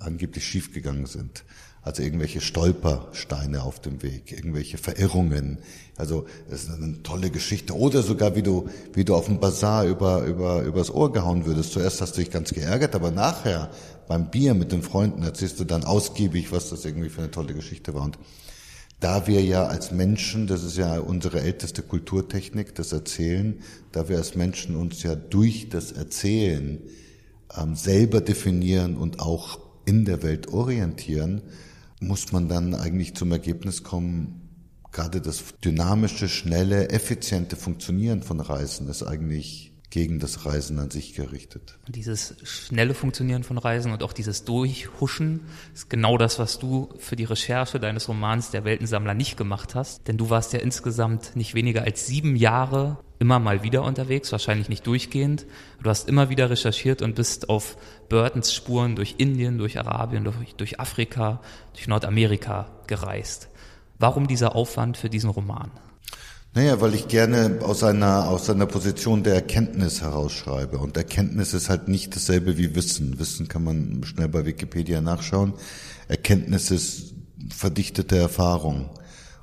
angeblich 0.00 0.44
schiefgegangen 0.44 1.06
sind. 1.06 1.44
Also 1.82 2.02
irgendwelche 2.02 2.40
Stolpersteine 2.40 3.62
auf 3.62 3.78
dem 3.78 4.02
Weg, 4.02 4.32
irgendwelche 4.32 4.78
Verirrungen. 4.78 5.58
Also 5.96 6.26
das 6.50 6.64
ist 6.64 6.70
eine 6.70 7.02
tolle 7.02 7.30
Geschichte. 7.30 7.76
Oder 7.76 8.02
sogar 8.02 8.34
wie 8.34 8.42
du, 8.42 8.68
wie 8.94 9.04
du 9.04 9.14
auf 9.14 9.26
dem 9.26 9.38
Bazar 9.38 9.84
über, 9.84 10.24
über, 10.24 10.62
übers 10.62 10.90
Ohr 10.90 11.12
gehauen 11.12 11.46
würdest. 11.46 11.72
Zuerst 11.72 12.00
hast 12.00 12.16
du 12.16 12.22
dich 12.22 12.30
ganz 12.30 12.52
geärgert, 12.52 12.94
aber 12.94 13.10
nachher 13.10 13.70
beim 14.08 14.30
Bier 14.30 14.54
mit 14.54 14.72
den 14.72 14.82
Freunden 14.82 15.22
erzählst 15.22 15.60
du 15.60 15.64
dann 15.64 15.84
ausgiebig, 15.84 16.52
was 16.52 16.70
das 16.70 16.84
irgendwie 16.84 17.10
für 17.10 17.20
eine 17.20 17.30
tolle 17.30 17.54
Geschichte 17.54 17.94
war. 17.94 18.02
Und 18.02 18.18
da 19.04 19.26
wir 19.26 19.44
ja 19.44 19.66
als 19.66 19.90
Menschen, 19.90 20.46
das 20.46 20.64
ist 20.64 20.78
ja 20.78 20.98
unsere 20.98 21.42
älteste 21.42 21.82
Kulturtechnik, 21.82 22.74
das 22.74 22.92
Erzählen, 22.92 23.60
da 23.92 24.08
wir 24.08 24.16
als 24.16 24.34
Menschen 24.34 24.76
uns 24.76 25.02
ja 25.02 25.14
durch 25.14 25.68
das 25.68 25.92
Erzählen 25.92 26.80
ähm, 27.54 27.74
selber 27.74 28.22
definieren 28.22 28.96
und 28.96 29.20
auch 29.20 29.58
in 29.84 30.06
der 30.06 30.22
Welt 30.22 30.48
orientieren, 30.48 31.42
muss 32.00 32.32
man 32.32 32.48
dann 32.48 32.74
eigentlich 32.74 33.14
zum 33.14 33.30
Ergebnis 33.30 33.82
kommen, 33.82 34.48
gerade 34.90 35.20
das 35.20 35.44
dynamische, 35.62 36.30
schnelle, 36.30 36.88
effiziente 36.88 37.56
Funktionieren 37.56 38.22
von 38.22 38.40
Reisen 38.40 38.88
ist 38.88 39.02
eigentlich 39.02 39.73
gegen 39.94 40.18
das 40.18 40.44
Reisen 40.44 40.80
an 40.80 40.90
sich 40.90 41.14
gerichtet. 41.14 41.78
Dieses 41.86 42.34
schnelle 42.42 42.94
Funktionieren 42.94 43.44
von 43.44 43.58
Reisen 43.58 43.92
und 43.92 44.02
auch 44.02 44.12
dieses 44.12 44.44
Durchhuschen 44.44 45.42
ist 45.72 45.88
genau 45.88 46.18
das, 46.18 46.40
was 46.40 46.58
du 46.58 46.88
für 46.98 47.14
die 47.14 47.22
Recherche 47.22 47.78
deines 47.78 48.08
Romans 48.08 48.50
Der 48.50 48.64
Weltensammler 48.64 49.14
nicht 49.14 49.36
gemacht 49.36 49.76
hast. 49.76 50.08
Denn 50.08 50.18
du 50.18 50.30
warst 50.30 50.52
ja 50.52 50.58
insgesamt 50.58 51.36
nicht 51.36 51.54
weniger 51.54 51.82
als 51.82 52.08
sieben 52.08 52.34
Jahre 52.34 52.98
immer 53.20 53.38
mal 53.38 53.62
wieder 53.62 53.84
unterwegs, 53.84 54.32
wahrscheinlich 54.32 54.68
nicht 54.68 54.84
durchgehend. 54.84 55.46
Du 55.80 55.88
hast 55.88 56.08
immer 56.08 56.28
wieder 56.28 56.50
recherchiert 56.50 57.00
und 57.00 57.14
bist 57.14 57.48
auf 57.48 57.76
Burtons 58.08 58.52
Spuren 58.52 58.96
durch 58.96 59.14
Indien, 59.18 59.58
durch 59.58 59.78
Arabien, 59.78 60.24
durch, 60.24 60.56
durch 60.56 60.80
Afrika, 60.80 61.40
durch 61.72 61.86
Nordamerika 61.86 62.66
gereist. 62.88 63.48
Warum 64.00 64.26
dieser 64.26 64.56
Aufwand 64.56 64.96
für 64.96 65.08
diesen 65.08 65.30
Roman? 65.30 65.70
Naja, 66.56 66.80
weil 66.80 66.94
ich 66.94 67.08
gerne 67.08 67.58
aus 67.62 67.82
einer, 67.82 68.28
aus 68.28 68.48
einer 68.48 68.66
Position 68.66 69.24
der 69.24 69.34
Erkenntnis 69.34 70.02
herausschreibe. 70.02 70.78
Und 70.78 70.96
Erkenntnis 70.96 71.52
ist 71.52 71.68
halt 71.68 71.88
nicht 71.88 72.14
dasselbe 72.14 72.56
wie 72.56 72.76
Wissen. 72.76 73.18
Wissen 73.18 73.48
kann 73.48 73.64
man 73.64 74.04
schnell 74.04 74.28
bei 74.28 74.46
Wikipedia 74.46 75.00
nachschauen. 75.00 75.54
Erkenntnis 76.06 76.70
ist 76.70 77.14
verdichtete 77.52 78.16
Erfahrung. 78.16 78.90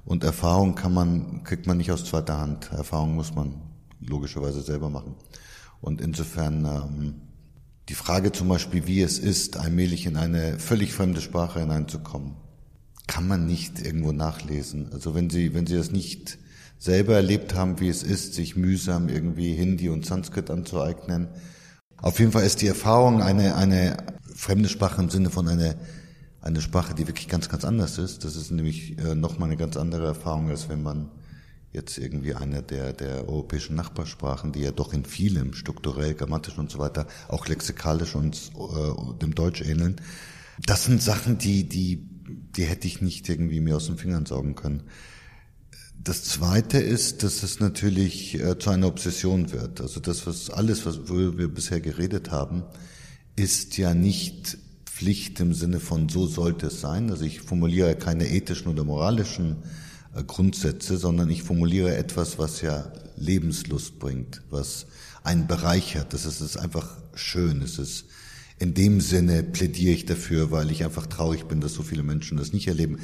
Und 0.06 0.24
Erfahrung 0.24 0.76
kann 0.76 0.93
man, 0.93 1.43
kriegt 1.43 1.67
man 1.67 1.80
nicht 1.80 1.91
aus 1.91 2.06
zweiter 2.06 2.39
Hand. 2.39 2.71
Erfahrung 2.71 3.15
muss 3.15 3.36
man 3.36 3.56
logischerweise 4.00 4.62
selber 4.62 4.89
machen. 4.89 5.15
Und 5.82 6.00
insofern, 6.00 6.63
ähm, 6.63 7.15
die 7.89 7.93
Frage 7.93 8.32
zum 8.32 8.47
Beispiel, 8.47 8.88
wie 8.88 9.02
es 9.02 9.19
ist, 9.19 9.58
allmählich 9.58 10.06
in 10.06 10.15
eine 10.15 10.60
völlig 10.60 10.93
fremde 10.93 11.19
Sprache 11.19 11.60
hineinzukommen, 11.60 12.36
kann 13.08 13.28
man 13.28 13.45
nicht 13.47 13.86
irgendwo 13.86 14.13
nachlesen. 14.13 14.93
Also 14.93 15.13
wenn 15.13 15.30
Sie, 15.30 15.54
wenn 15.54 15.67
Sie 15.67 15.76
das 15.76 15.91
nicht 15.91 16.38
selber 16.82 17.15
erlebt 17.15 17.54
haben, 17.54 17.80
wie 17.80 17.89
es 17.89 18.02
ist, 18.02 18.34
sich 18.34 18.56
mühsam 18.56 19.08
irgendwie 19.08 19.54
Hindi 19.54 19.89
und 19.89 20.04
Sanskrit 20.04 20.50
anzueignen. 20.50 21.28
Auf 21.98 22.17
jeden 22.17 22.32
Fall 22.32 22.44
ist 22.44 22.63
die 22.63 22.67
Erfahrung 22.67 23.22
eine, 23.22 23.56
eine 23.56 23.98
fremde 24.34 24.67
Sprache 24.67 25.00
im 25.00 25.12
Sinne 25.12 25.30
von 25.30 25.48
einer 25.48 25.76
eine 26.41 26.60
Sprache, 26.60 26.96
die 26.96 27.08
wirklich 27.08 27.28
ganz, 27.28 27.50
ganz 27.50 27.63
anders 27.63 28.00
ist. 28.00 28.26
Das 28.26 28.36
ist 28.36 28.50
nämlich 28.50 28.98
äh, 28.98 29.13
nochmal 29.13 29.50
eine 29.50 29.58
ganz 29.58 29.78
andere 29.78 30.08
Erfahrung, 30.08 30.50
als 30.50 30.70
wenn 30.70 30.82
man 30.82 31.12
jetzt 31.72 32.00
irgendwie 32.00 32.34
eine 32.34 32.63
der, 32.63 32.94
der 32.94 33.30
europäischen 33.30 33.76
Nachbarsprachen, 33.76 34.52
die 34.52 34.62
ja 34.62 34.72
doch 34.72 34.91
in 34.91 35.06
vielem 35.06 35.54
strukturell, 35.54 36.15
grammatisch 36.15 36.58
und 36.58 36.72
so 36.72 36.80
weiter, 36.80 37.06
auch 37.28 37.48
lexikalisch 37.48 38.15
uns 38.15 38.50
äh, 38.50 39.20
dem 39.22 39.36
Deutsch 39.36 39.62
ähneln. 39.62 40.02
Das 40.65 40.86
sind 40.86 41.02
Sachen, 41.02 41.38
die, 41.38 41.70
die, 41.70 42.10
die 42.56 42.63
hätte 42.63 42.88
ich 42.88 43.02
nicht 43.02 43.30
irgendwie 43.30 43.62
mir 43.62 43.76
aus 43.76 43.86
den 43.86 43.98
Fingern 43.98 44.26
saugen 44.26 44.56
können. 44.56 44.82
Das 46.04 46.24
zweite 46.24 46.80
ist, 46.80 47.22
dass 47.22 47.44
es 47.44 47.60
natürlich 47.60 48.40
äh, 48.40 48.58
zu 48.58 48.72
einer 48.72 48.88
Obsession 48.88 49.52
wird. 49.52 49.82
Also 49.82 50.00
das, 50.00 50.26
was 50.26 50.50
alles, 50.50 50.86
was 50.86 51.10
wir 51.10 51.48
bisher 51.48 51.80
geredet 51.80 52.32
haben, 52.32 52.64
ist 53.36 53.78
ja 53.78 53.94
nicht 53.94 54.58
Pflicht 54.86 55.40
im 55.40 55.54
Sinne 55.54 55.80
von 55.80 56.10
so 56.10 56.26
sollte 56.26 56.68
es 56.68 56.82
sein. 56.82 57.12
Also 57.12 57.24
ich 57.24 57.42
formuliere 57.42 57.96
keine 57.96 58.30
ethischen 58.30 58.72
oder 58.72 58.84
moralischen 58.84 59.58
äh, 60.16 60.24
Grundsätze, 60.24 60.98
sondern 60.98 61.30
ich 61.30 61.44
formuliere 61.44 61.96
etwas, 61.96 62.40
was 62.40 62.62
ja 62.62 62.92
Lebenslust 63.18 64.00
bringt, 64.00 64.42
was 64.50 64.88
einen 65.24 65.46
bereichert. 65.46 66.14
Das 66.14 66.26
ist, 66.26 66.42
ist 66.42 66.58
einfach 66.58 66.98
schön. 67.14 67.62
Es 67.62 67.78
ist 67.78 68.06
in 68.58 68.74
dem 68.74 69.02
Sinne 69.02 69.44
plädiere 69.44 69.94
ich 69.94 70.06
dafür, 70.06 70.50
weil 70.50 70.72
ich 70.72 70.84
einfach 70.84 71.06
traurig 71.06 71.46
bin, 71.46 71.62
dass 71.62 71.74
so 71.74 71.84
viele 71.84 72.04
Menschen 72.04 72.38
das 72.38 72.54
nicht 72.54 72.68
erleben. 72.68 72.98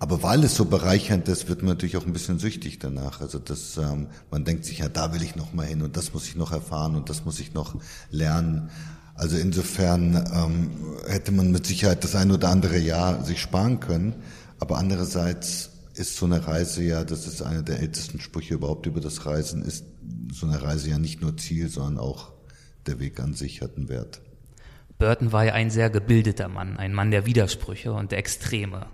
Aber 0.00 0.22
weil 0.22 0.44
es 0.44 0.54
so 0.54 0.64
bereichernd 0.64 1.28
ist, 1.28 1.48
wird 1.48 1.62
man 1.62 1.70
natürlich 1.70 1.96
auch 1.96 2.06
ein 2.06 2.12
bisschen 2.12 2.38
süchtig 2.38 2.78
danach. 2.78 3.20
Also 3.20 3.38
das, 3.38 3.76
ähm, 3.78 4.06
man 4.30 4.44
denkt 4.44 4.64
sich, 4.64 4.78
ja, 4.78 4.88
da 4.88 5.12
will 5.12 5.22
ich 5.22 5.34
noch 5.34 5.52
mal 5.52 5.66
hin 5.66 5.82
und 5.82 5.96
das 5.96 6.14
muss 6.14 6.28
ich 6.28 6.36
noch 6.36 6.52
erfahren 6.52 6.94
und 6.94 7.10
das 7.10 7.24
muss 7.24 7.40
ich 7.40 7.52
noch 7.52 7.74
lernen. 8.10 8.70
Also 9.14 9.36
insofern 9.36 10.14
ähm, 10.32 10.70
hätte 11.08 11.32
man 11.32 11.50
mit 11.50 11.66
Sicherheit 11.66 12.04
das 12.04 12.14
ein 12.14 12.30
oder 12.30 12.48
andere 12.48 12.78
Jahr 12.78 13.24
sich 13.24 13.40
sparen 13.40 13.80
können. 13.80 14.14
Aber 14.60 14.78
andererseits 14.78 15.70
ist 15.94 16.16
so 16.16 16.26
eine 16.26 16.46
Reise 16.46 16.84
ja, 16.84 17.02
das 17.02 17.26
ist 17.26 17.42
einer 17.42 17.62
der 17.62 17.80
ältesten 17.80 18.20
Sprüche 18.20 18.54
überhaupt 18.54 18.86
über 18.86 19.00
das 19.00 19.26
Reisen, 19.26 19.62
ist 19.62 19.84
so 20.32 20.46
eine 20.46 20.62
Reise 20.62 20.90
ja 20.90 20.98
nicht 20.98 21.20
nur 21.20 21.36
Ziel, 21.36 21.68
sondern 21.68 21.98
auch 21.98 22.30
der 22.86 23.00
Weg 23.00 23.18
an 23.18 23.34
sich 23.34 23.62
hat 23.62 23.76
einen 23.76 23.88
Wert. 23.88 24.20
Burton 24.98 25.32
war 25.32 25.44
ja 25.44 25.54
ein 25.54 25.70
sehr 25.70 25.90
gebildeter 25.90 26.48
Mann, 26.48 26.76
ein 26.76 26.92
Mann 26.92 27.10
der 27.10 27.26
Widersprüche 27.26 27.92
und 27.92 28.12
der 28.12 28.18
Extreme 28.18 28.86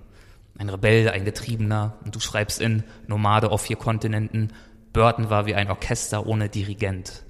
ein 0.59 0.69
Rebell, 0.69 1.09
ein 1.11 1.25
Getriebener. 1.25 1.99
Und 2.05 2.15
du 2.15 2.21
schreibst 2.21 2.61
in 2.61 2.85
Nomade 3.07 3.51
auf 3.51 3.63
vier 3.63 3.77
Kontinenten, 3.77 4.53
Burton 4.93 5.29
war 5.29 5.47
wie 5.47 5.55
ein 5.55 5.71
Orchester 5.71 6.27
ohne 6.27 6.49
Dirigent. 6.49 7.25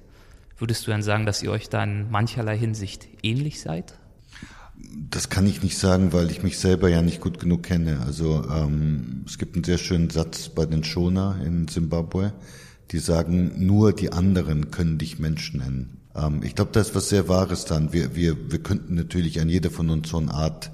Würdest 0.57 0.87
du 0.87 0.91
dann 0.91 1.03
sagen, 1.03 1.25
dass 1.25 1.43
ihr 1.43 1.51
euch 1.51 1.67
da 1.67 1.83
in 1.83 2.09
mancherlei 2.11 2.57
Hinsicht 2.57 3.07
ähnlich 3.23 3.59
seid? 3.59 3.95
Das 5.09 5.29
kann 5.29 5.47
ich 5.47 5.63
nicht 5.63 5.77
sagen, 5.77 6.13
weil 6.13 6.29
ich 6.31 6.43
mich 6.43 6.59
selber 6.59 6.89
ja 6.89 7.01
nicht 7.01 7.21
gut 7.21 7.39
genug 7.39 7.63
kenne. 7.63 8.01
Also 8.05 8.45
ähm, 8.49 9.23
es 9.25 9.37
gibt 9.37 9.55
einen 9.55 9.63
sehr 9.63 9.77
schönen 9.77 10.09
Satz 10.09 10.49
bei 10.49 10.65
den 10.65 10.83
Shona 10.83 11.41
in 11.43 11.67
Zimbabwe, 11.67 12.33
die 12.91 12.99
sagen, 12.99 13.65
nur 13.65 13.93
die 13.93 14.11
anderen 14.11 14.71
können 14.71 14.97
dich 14.97 15.19
Mensch 15.19 15.53
nennen. 15.53 16.01
Ähm, 16.15 16.41
ich 16.43 16.55
glaube, 16.55 16.71
da 16.71 16.81
ist 16.81 16.95
was 16.95 17.09
sehr 17.09 17.27
Wahres 17.27 17.65
dran. 17.65 17.93
Wir, 17.93 18.15
wir, 18.15 18.51
wir 18.51 18.59
könnten 18.59 18.95
natürlich 18.95 19.41
an 19.41 19.49
jeder 19.49 19.71
von 19.71 19.89
uns 19.89 20.09
so 20.09 20.17
eine 20.17 20.33
Art 20.33 20.71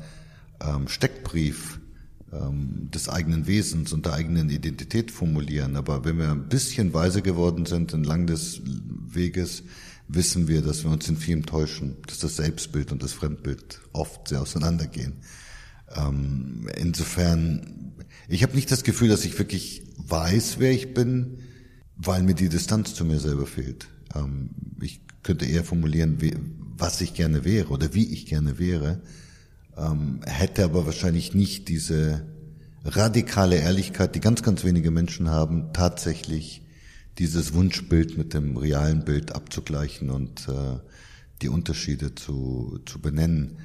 ähm, 0.62 0.88
Steckbrief 0.88 1.81
des 2.32 3.10
eigenen 3.10 3.46
Wesens 3.46 3.91
und 3.91 4.06
der 4.06 4.13
eigenen 4.13 4.50
Identität 4.50 5.12
formulieren. 5.12 5.76
Aber 5.76 6.06
wenn 6.06 6.17
wir 6.17 6.32
ein 6.32 6.48
bisschen 6.48 6.94
weiser 6.94 7.22
geworden 7.22 7.65
sind 7.65 7.94
entlang 7.94 8.26
des 8.26 8.62
Weges, 8.65 9.63
wissen 10.08 10.48
wir, 10.48 10.62
dass 10.62 10.84
wir 10.84 10.91
uns 10.91 11.10
in 11.10 11.17
vielem 11.17 11.46
täuschen, 11.46 11.98
dass 12.08 12.20
das 12.20 12.38
Selbstbild 12.38 12.91
und 12.91 13.04
das 13.04 13.13
Fremdbild 13.13 13.82
oft 13.91 14.30
sehr 14.30 14.41
auseinandergehen. 14.41 15.13
Ähm, 15.96 16.70
insofern, 16.78 17.94
ich 18.28 18.44
habe 18.44 18.56
nicht 18.56 18.72
das 18.72 18.84
Gefühl, 18.84 19.10
dass 19.10 19.26
ich 19.26 19.38
wirklich 19.38 19.84
weiß, 19.98 20.56
wer 20.60 20.72
ich 20.72 20.94
bin, 20.94 21.39
weil 21.98 22.24
mir 22.24 22.36
die 22.36 22.50
Distanz 22.50 22.94
zu 22.94 23.04
mir 23.04 23.20
selber 23.20 23.46
fehlt. 23.46 23.88
Ähm, 24.15 24.52
ich 24.82 25.02
könnte 25.24 25.46
eher 25.46 25.63
formulieren, 25.63 26.17
was 26.78 27.02
ich 27.02 27.13
gerne 27.13 27.44
wäre 27.44 27.67
oder 27.70 27.94
wie 27.94 28.12
ich 28.12 28.26
gerne 28.26 28.58
wäre, 28.58 29.02
ähm, 29.78 30.22
hätte 30.26 30.64
aber 30.64 30.86
wahrscheinlich 30.86 31.34
nicht 31.34 31.68
diese 31.68 32.26
radikale 32.84 33.58
Ehrlichkeit, 33.58 34.16
die 34.16 34.20
ganz, 34.20 34.44
ganz 34.44 34.64
wenige 34.64 34.92
Menschen 34.92 35.30
haben, 35.30 35.74
tatsächlich 35.74 36.62
dieses 37.18 37.54
Wunschbild 37.54 38.18
mit 38.18 38.34
dem 38.34 38.58
realen 38.58 39.06
Bild 39.06 39.34
abzugleichen 39.34 40.10
und 40.10 40.48
äh, 40.48 40.80
die 41.42 41.50
Unterschiede 41.50 42.16
zu, 42.16 42.80
zu 42.86 43.00
benennen. 43.00 43.58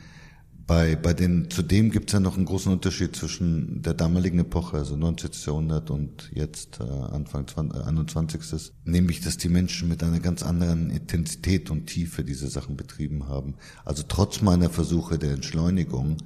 Bei, 0.67 0.97
bei 0.97 1.15
den, 1.15 1.49
zudem 1.49 1.93
gibt 1.93 2.09
es 2.09 2.15
ja 2.15 2.21
noch 2.21 2.37
einen 2.37 2.45
großen 2.45 2.73
Unterschied 2.73 3.15
zwischen 3.15 3.83
der 3.83 3.95
damaligen 3.95 4.41
Epoche, 4.41 4.79
also 4.79 4.97
19. 4.97 5.31
Jahrhundert 5.47 5.91
und 5.91 6.29
jetzt 6.35 6.81
äh, 6.81 6.83
Anfang 6.83 7.47
20, 7.47 7.87
21. 7.87 8.73
Nämlich, 8.85 9.21
dass 9.21 9.37
die 9.37 9.49
Menschen 9.49 9.89
mit 9.89 10.03
einer 10.03 10.19
ganz 10.19 10.43
anderen 10.43 10.91
Intensität 10.91 11.71
und 11.71 11.87
Tiefe 11.87 12.25
diese 12.25 12.49
Sachen 12.49 12.77
betrieben 12.77 13.29
haben. 13.29 13.55
Also 13.85 14.03
trotz 14.09 14.43
meiner 14.43 14.69
Versuche 14.69 15.19
der 15.19 15.35
Entschleunigung 15.35 16.17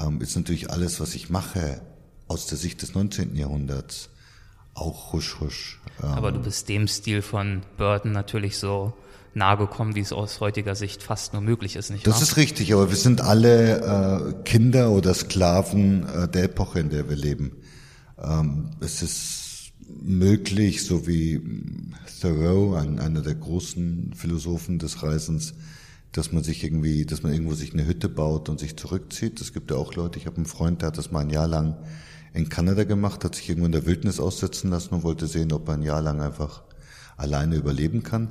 ähm, 0.00 0.20
ist 0.20 0.34
natürlich 0.34 0.70
alles, 0.70 0.98
was 0.98 1.14
ich 1.14 1.30
mache, 1.30 1.80
aus 2.26 2.48
der 2.48 2.58
Sicht 2.58 2.82
des 2.82 2.94
19. 2.94 3.36
Jahrhunderts 3.36 4.10
auch 4.74 5.12
husch 5.12 5.38
husch. 5.40 5.80
Ähm. 6.02 6.08
Aber 6.08 6.32
du 6.32 6.40
bist 6.40 6.68
dem 6.68 6.88
Stil 6.88 7.22
von 7.22 7.62
Burton 7.76 8.10
natürlich 8.10 8.58
so 8.58 8.94
nahe 9.36 9.58
gekommen, 9.58 9.94
wie 9.94 10.00
es 10.00 10.12
aus 10.12 10.40
heutiger 10.40 10.74
Sicht 10.74 11.02
fast 11.02 11.32
nur 11.32 11.42
möglich 11.42 11.76
ist, 11.76 11.90
nicht 11.90 12.06
Das 12.06 12.16
wahr? 12.16 12.22
ist 12.22 12.36
richtig, 12.36 12.72
aber 12.72 12.88
wir 12.88 12.96
sind 12.96 13.20
alle 13.20 14.32
äh, 14.34 14.42
Kinder 14.44 14.90
oder 14.90 15.14
Sklaven 15.14 16.06
äh, 16.08 16.28
der 16.28 16.44
Epoche, 16.44 16.80
in 16.80 16.88
der 16.90 17.08
wir 17.08 17.16
leben. 17.16 17.52
Ähm, 18.18 18.70
es 18.80 19.02
ist 19.02 19.72
möglich, 19.88 20.84
so 20.84 21.06
wie 21.06 21.40
Thoreau, 22.20 22.74
ein, 22.74 22.98
einer 22.98 23.20
der 23.20 23.34
großen 23.34 24.14
Philosophen 24.16 24.78
des 24.78 25.02
Reisens, 25.02 25.54
dass 26.12 26.32
man 26.32 26.42
sich 26.42 26.64
irgendwie, 26.64 27.04
dass 27.04 27.22
man 27.22 27.32
irgendwo 27.32 27.54
sich 27.54 27.72
eine 27.74 27.86
Hütte 27.86 28.08
baut 28.08 28.48
und 28.48 28.58
sich 28.58 28.76
zurückzieht. 28.76 29.40
Es 29.40 29.52
gibt 29.52 29.70
ja 29.70 29.76
auch 29.76 29.94
Leute, 29.94 30.18
ich 30.18 30.26
habe 30.26 30.36
einen 30.36 30.46
Freund, 30.46 30.80
der 30.80 30.88
hat 30.88 30.98
das 30.98 31.12
mal 31.12 31.20
ein 31.20 31.30
Jahr 31.30 31.46
lang 31.46 31.76
in 32.32 32.48
Kanada 32.48 32.84
gemacht, 32.84 33.22
hat 33.22 33.34
sich 33.34 33.48
irgendwo 33.48 33.66
in 33.66 33.72
der 33.72 33.86
Wildnis 33.86 34.18
aussetzen 34.18 34.70
lassen 34.70 34.94
und 34.94 35.02
wollte 35.02 35.26
sehen, 35.26 35.52
ob 35.52 35.68
er 35.68 35.74
ein 35.74 35.82
Jahr 35.82 36.00
lang 36.00 36.20
einfach 36.20 36.62
alleine 37.16 37.56
überleben 37.56 38.02
kann, 38.02 38.30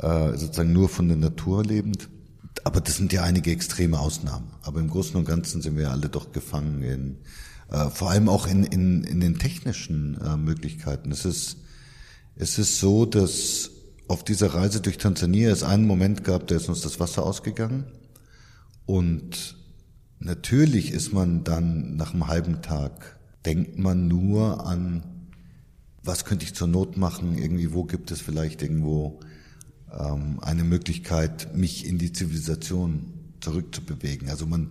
äh, 0.00 0.36
sozusagen 0.36 0.72
nur 0.72 0.88
von 0.88 1.08
der 1.08 1.16
Natur 1.16 1.64
lebend. 1.64 2.08
Aber 2.64 2.80
das 2.80 2.96
sind 2.96 3.12
ja 3.12 3.22
einige 3.22 3.50
extreme 3.50 3.98
Ausnahmen. 3.98 4.50
Aber 4.62 4.80
im 4.80 4.88
Großen 4.88 5.16
und 5.16 5.26
Ganzen 5.26 5.62
sind 5.62 5.76
wir 5.76 5.90
alle 5.90 6.08
doch 6.08 6.32
gefangen 6.32 6.82
in, 6.82 7.18
äh, 7.70 7.88
vor 7.90 8.10
allem 8.10 8.28
auch 8.28 8.46
in, 8.46 8.64
in, 8.64 9.04
in 9.04 9.20
den 9.20 9.38
technischen 9.38 10.20
äh, 10.20 10.36
Möglichkeiten. 10.36 11.10
Es 11.10 11.24
ist, 11.24 11.58
es 12.36 12.58
ist 12.58 12.78
so, 12.78 13.06
dass 13.06 13.70
auf 14.08 14.24
dieser 14.24 14.54
Reise 14.54 14.80
durch 14.80 14.98
Tansania 14.98 15.50
es 15.50 15.62
einen 15.62 15.86
Moment 15.86 16.24
gab, 16.24 16.46
da 16.46 16.56
ist 16.56 16.68
uns 16.68 16.82
das 16.82 17.00
Wasser 17.00 17.24
ausgegangen 17.24 17.84
und 18.84 19.56
Natürlich 20.24 20.92
ist 20.92 21.12
man 21.12 21.42
dann 21.42 21.96
nach 21.96 22.14
einem 22.14 22.28
halben 22.28 22.62
Tag, 22.62 23.18
denkt 23.44 23.76
man 23.76 24.06
nur 24.06 24.64
an, 24.64 25.02
was 26.04 26.24
könnte 26.24 26.44
ich 26.44 26.54
zur 26.54 26.68
Not 26.68 26.96
machen, 26.96 27.36
irgendwie, 27.38 27.72
wo 27.72 27.82
gibt 27.82 28.12
es 28.12 28.20
vielleicht 28.20 28.62
irgendwo 28.62 29.18
ähm, 29.98 30.38
eine 30.40 30.64
Möglichkeit, 30.64 31.56
mich 31.56 31.86
in 31.86 31.98
die 31.98 32.12
Zivilisation 32.12 33.12
zurückzubewegen. 33.40 34.28
Also 34.28 34.46
man, 34.46 34.70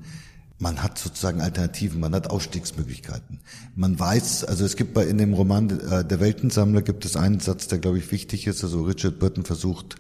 man 0.58 0.82
hat 0.84 0.98
sozusagen 0.98 1.42
Alternativen, 1.42 2.00
man 2.00 2.16
hat 2.16 2.30
Ausstiegsmöglichkeiten. 2.30 3.40
Man 3.76 4.00
weiß, 4.00 4.46
also 4.46 4.66
es 4.66 4.76
gibt 4.76 4.94
bei 4.94 5.06
in 5.06 5.18
dem 5.18 5.34
Roman 5.34 5.70
äh, 5.70 6.06
Der 6.06 6.20
Weltensammler 6.20 6.82
gibt 6.82 7.06
es 7.06 7.16
einen 7.16 7.40
Satz, 7.40 7.68
der 7.68 7.80
glaube 7.80 7.98
ich 7.98 8.12
wichtig 8.12 8.48
ist. 8.48 8.64
Also 8.64 8.84
Richard 8.84 9.20
Burton 9.20 9.46
versucht, 9.46 9.96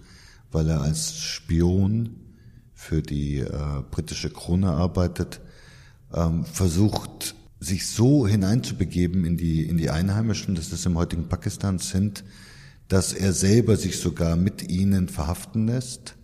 weil 0.51 0.69
er 0.69 0.81
als 0.81 1.17
Spion 1.17 2.15
für 2.73 3.01
die 3.01 3.39
äh, 3.39 3.49
britische 3.91 4.29
Krone 4.29 4.71
arbeitet, 4.71 5.41
ähm, 6.13 6.45
versucht, 6.45 7.35
sich 7.59 7.87
so 7.87 8.27
hineinzubegeben 8.27 9.23
in 9.23 9.37
die, 9.37 9.63
in 9.63 9.77
die 9.77 9.91
Einheimischen, 9.91 10.55
das 10.55 10.73
ist 10.73 10.85
im 10.87 10.97
heutigen 10.97 11.29
Pakistan 11.29 11.77
sind, 11.77 12.23
dass 12.91 13.13
er 13.13 13.31
selber 13.31 13.77
sich 13.77 13.99
sogar 13.99 14.35
mit 14.35 14.69
ihnen 14.69 15.07
verhaften 15.07 15.67
lässt 15.67 16.15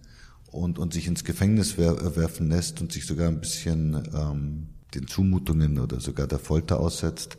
und, 0.48 0.80
und 0.80 0.94
sich 0.94 1.08
ins 1.08 1.24
Gefängnis 1.24 1.78
wer 1.78 2.18
werfen 2.18 2.50
lässt 2.50 2.82
und 2.82 2.92
sich 2.92 3.06
sogar 3.06 3.30
ein 3.30 3.40
bisschen 3.40 4.04
ähm, 4.14 4.68
den 4.94 5.08
Zumutungen 5.08 5.80
oder 5.80 6.02
sogar 6.02 6.28
der 6.28 6.40
Folter 6.40 6.82
aussetzt. 6.82 7.38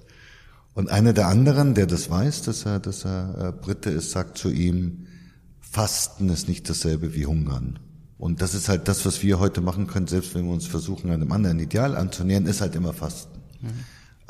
Und 0.73 0.89
einer 0.89 1.13
der 1.13 1.29
anderen, 1.29 1.75
der 1.75 1.87
das 1.87 2.09
weiß, 2.09 2.41
dass 2.43 2.65
er, 2.65 2.81
dass 2.81 3.05
er 3.05 3.49
äh, 3.49 3.53
Brite 3.53 3.91
ist, 3.91 4.13
sagt 4.13 4.39
zu 4.39 4.49
ihm, 4.49 5.07
Fasten 5.61 6.31
ist 6.31 6.49
nicht 6.49 6.71
dasselbe 6.71 7.15
wie 7.15 7.27
Hungern. 7.27 7.79
Und 8.17 8.41
das 8.41 8.55
ist 8.55 8.71
halt 8.71 8.89
das, 8.89 9.05
was 9.05 9.23
wir 9.23 9.39
heute 9.39 9.61
machen 9.61 9.89
können, 9.89 10.07
selbst 10.07 10.35
wenn 10.35 10.47
wir 10.47 10.55
uns 10.55 10.67
versuchen, 10.67 11.11
einem 11.11 11.33
anderen 11.33 11.61
Ideal 11.61 11.97
anzunähern, 11.97 12.47
ist 12.47 12.63
halt 12.63 12.75
immer 12.75 12.95
Fasten. 12.95 13.39
Mhm. 13.61 13.69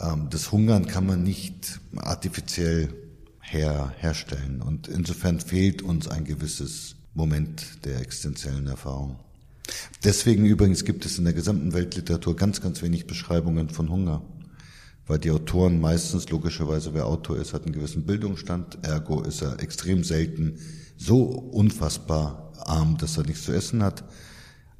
Ähm, 0.01 0.27
das 0.31 0.51
Hungern 0.51 0.87
kann 0.87 1.07
man 1.07 1.23
nicht 1.23 1.79
artifiziell 1.95 2.93
her, 3.53 3.93
herstellen. 3.99 4.63
Und 4.63 4.89
insofern 4.89 5.41
fehlt 5.41 5.83
uns 5.83 6.09
ein 6.09 6.25
gewisses 6.25 6.97
Moment 7.15 7.85
der 7.85 8.01
existenziellen 8.01 8.67
Erfahrung. 8.67 9.17
Deswegen 10.05 10.47
übrigens 10.47 10.85
gibt 10.85 11.05
es 11.05 11.19
in 11.19 11.25
der 11.25 11.35
gesamten 11.35 11.73
Weltliteratur 11.73 12.37
ganz, 12.37 12.61
ganz 12.61 12.83
wenig 12.83 13.07
Beschreibungen 13.07 13.69
von 13.69 13.91
Hunger. 13.91 14.23
Weil 15.07 15.19
die 15.19 15.31
Autoren 15.31 15.81
meistens, 15.81 16.29
logischerweise 16.29 16.93
wer 16.93 17.07
Autor 17.07 17.39
ist, 17.39 17.55
hat 17.55 17.65
einen 17.65 17.75
gewissen 17.75 18.05
Bildungsstand, 18.05 18.79
ergo 18.83 19.23
ist 19.23 19.43
er 19.43 19.61
extrem 19.61 20.05
selten 20.05 20.59
so 20.97 21.25
unfassbar 21.25 22.53
arm, 22.59 22.99
dass 22.99 23.17
er 23.17 23.25
nichts 23.25 23.45
zu 23.45 23.53
essen 23.53 23.83
hat. 23.83 24.05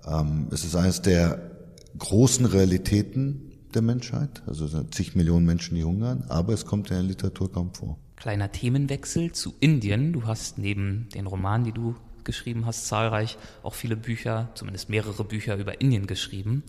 Ähm, 0.07 0.49
es 0.51 0.65
ist 0.65 0.77
eines 0.77 1.01
der 1.01 1.51
großen 1.97 2.45
Realitäten 2.47 3.53
der 3.75 3.83
Menschheit. 3.83 4.43
Also 4.47 4.67
es 4.67 4.73
sind 4.73 4.95
zig 4.95 5.15
Millionen 5.15 5.47
Menschen, 5.47 5.75
die 5.75 5.85
hungern, 5.85 6.25
aber 6.29 6.53
es 6.53 6.67
kommt 6.67 6.91
in 6.91 6.97
der 6.97 7.05
Literatur 7.05 7.51
kaum 7.51 7.73
vor. 7.73 7.99
Kleiner 8.19 8.51
Themenwechsel 8.51 9.31
zu 9.31 9.55
Indien. 9.61 10.13
Du 10.13 10.27
hast 10.27 10.59
neben 10.59 11.09
den 11.15 11.29
Romanen, 11.29 11.65
die 11.65 11.73
du 11.73 11.95
geschrieben 12.25 12.67
hast, 12.67 12.89
zahlreich 12.89 13.39
auch 13.63 13.75
viele 13.75 13.97
Bücher, 13.97 14.51
zumindest 14.57 14.89
mehrere 14.91 15.23
Bücher 15.23 15.57
über 15.57 15.81
Indien 15.81 16.09
geschrieben. 16.09 16.65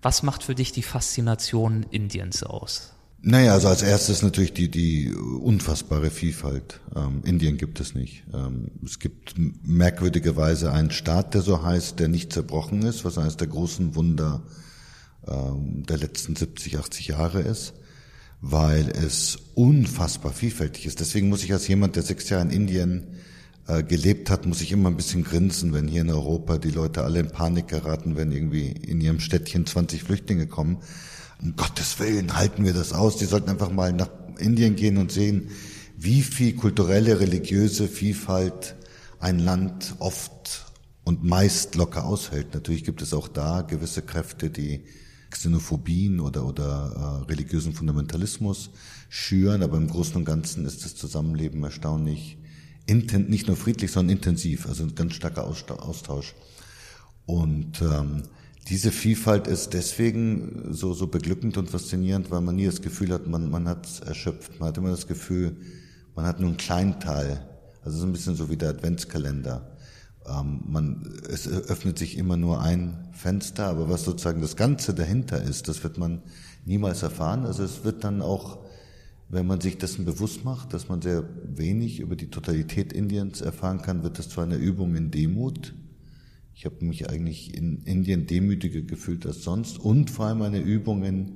Was 0.00 0.22
macht 0.22 0.42
für 0.42 0.54
dich 0.54 0.72
die 0.72 0.82
Faszination 0.82 1.84
Indiens 1.90 2.42
aus? 2.42 2.94
Naja, 3.20 3.52
also 3.52 3.68
als 3.68 3.82
erstes 3.82 4.22
natürlich 4.22 4.54
die, 4.54 4.70
die 4.70 5.14
unfassbare 5.14 6.10
Vielfalt. 6.10 6.80
Ähm, 6.94 7.22
Indien 7.24 7.58
gibt 7.58 7.78
es 7.80 7.94
nicht. 7.94 8.24
Ähm, 8.32 8.70
es 8.82 8.98
gibt 8.98 9.34
merkwürdigerweise 9.36 10.72
einen 10.72 10.90
Staat, 10.90 11.34
der 11.34 11.42
so 11.42 11.62
heißt, 11.62 12.00
der 12.00 12.08
nicht 12.08 12.32
zerbrochen 12.32 12.82
ist, 12.82 13.04
was 13.04 13.18
eines 13.18 13.36
der 13.36 13.48
großen 13.48 13.96
Wunder 13.96 14.44
ähm, 15.26 15.84
der 15.86 15.98
letzten 15.98 16.36
70, 16.36 16.78
80 16.78 17.08
Jahre 17.08 17.42
ist, 17.42 17.74
weil 18.50 18.90
es 18.90 19.38
unfassbar 19.54 20.32
vielfältig 20.32 20.86
ist. 20.86 21.00
Deswegen 21.00 21.28
muss 21.28 21.44
ich 21.44 21.52
als 21.52 21.68
jemand, 21.68 21.96
der 21.96 22.02
sechs 22.02 22.28
Jahre 22.28 22.44
in 22.44 22.50
Indien 22.50 23.06
äh, 23.66 23.82
gelebt 23.82 24.30
hat, 24.30 24.46
muss 24.46 24.60
ich 24.60 24.72
immer 24.72 24.90
ein 24.90 24.96
bisschen 24.96 25.24
grinsen, 25.24 25.72
wenn 25.72 25.88
hier 25.88 26.02
in 26.02 26.10
Europa 26.10 26.58
die 26.58 26.70
Leute 26.70 27.02
alle 27.02 27.20
in 27.20 27.30
Panik 27.30 27.68
geraten, 27.68 28.16
wenn 28.16 28.32
irgendwie 28.32 28.68
in 28.68 29.00
ihrem 29.00 29.20
Städtchen 29.20 29.66
20 29.66 30.02
Flüchtlinge 30.02 30.46
kommen 30.46 30.78
um 31.42 31.56
Gottes 31.56 31.98
Willen 31.98 32.36
halten 32.36 32.64
wir 32.64 32.72
das 32.72 32.92
aus. 32.92 33.16
Die 33.16 33.26
sollten 33.26 33.50
einfach 33.50 33.70
mal 33.70 33.92
nach 33.92 34.10
Indien 34.38 34.76
gehen 34.76 34.96
und 34.96 35.12
sehen, 35.12 35.50
wie 35.96 36.22
viel 36.22 36.54
kulturelle, 36.54 37.20
religiöse 37.20 37.88
Vielfalt 37.88 38.76
ein 39.18 39.38
Land 39.38 39.94
oft 39.98 40.66
und 41.04 41.24
meist 41.24 41.74
locker 41.74 42.04
aushält. 42.04 42.54
Natürlich 42.54 42.84
gibt 42.84 43.02
es 43.02 43.14
auch 43.14 43.28
da 43.28 43.62
gewisse 43.62 44.02
Kräfte, 44.02 44.50
die 44.50 44.84
Xenophobien 45.38 46.20
oder, 46.20 46.46
oder 46.46 47.22
äh, 47.24 47.30
religiösen 47.30 47.72
Fundamentalismus 47.72 48.70
schüren, 49.08 49.62
aber 49.62 49.76
im 49.76 49.88
Großen 49.88 50.16
und 50.16 50.24
Ganzen 50.24 50.64
ist 50.66 50.84
das 50.84 50.94
Zusammenleben 50.94 51.62
erstaunlich, 51.62 52.38
inten, 52.86 53.28
nicht 53.28 53.46
nur 53.46 53.56
friedlich, 53.56 53.92
sondern 53.92 54.16
intensiv, 54.16 54.66
also 54.66 54.84
ein 54.84 54.94
ganz 54.94 55.14
starker 55.14 55.44
Austausch. 55.44 56.34
Und 57.26 57.82
ähm, 57.82 58.22
diese 58.68 58.90
Vielfalt 58.90 59.46
ist 59.46 59.74
deswegen 59.74 60.68
so, 60.70 60.92
so 60.92 61.06
beglückend 61.06 61.56
und 61.56 61.70
faszinierend, 61.70 62.30
weil 62.30 62.40
man 62.40 62.56
nie 62.56 62.66
das 62.66 62.82
Gefühl 62.82 63.12
hat, 63.12 63.26
man, 63.26 63.50
man 63.50 63.68
hat 63.68 63.86
es 63.86 64.00
erschöpft. 64.00 64.58
Man 64.58 64.68
hat 64.68 64.78
immer 64.78 64.90
das 64.90 65.06
Gefühl, 65.06 65.56
man 66.14 66.24
hat 66.24 66.40
nur 66.40 66.48
einen 66.48 66.56
kleinen 66.56 66.98
Teil. 66.98 67.46
Also 67.82 67.98
so 67.98 68.06
ein 68.06 68.12
bisschen 68.12 68.34
so 68.34 68.50
wie 68.50 68.56
der 68.56 68.70
Adventskalender. 68.70 69.75
Ähm, 70.28 70.60
man, 70.66 71.20
es 71.28 71.48
öffnet 71.48 71.98
sich 71.98 72.16
immer 72.16 72.36
nur 72.36 72.60
ein 72.60 73.08
Fenster, 73.12 73.66
aber 73.66 73.88
was 73.88 74.04
sozusagen 74.04 74.40
das 74.40 74.56
Ganze 74.56 74.94
dahinter 74.94 75.42
ist, 75.42 75.68
das 75.68 75.82
wird 75.82 75.98
man 75.98 76.22
niemals 76.64 77.02
erfahren. 77.02 77.46
Also 77.46 77.62
es 77.62 77.84
wird 77.84 78.04
dann 78.04 78.22
auch, 78.22 78.58
wenn 79.28 79.46
man 79.46 79.60
sich 79.60 79.78
dessen 79.78 80.04
bewusst 80.04 80.44
macht, 80.44 80.72
dass 80.72 80.88
man 80.88 81.02
sehr 81.02 81.24
wenig 81.44 82.00
über 82.00 82.16
die 82.16 82.30
Totalität 82.30 82.92
Indiens 82.92 83.40
erfahren 83.40 83.82
kann, 83.82 84.02
wird 84.02 84.18
das 84.18 84.28
zu 84.28 84.40
einer 84.40 84.56
Übung 84.56 84.94
in 84.94 85.10
Demut 85.10 85.74
ich 86.56 86.64
habe 86.64 86.82
mich 86.86 87.10
eigentlich 87.10 87.54
in 87.54 87.82
Indien 87.82 88.26
demütiger 88.26 88.80
gefühlt 88.80 89.26
als 89.26 89.42
sonst 89.42 89.78
und 89.78 90.10
vor 90.10 90.24
allem 90.24 90.38
meine 90.38 90.58
Übungen 90.58 91.32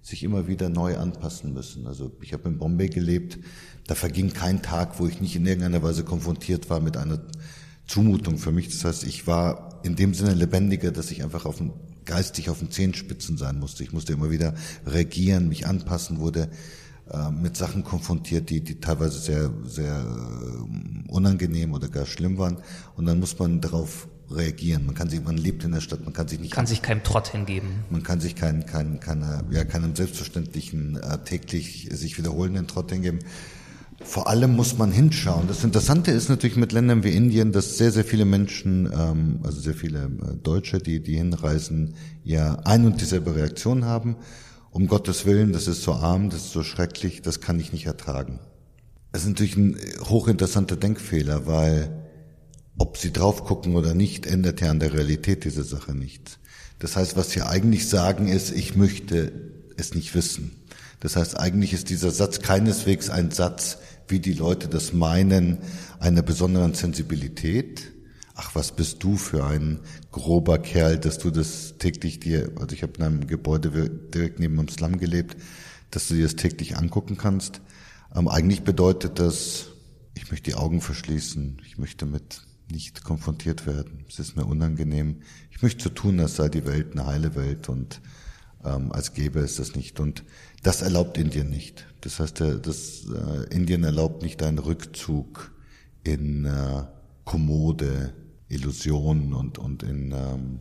sich 0.00 0.22
immer 0.24 0.48
wieder 0.48 0.70
neu 0.70 0.96
anpassen 0.96 1.52
müssen. 1.52 1.86
Also 1.86 2.10
ich 2.22 2.32
habe 2.32 2.48
in 2.48 2.56
Bombay 2.56 2.88
gelebt, 2.88 3.38
da 3.86 3.94
verging 3.94 4.32
kein 4.32 4.62
Tag, 4.62 4.98
wo 4.98 5.06
ich 5.06 5.20
nicht 5.20 5.36
in 5.36 5.44
irgendeiner 5.44 5.82
Weise 5.82 6.02
konfrontiert 6.02 6.70
war 6.70 6.80
mit 6.80 6.96
einer 6.96 7.20
Zumutung 7.86 8.38
für 8.38 8.52
mich. 8.52 8.68
Das 8.68 8.84
heißt, 8.84 9.04
ich 9.04 9.26
war 9.26 9.80
in 9.82 9.96
dem 9.96 10.14
Sinne 10.14 10.34
lebendiger, 10.34 10.90
dass 10.90 11.10
ich 11.10 11.22
einfach 11.22 11.44
auf 11.44 11.58
dem, 11.58 11.72
geistig 12.04 12.50
auf 12.50 12.58
den 12.58 12.70
Zehenspitzen 12.70 13.36
sein 13.36 13.58
musste. 13.58 13.82
Ich 13.82 13.92
musste 13.92 14.12
immer 14.12 14.30
wieder 14.30 14.54
reagieren, 14.86 15.48
mich 15.48 15.66
anpassen, 15.66 16.18
wurde 16.18 16.48
äh, 17.10 17.30
mit 17.30 17.56
Sachen 17.56 17.84
konfrontiert, 17.84 18.48
die, 18.48 18.62
die 18.62 18.80
teilweise 18.80 19.18
sehr, 19.18 19.50
sehr 19.64 20.06
äh, 20.06 21.10
unangenehm 21.10 21.74
oder 21.74 21.88
gar 21.88 22.06
schlimm 22.06 22.38
waren. 22.38 22.58
Und 22.96 23.06
dann 23.06 23.20
muss 23.20 23.38
man 23.38 23.60
darauf 23.60 24.08
reagieren. 24.30 24.86
Man 24.86 24.94
kann 24.94 25.10
sich, 25.10 25.22
man 25.22 25.36
lebt 25.36 25.64
in 25.64 25.72
der 25.72 25.80
Stadt, 25.80 26.02
man 26.02 26.12
kann 26.12 26.28
sich 26.28 26.40
nicht. 26.40 26.52
Kann 26.52 26.66
sich 26.66 26.80
keinem 26.80 27.02
Trott 27.02 27.28
hingeben. 27.28 27.84
Man 27.90 28.02
kann 28.02 28.20
sich 28.20 28.34
kein, 28.34 28.64
kein, 28.64 29.00
keine, 29.00 29.44
ja, 29.50 29.64
keinem 29.64 29.94
selbstverständlichen, 29.94 30.96
äh, 30.96 31.18
täglich 31.24 31.88
sich 31.92 32.16
wiederholenden 32.16 32.66
Trott 32.66 32.90
hingeben. 32.90 33.20
Vor 34.02 34.28
allem 34.28 34.56
muss 34.56 34.76
man 34.76 34.90
hinschauen. 34.90 35.46
Das 35.46 35.64
Interessante 35.64 36.10
ist 36.10 36.28
natürlich 36.28 36.56
mit 36.56 36.72
Ländern 36.72 37.04
wie 37.04 37.14
Indien, 37.16 37.52
dass 37.52 37.78
sehr, 37.78 37.92
sehr 37.92 38.04
viele 38.04 38.24
Menschen, 38.24 38.90
ähm, 38.92 39.40
also 39.42 39.60
sehr 39.60 39.74
viele 39.74 40.04
äh, 40.04 40.36
Deutsche, 40.42 40.78
die, 40.78 41.00
die 41.00 41.16
hinreisen, 41.16 41.94
ja 42.22 42.56
ein 42.64 42.86
und 42.86 43.00
dieselbe 43.00 43.34
Reaktion 43.34 43.84
haben. 43.84 44.16
Um 44.70 44.88
Gottes 44.88 45.26
Willen, 45.26 45.52
das 45.52 45.68
ist 45.68 45.82
so 45.82 45.92
arm, 45.92 46.30
das 46.30 46.46
ist 46.46 46.52
so 46.52 46.64
schrecklich, 46.64 47.22
das 47.22 47.40
kann 47.40 47.60
ich 47.60 47.72
nicht 47.72 47.86
ertragen. 47.86 48.40
Das 49.12 49.22
ist 49.22 49.28
natürlich 49.28 49.56
ein 49.56 49.78
hochinteressanter 50.08 50.76
Denkfehler, 50.76 51.46
weil 51.46 52.04
ob 52.76 52.96
sie 52.96 53.12
drauf 53.12 53.44
gucken 53.44 53.76
oder 53.76 53.94
nicht, 53.94 54.26
ändert 54.26 54.60
ja 54.60 54.70
an 54.70 54.80
der 54.80 54.92
Realität 54.92 55.44
diese 55.44 55.62
Sache 55.62 55.94
nichts. 55.94 56.38
Das 56.80 56.96
heißt, 56.96 57.16
was 57.16 57.30
sie 57.30 57.42
eigentlich 57.42 57.88
sagen 57.88 58.26
ist, 58.26 58.50
ich 58.50 58.74
möchte 58.74 59.32
es 59.76 59.94
nicht 59.94 60.14
wissen. 60.14 60.50
Das 60.98 61.16
heißt, 61.16 61.38
eigentlich 61.38 61.72
ist 61.72 61.90
dieser 61.90 62.10
Satz 62.10 62.40
keineswegs 62.40 63.10
ein 63.10 63.30
Satz, 63.30 63.78
wie 64.08 64.20
die 64.20 64.32
Leute 64.32 64.68
das 64.68 64.92
meinen, 64.92 65.58
einer 65.98 66.22
besonderen 66.22 66.74
Sensibilität. 66.74 67.92
Ach, 68.34 68.54
was 68.54 68.74
bist 68.74 69.02
du 69.02 69.16
für 69.16 69.44
ein 69.44 69.80
grober 70.10 70.58
Kerl, 70.58 70.98
dass 70.98 71.18
du 71.18 71.30
das 71.30 71.74
täglich 71.78 72.20
dir, 72.20 72.50
also 72.56 72.74
ich 72.74 72.82
habe 72.82 72.94
in 72.98 73.02
einem 73.02 73.26
Gebäude 73.26 73.90
direkt 73.90 74.40
neben 74.40 74.56
dem 74.56 74.68
Slum 74.68 74.98
gelebt, 74.98 75.36
dass 75.90 76.08
du 76.08 76.14
dir 76.14 76.24
das 76.24 76.36
täglich 76.36 76.76
angucken 76.76 77.16
kannst. 77.16 77.60
Ähm, 78.14 78.28
eigentlich 78.28 78.62
bedeutet 78.62 79.18
das, 79.18 79.66
ich 80.14 80.30
möchte 80.30 80.50
die 80.50 80.56
Augen 80.56 80.80
verschließen, 80.80 81.62
ich 81.64 81.78
möchte 81.78 82.06
mit 82.06 82.42
nicht 82.70 83.04
konfrontiert 83.04 83.66
werden. 83.66 84.04
Es 84.08 84.18
ist 84.18 84.36
mir 84.36 84.46
unangenehm. 84.46 85.20
Ich 85.50 85.62
möchte 85.62 85.84
so 85.84 85.90
tun, 85.90 86.18
als 86.20 86.36
sei 86.36 86.48
die 86.48 86.66
Welt 86.66 86.92
eine 86.92 87.06
heile 87.06 87.34
Welt 87.34 87.68
und 87.68 88.00
ähm, 88.64 88.92
als 88.92 89.12
gäbe 89.12 89.40
es 89.40 89.56
das 89.56 89.74
nicht. 89.74 90.00
Und 90.00 90.24
das 90.64 90.82
erlaubt 90.82 91.18
Indien 91.18 91.50
nicht. 91.50 91.86
Das 92.00 92.18
heißt, 92.18 92.40
der, 92.40 92.54
das, 92.56 93.06
äh, 93.06 93.54
Indien 93.54 93.84
erlaubt 93.84 94.22
nicht 94.22 94.42
einen 94.42 94.58
Rückzug 94.58 95.52
in 96.02 96.44
äh, 96.46 96.84
kommode 97.24 98.14
Illusionen 98.48 99.32
und, 99.32 99.58
und 99.58 99.82
in 99.82 100.12
ähm, 100.12 100.60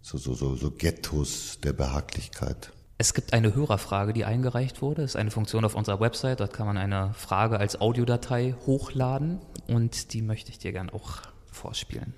so, 0.00 0.18
so, 0.18 0.34
so, 0.34 0.56
so 0.56 0.70
Ghettos 0.70 1.58
der 1.62 1.72
Behaglichkeit. 1.72 2.72
Es 2.96 3.12
gibt 3.12 3.32
eine 3.32 3.54
Hörerfrage, 3.54 4.12
die 4.12 4.24
eingereicht 4.24 4.80
wurde. 4.80 5.02
Das 5.02 5.12
ist 5.12 5.16
eine 5.16 5.30
Funktion 5.30 5.64
auf 5.64 5.74
unserer 5.74 6.00
Website. 6.00 6.40
Dort 6.40 6.52
kann 6.52 6.66
man 6.66 6.78
eine 6.78 7.12
Frage 7.14 7.58
als 7.58 7.80
Audiodatei 7.80 8.54
hochladen 8.66 9.40
und 9.66 10.12
die 10.12 10.22
möchte 10.22 10.50
ich 10.50 10.58
dir 10.58 10.72
gern 10.72 10.90
auch 10.90 11.22
vorspielen. 11.50 12.14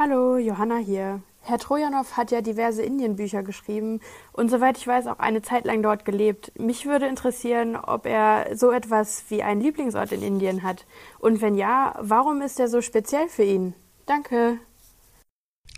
Hallo, 0.00 0.38
Johanna 0.38 0.76
hier. 0.76 1.22
Herr 1.40 1.58
Trojanow 1.58 2.12
hat 2.12 2.30
ja 2.30 2.40
diverse 2.40 2.82
Indienbücher 2.82 3.42
geschrieben 3.42 3.98
und 4.32 4.48
soweit 4.48 4.78
ich 4.78 4.86
weiß 4.86 5.08
auch 5.08 5.18
eine 5.18 5.42
Zeit 5.42 5.64
lang 5.64 5.82
dort 5.82 6.04
gelebt. 6.04 6.52
Mich 6.56 6.86
würde 6.86 7.08
interessieren, 7.08 7.74
ob 7.74 8.06
er 8.06 8.56
so 8.56 8.70
etwas 8.70 9.24
wie 9.28 9.42
einen 9.42 9.60
Lieblingsort 9.60 10.12
in 10.12 10.22
Indien 10.22 10.62
hat. 10.62 10.86
Und 11.18 11.42
wenn 11.42 11.56
ja, 11.56 11.98
warum 12.00 12.42
ist 12.42 12.60
er 12.60 12.68
so 12.68 12.80
speziell 12.80 13.28
für 13.28 13.42
ihn? 13.42 13.74
Danke. 14.06 14.58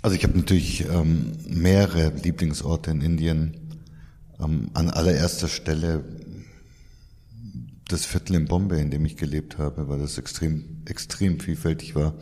Also 0.03 0.17
ich 0.17 0.25
habe 0.25 0.37
natürlich 0.37 0.87
ähm, 0.87 1.39
mehrere 1.49 2.11
Lieblingsorte 2.11 2.91
in 2.91 3.01
Indien. 3.01 3.57
Ähm, 4.39 4.69
an 4.75 4.91
allererster 4.91 5.49
Stelle 5.49 6.05
das 7.89 8.05
Viertel 8.05 8.37
in 8.37 8.45
Bombay, 8.45 8.83
in 8.83 8.91
dem 8.91 9.07
ich 9.07 9.17
gelebt 9.17 9.57
habe, 9.57 9.89
weil 9.89 9.99
das 9.99 10.19
extrem, 10.19 10.83
extrem 10.85 11.41
vielfältig 11.41 11.95
war. 11.95 12.13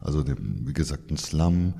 Also 0.00 0.24
wie 0.26 0.72
gesagt 0.72 1.10
ein 1.10 1.16
Slum, 1.16 1.74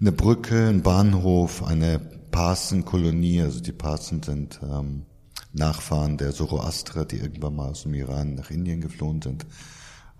eine 0.00 0.12
Brücke, 0.12 0.68
ein 0.68 0.82
Bahnhof, 0.82 1.64
eine 1.64 1.98
Parsenkolonie. 2.30 3.42
Also 3.42 3.60
die 3.60 3.72
Parsen 3.72 4.22
sind 4.22 4.60
ähm, 4.62 5.02
Nachfahren 5.52 6.16
der 6.16 6.32
Zoroaster, 6.32 7.04
die 7.04 7.18
irgendwann 7.18 7.56
mal 7.56 7.70
aus 7.70 7.82
dem 7.82 7.94
Iran 7.94 8.34
nach 8.34 8.50
Indien 8.50 8.80
geflohen 8.80 9.22
sind. 9.22 9.46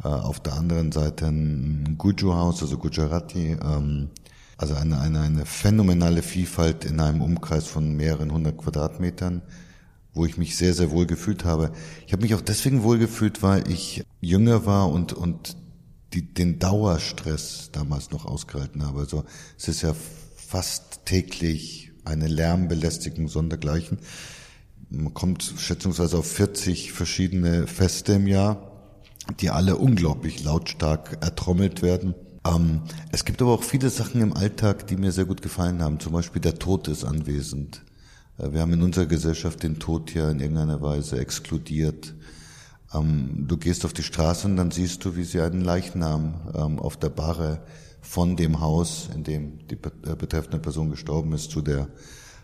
Äh, 0.02 0.08
auf 0.08 0.40
der 0.40 0.54
anderen 0.54 0.92
Seite 0.92 1.26
ein 1.26 1.96
Guju-Haus, 1.98 2.62
also 2.62 2.78
Gujarati. 2.78 3.56
Ähm, 3.62 4.10
also 4.56 4.74
eine, 4.74 5.00
eine, 5.00 5.20
eine 5.20 5.46
phänomenale 5.46 6.22
Vielfalt 6.22 6.84
in 6.84 7.00
einem 7.00 7.22
Umkreis 7.22 7.66
von 7.66 7.96
mehreren 7.96 8.32
hundert 8.32 8.56
Quadratmetern 8.56 9.42
wo 10.14 10.24
ich 10.24 10.38
mich 10.38 10.56
sehr, 10.56 10.74
sehr 10.74 10.90
wohl 10.92 11.06
gefühlt 11.06 11.44
habe. 11.44 11.72
Ich 12.06 12.12
habe 12.12 12.22
mich 12.22 12.34
auch 12.34 12.40
deswegen 12.40 12.82
wohl 12.84 12.98
gefühlt, 12.98 13.42
weil 13.42 13.68
ich 13.68 14.04
jünger 14.20 14.64
war 14.64 14.88
und, 14.88 15.12
und 15.12 15.56
die, 16.14 16.22
den 16.22 16.58
Dauerstress 16.58 17.70
damals 17.72 18.10
noch 18.10 18.24
ausgehalten 18.24 18.84
habe. 18.84 19.00
Also 19.00 19.24
es 19.58 19.68
ist 19.68 19.82
ja 19.82 19.94
fast 20.36 21.04
täglich 21.04 21.92
eine 22.04 22.28
Lärmbelästigung 22.28 23.28
sondergleichen. 23.28 23.98
Man 24.90 25.14
kommt 25.14 25.42
schätzungsweise 25.42 26.18
auf 26.18 26.30
40 26.30 26.92
verschiedene 26.92 27.66
Feste 27.66 28.14
im 28.14 28.26
Jahr, 28.26 28.70
die 29.40 29.50
alle 29.50 29.76
unglaublich 29.76 30.44
lautstark 30.44 31.18
ertrommelt 31.20 31.82
werden. 31.82 32.14
Ähm, 32.46 32.82
es 33.10 33.24
gibt 33.24 33.40
aber 33.42 33.52
auch 33.52 33.62
viele 33.62 33.90
Sachen 33.90 34.20
im 34.20 34.34
Alltag, 34.34 34.86
die 34.86 34.96
mir 34.96 35.12
sehr 35.12 35.24
gut 35.24 35.42
gefallen 35.42 35.82
haben. 35.82 35.98
Zum 35.98 36.12
Beispiel 36.12 36.42
der 36.42 36.58
Tod 36.58 36.88
ist 36.88 37.04
anwesend. 37.04 37.82
Äh, 38.38 38.52
wir 38.52 38.60
haben 38.60 38.72
in 38.74 38.82
unserer 38.82 39.06
Gesellschaft 39.06 39.62
den 39.62 39.78
Tod 39.78 40.14
ja 40.14 40.30
in 40.30 40.40
irgendeiner 40.40 40.82
Weise 40.82 41.18
exkludiert. 41.18 42.14
Ähm, 42.94 43.44
du 43.48 43.56
gehst 43.56 43.84
auf 43.84 43.92
die 43.92 44.02
Straße 44.02 44.46
und 44.46 44.56
dann 44.56 44.70
siehst 44.70 45.04
du, 45.04 45.16
wie 45.16 45.24
sie 45.24 45.40
einen 45.40 45.62
Leichnam 45.62 46.34
ähm, 46.54 46.78
auf 46.78 46.96
der 46.96 47.10
Barre 47.10 47.60
von 48.00 48.36
dem 48.36 48.60
Haus, 48.60 49.08
in 49.14 49.24
dem 49.24 49.66
die 49.68 49.74
äh, 49.74 50.14
betreffende 50.16 50.58
Person 50.58 50.90
gestorben 50.90 51.32
ist, 51.32 51.50
zu 51.50 51.62
der 51.62 51.88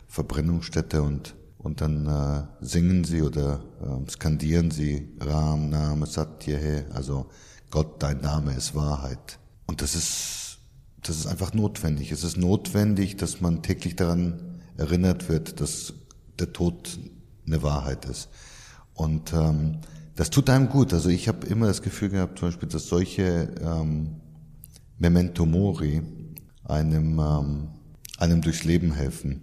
Verbrennungsstätte 0.09 1.03
und 1.03 1.35
und 1.63 1.83
dann 1.83 2.07
äh, 2.07 2.65
singen 2.65 3.05
sie 3.05 3.21
oder 3.21 3.63
äh, 3.83 4.11
skandieren 4.11 4.71
sie 4.71 5.11
Ram 5.21 5.69
Name 5.69 6.07
Satyahe, 6.07 6.87
also 6.95 7.27
Gott, 7.71 8.03
dein 8.03 8.23
Name 8.23 8.55
ist 8.55 8.75
Wahrheit. 8.75 9.39
Und 9.67 9.83
das 9.83 9.95
ist 9.95 10.41
das 11.03 11.17
ist 11.17 11.27
einfach 11.27 11.55
notwendig. 11.55 12.13
Es 12.13 12.25
ist 12.25 12.37
notwendig, 12.37 13.17
dass 13.17 13.41
man 13.41 13.63
täglich 13.63 13.97
daran 13.97 14.61
erinnert 14.77 15.29
wird, 15.29 15.61
dass 15.61 15.95
der 16.39 16.53
Tod 16.53 16.99
eine 17.47 17.63
Wahrheit 17.63 18.05
ist. 18.05 18.29
Und 18.95 19.33
ähm, 19.33 19.79
das 20.21 20.29
tut 20.29 20.51
einem 20.51 20.69
gut. 20.69 20.93
Also 20.93 21.09
ich 21.09 21.29
habe 21.29 21.47
immer 21.47 21.67
das 21.67 21.81
Gefühl 21.81 22.11
gehabt, 22.11 22.39
zum 22.39 22.49
Beispiel, 22.49 22.69
dass 22.69 22.89
solche 22.89 23.55
ähm, 23.63 24.17
Memento 24.99 25.47
Mori 25.47 26.03
einem, 26.63 27.19
ähm, 27.19 27.69
einem 28.19 28.43
durchs 28.43 28.65
Leben 28.65 28.93
helfen. 28.93 29.41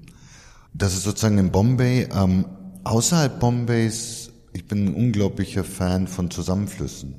Das 0.75 0.93
ist 0.93 1.01
sozusagen 1.01 1.39
in 1.39 1.51
Bombay. 1.51 2.09
Ähm, 2.13 2.45
außerhalb 2.83 3.39
Bombays, 3.39 4.29
ich 4.53 4.67
bin 4.67 4.85
ein 4.85 4.93
unglaublicher 4.93 5.63
Fan 5.63 6.05
von 6.05 6.29
Zusammenflüssen. 6.29 7.15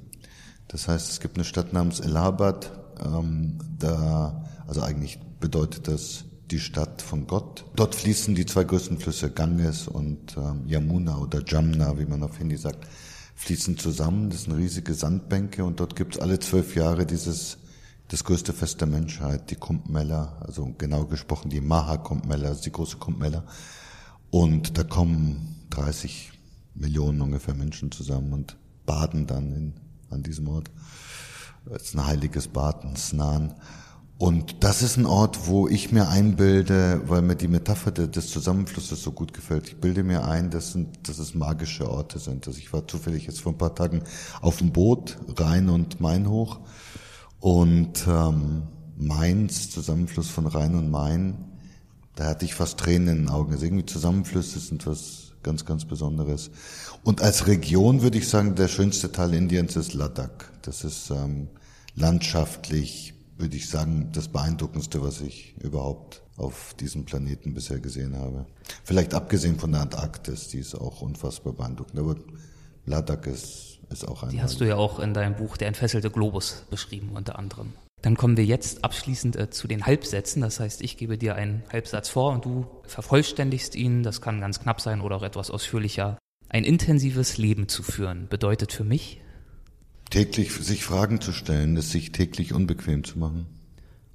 Das 0.68 0.86
heißt, 0.86 1.10
es 1.10 1.18
gibt 1.18 1.34
eine 1.34 1.44
Stadt 1.44 1.72
namens 1.72 2.00
Allahabad. 2.00 2.70
Ähm, 3.04 3.58
da, 3.76 4.44
also 4.68 4.82
eigentlich 4.82 5.18
bedeutet 5.40 5.88
das 5.88 6.26
die 6.52 6.60
Stadt 6.60 7.02
von 7.02 7.26
Gott. 7.26 7.64
Dort 7.74 7.96
fließen 7.96 8.36
die 8.36 8.46
zwei 8.46 8.62
größten 8.62 8.98
Flüsse 8.98 9.30
Ganges 9.30 9.88
und 9.88 10.36
ähm, 10.36 10.62
Yamuna 10.64 11.18
oder 11.18 11.42
Jamna, 11.44 11.98
wie 11.98 12.06
man 12.06 12.22
auf 12.22 12.38
Hindi 12.38 12.56
sagt 12.56 12.86
fließen 13.38 13.78
zusammen. 13.78 14.30
Das 14.30 14.42
sind 14.42 14.54
riesige 14.54 14.94
Sandbänke 14.94 15.64
und 15.64 15.80
dort 15.80 15.96
gibt 15.96 16.16
es 16.16 16.20
alle 16.20 16.38
zwölf 16.40 16.74
Jahre 16.74 17.06
dieses 17.06 17.58
das 18.08 18.24
größte 18.24 18.54
Fest 18.54 18.80
der 18.80 18.88
Menschheit, 18.88 19.50
die 19.50 19.56
Kumbmela, 19.56 20.38
also 20.40 20.74
genau 20.78 21.04
gesprochen 21.04 21.50
die 21.50 21.60
Maha 21.60 21.98
Kumbmela, 21.98 22.54
die 22.54 22.72
große 22.72 22.96
Kumbmela. 22.96 23.44
Und 24.30 24.78
da 24.78 24.82
kommen 24.82 25.56
30 25.70 26.32
Millionen 26.74 27.20
ungefähr 27.20 27.54
Menschen 27.54 27.92
zusammen 27.92 28.32
und 28.32 28.56
baden 28.86 29.26
dann 29.26 29.52
in, 29.52 29.74
an 30.10 30.22
diesem 30.22 30.48
Ort. 30.48 30.70
Es 31.74 31.82
ist 31.82 31.94
ein 31.96 32.06
heiliges 32.06 32.48
Bad, 32.48 32.82
Snan. 32.96 33.54
Und 34.18 34.64
das 34.64 34.82
ist 34.82 34.96
ein 34.96 35.06
Ort, 35.06 35.46
wo 35.46 35.68
ich 35.68 35.92
mir 35.92 36.08
einbilde, 36.08 37.02
weil 37.06 37.22
mir 37.22 37.36
die 37.36 37.46
Metapher 37.46 37.92
des 37.92 38.30
Zusammenflusses 38.30 39.00
so 39.00 39.12
gut 39.12 39.32
gefällt. 39.32 39.68
Ich 39.68 39.76
bilde 39.76 40.02
mir 40.02 40.24
ein, 40.24 40.50
dass, 40.50 40.72
sind, 40.72 41.08
dass 41.08 41.20
es 41.20 41.36
magische 41.36 41.88
Orte 41.88 42.18
sind. 42.18 42.44
Also 42.48 42.58
ich 42.58 42.72
war 42.72 42.86
zufällig 42.88 43.26
jetzt 43.26 43.40
vor 43.40 43.52
ein 43.52 43.58
paar 43.58 43.76
Tagen 43.76 44.02
auf 44.40 44.58
dem 44.58 44.72
Boot, 44.72 45.18
Rhein 45.36 45.68
und 45.68 46.00
Main 46.00 46.28
hoch. 46.28 46.58
Und 47.38 48.08
ähm, 48.08 48.64
Mainz, 48.96 49.70
Zusammenfluss 49.70 50.28
von 50.28 50.48
Rhein 50.48 50.74
und 50.74 50.90
Main, 50.90 51.44
da 52.16 52.24
hatte 52.24 52.44
ich 52.44 52.54
fast 52.54 52.80
Tränen 52.80 53.08
in 53.08 53.16
den 53.18 53.28
Augen. 53.28 53.52
Also 53.52 53.66
irgendwie 53.66 53.86
Zusammenflüsse 53.86 54.58
sind 54.58 54.84
was 54.84 55.34
ganz, 55.44 55.64
ganz 55.64 55.84
Besonderes. 55.84 56.50
Und 57.04 57.22
als 57.22 57.46
Region 57.46 58.02
würde 58.02 58.18
ich 58.18 58.28
sagen, 58.28 58.56
der 58.56 58.66
schönste 58.66 59.12
Teil 59.12 59.32
Indiens 59.32 59.76
ist 59.76 59.94
Ladakh. 59.94 60.46
Das 60.62 60.82
ist 60.82 61.10
ähm, 61.10 61.46
landschaftlich, 61.94 63.14
würde 63.38 63.56
ich 63.56 63.68
sagen, 63.68 64.10
das 64.12 64.28
beeindruckendste, 64.28 65.02
was 65.02 65.20
ich 65.20 65.54
überhaupt 65.62 66.22
auf 66.36 66.74
diesem 66.78 67.04
Planeten 67.04 67.54
bisher 67.54 67.78
gesehen 67.78 68.16
habe. 68.16 68.46
Vielleicht 68.84 69.14
abgesehen 69.14 69.58
von 69.58 69.72
der 69.72 69.82
Antarktis, 69.82 70.48
die 70.48 70.58
ist 70.58 70.74
auch 70.74 71.00
unfassbar 71.00 71.52
beeindruckend. 71.52 71.98
Aber 71.98 72.16
Ladakh 72.84 73.30
ist, 73.30 73.78
ist 73.90 74.06
auch 74.06 74.22
ein. 74.22 74.30
Die 74.30 74.42
hast 74.42 74.60
du 74.60 74.64
ja 74.64 74.76
auch 74.76 74.98
in 74.98 75.14
deinem 75.14 75.36
Buch 75.36 75.56
Der 75.56 75.68
entfesselte 75.68 76.10
Globus 76.10 76.64
beschrieben, 76.70 77.10
unter 77.14 77.38
anderem. 77.38 77.72
Dann 78.02 78.16
kommen 78.16 78.36
wir 78.36 78.44
jetzt 78.44 78.84
abschließend 78.84 79.36
äh, 79.36 79.50
zu 79.50 79.66
den 79.66 79.86
Halbsätzen. 79.86 80.42
Das 80.42 80.60
heißt, 80.60 80.82
ich 80.82 80.96
gebe 80.96 81.18
dir 81.18 81.34
einen 81.34 81.64
Halbsatz 81.72 82.08
vor 82.08 82.32
und 82.32 82.44
du 82.44 82.66
vervollständigst 82.84 83.74
ihn. 83.74 84.02
Das 84.02 84.20
kann 84.20 84.40
ganz 84.40 84.60
knapp 84.60 84.80
sein 84.80 85.00
oder 85.00 85.16
auch 85.16 85.22
etwas 85.22 85.50
ausführlicher. 85.50 86.18
Ein 86.48 86.64
intensives 86.64 87.38
Leben 87.38 87.68
zu 87.68 87.82
führen 87.82 88.28
bedeutet 88.28 88.72
für 88.72 88.84
mich, 88.84 89.20
Täglich 90.10 90.52
sich 90.52 90.84
Fragen 90.84 91.20
zu 91.20 91.32
stellen, 91.32 91.76
es 91.76 91.90
sich 91.90 92.12
täglich 92.12 92.54
unbequem 92.54 93.04
zu 93.04 93.18
machen. 93.18 93.46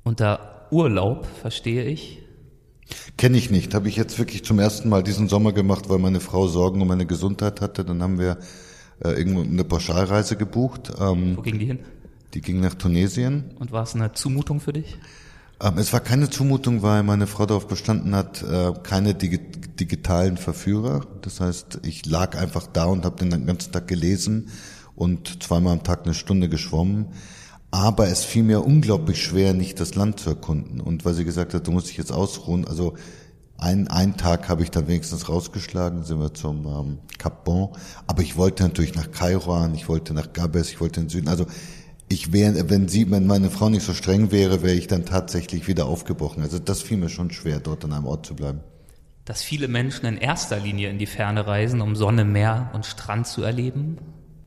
Unter 0.04 0.68
Urlaub 0.72 1.28
verstehe 1.42 1.86
ich. 1.86 2.20
Kenne 3.18 3.38
ich 3.38 3.52
nicht. 3.52 3.74
Habe 3.74 3.88
ich 3.88 3.96
jetzt 3.96 4.18
wirklich 4.18 4.44
zum 4.44 4.60
ersten 4.60 4.90
Mal 4.90 5.04
diesen 5.04 5.30
Sommer 5.30 5.54
gemacht, 5.54 5.90
weil 5.90 6.00
meine 6.00 6.20
Frau 6.20 6.48
Sorgen 6.48 6.82
um 6.82 6.88
meine 6.88 7.06
Gesundheit 7.06 7.62
hatte. 7.62 7.86
Dann 7.86 8.02
haben 8.02 8.20
wir 8.20 8.40
äh, 9.04 9.10
irgendwo 9.10 9.42
eine 9.42 9.64
Pauschalreise 9.64 10.36
gebucht. 10.36 10.92
Ähm, 11.00 11.38
Wo 11.38 11.42
ging 11.42 11.60
die 11.60 11.66
hin? 11.66 11.80
Die 12.34 12.42
ging 12.42 12.60
nach 12.60 12.74
Tunesien. 12.74 13.52
Und 13.60 13.72
war 13.72 13.84
es 13.84 13.96
eine 13.96 14.12
Zumutung 14.14 14.60
für 14.60 14.74
dich? 14.74 14.98
Ähm, 15.62 15.78
es 15.78 15.94
war 15.94 16.00
keine 16.00 16.30
Zumutung, 16.30 16.82
weil 16.82 17.04
meine 17.04 17.28
Frau 17.28 17.46
darauf 17.46 17.68
bestanden 17.68 18.16
hat, 18.16 18.44
äh, 18.44 18.74
keine 18.84 19.14
digi 19.14 19.40
digitalen 19.80 20.38
Verführer. 20.38 21.08
Das 21.22 21.40
heißt, 21.40 21.80
ich 21.84 22.06
lag 22.06 22.38
einfach 22.38 22.68
da 22.68 22.86
und 22.86 23.06
habe 23.06 23.26
den 23.26 23.48
ganzen 23.48 23.72
Tag 23.72 23.88
gelesen 23.88 24.50
und 24.96 25.44
zweimal 25.44 25.74
am 25.74 25.84
Tag 25.84 26.06
eine 26.06 26.14
Stunde 26.14 26.50
geschwommen. 26.50 27.08
Aber 27.72 28.08
es 28.08 28.24
fiel 28.24 28.44
mir 28.44 28.64
unglaublich 28.64 29.24
schwer, 29.24 29.54
nicht 29.54 29.80
das 29.80 29.96
Land 29.96 30.20
zu 30.20 30.30
erkunden. 30.30 30.80
Und 30.80 31.06
weil 31.06 31.16
sie 31.16 31.26
gesagt 31.26 31.54
hat, 31.54 31.66
du 31.66 31.72
musst 31.72 31.90
dich 31.90 31.98
jetzt 31.98 32.12
ausruhen, 32.12 32.68
also 32.68 32.94
ein, 33.58 33.88
ein 33.88 34.18
Tag 34.18 34.50
habe 34.50 34.62
ich 34.62 34.72
dann 34.72 34.88
wenigstens 34.88 35.30
rausgeschlagen, 35.30 36.04
sind 36.04 36.20
wir 36.20 36.34
zum 36.34 36.66
ähm, 36.68 37.00
Cap 37.18 37.46
Bon. 37.46 37.70
Aber 38.08 38.22
ich 38.22 38.36
wollte 38.36 38.64
natürlich 38.64 38.94
nach 38.94 39.10
Kairouan, 39.12 39.74
ich 39.74 39.88
wollte 39.88 40.14
nach 40.14 40.34
Gabes, 40.34 40.70
ich 40.70 40.82
wollte 40.82 41.00
in 41.00 41.06
den 41.06 41.10
Süden. 41.10 41.28
Also 41.30 41.46
ich 42.10 42.34
wäre, 42.34 42.70
wenn 42.70 42.88
sie, 42.88 43.10
wenn 43.10 43.26
meine 43.26 43.50
Frau 43.50 43.70
nicht 43.70 43.86
so 43.86 43.94
streng 43.94 44.32
wäre, 44.32 44.62
wäre 44.62 44.76
ich 44.76 44.88
dann 44.88 45.06
tatsächlich 45.06 45.68
wieder 45.68 45.86
aufgebrochen. 45.86 46.44
Also 46.44 46.60
das 46.60 46.82
fiel 46.82 46.98
mir 46.98 47.10
schon 47.10 47.32
schwer, 47.32 47.60
dort 47.60 47.86
an 47.86 47.94
einem 47.94 48.06
Ort 48.06 48.26
zu 48.26 48.36
bleiben. 48.36 48.60
Dass 49.26 49.42
viele 49.42 49.68
Menschen 49.68 50.06
in 50.06 50.18
erster 50.18 50.60
Linie 50.60 50.90
in 50.90 51.00
die 51.00 51.06
Ferne 51.06 51.48
reisen, 51.48 51.82
um 51.82 51.96
Sonne, 51.96 52.26
Meer 52.26 52.72
und 52.74 52.86
Strand 52.86 53.26
zu 53.26 53.42
erleben? 53.42 53.98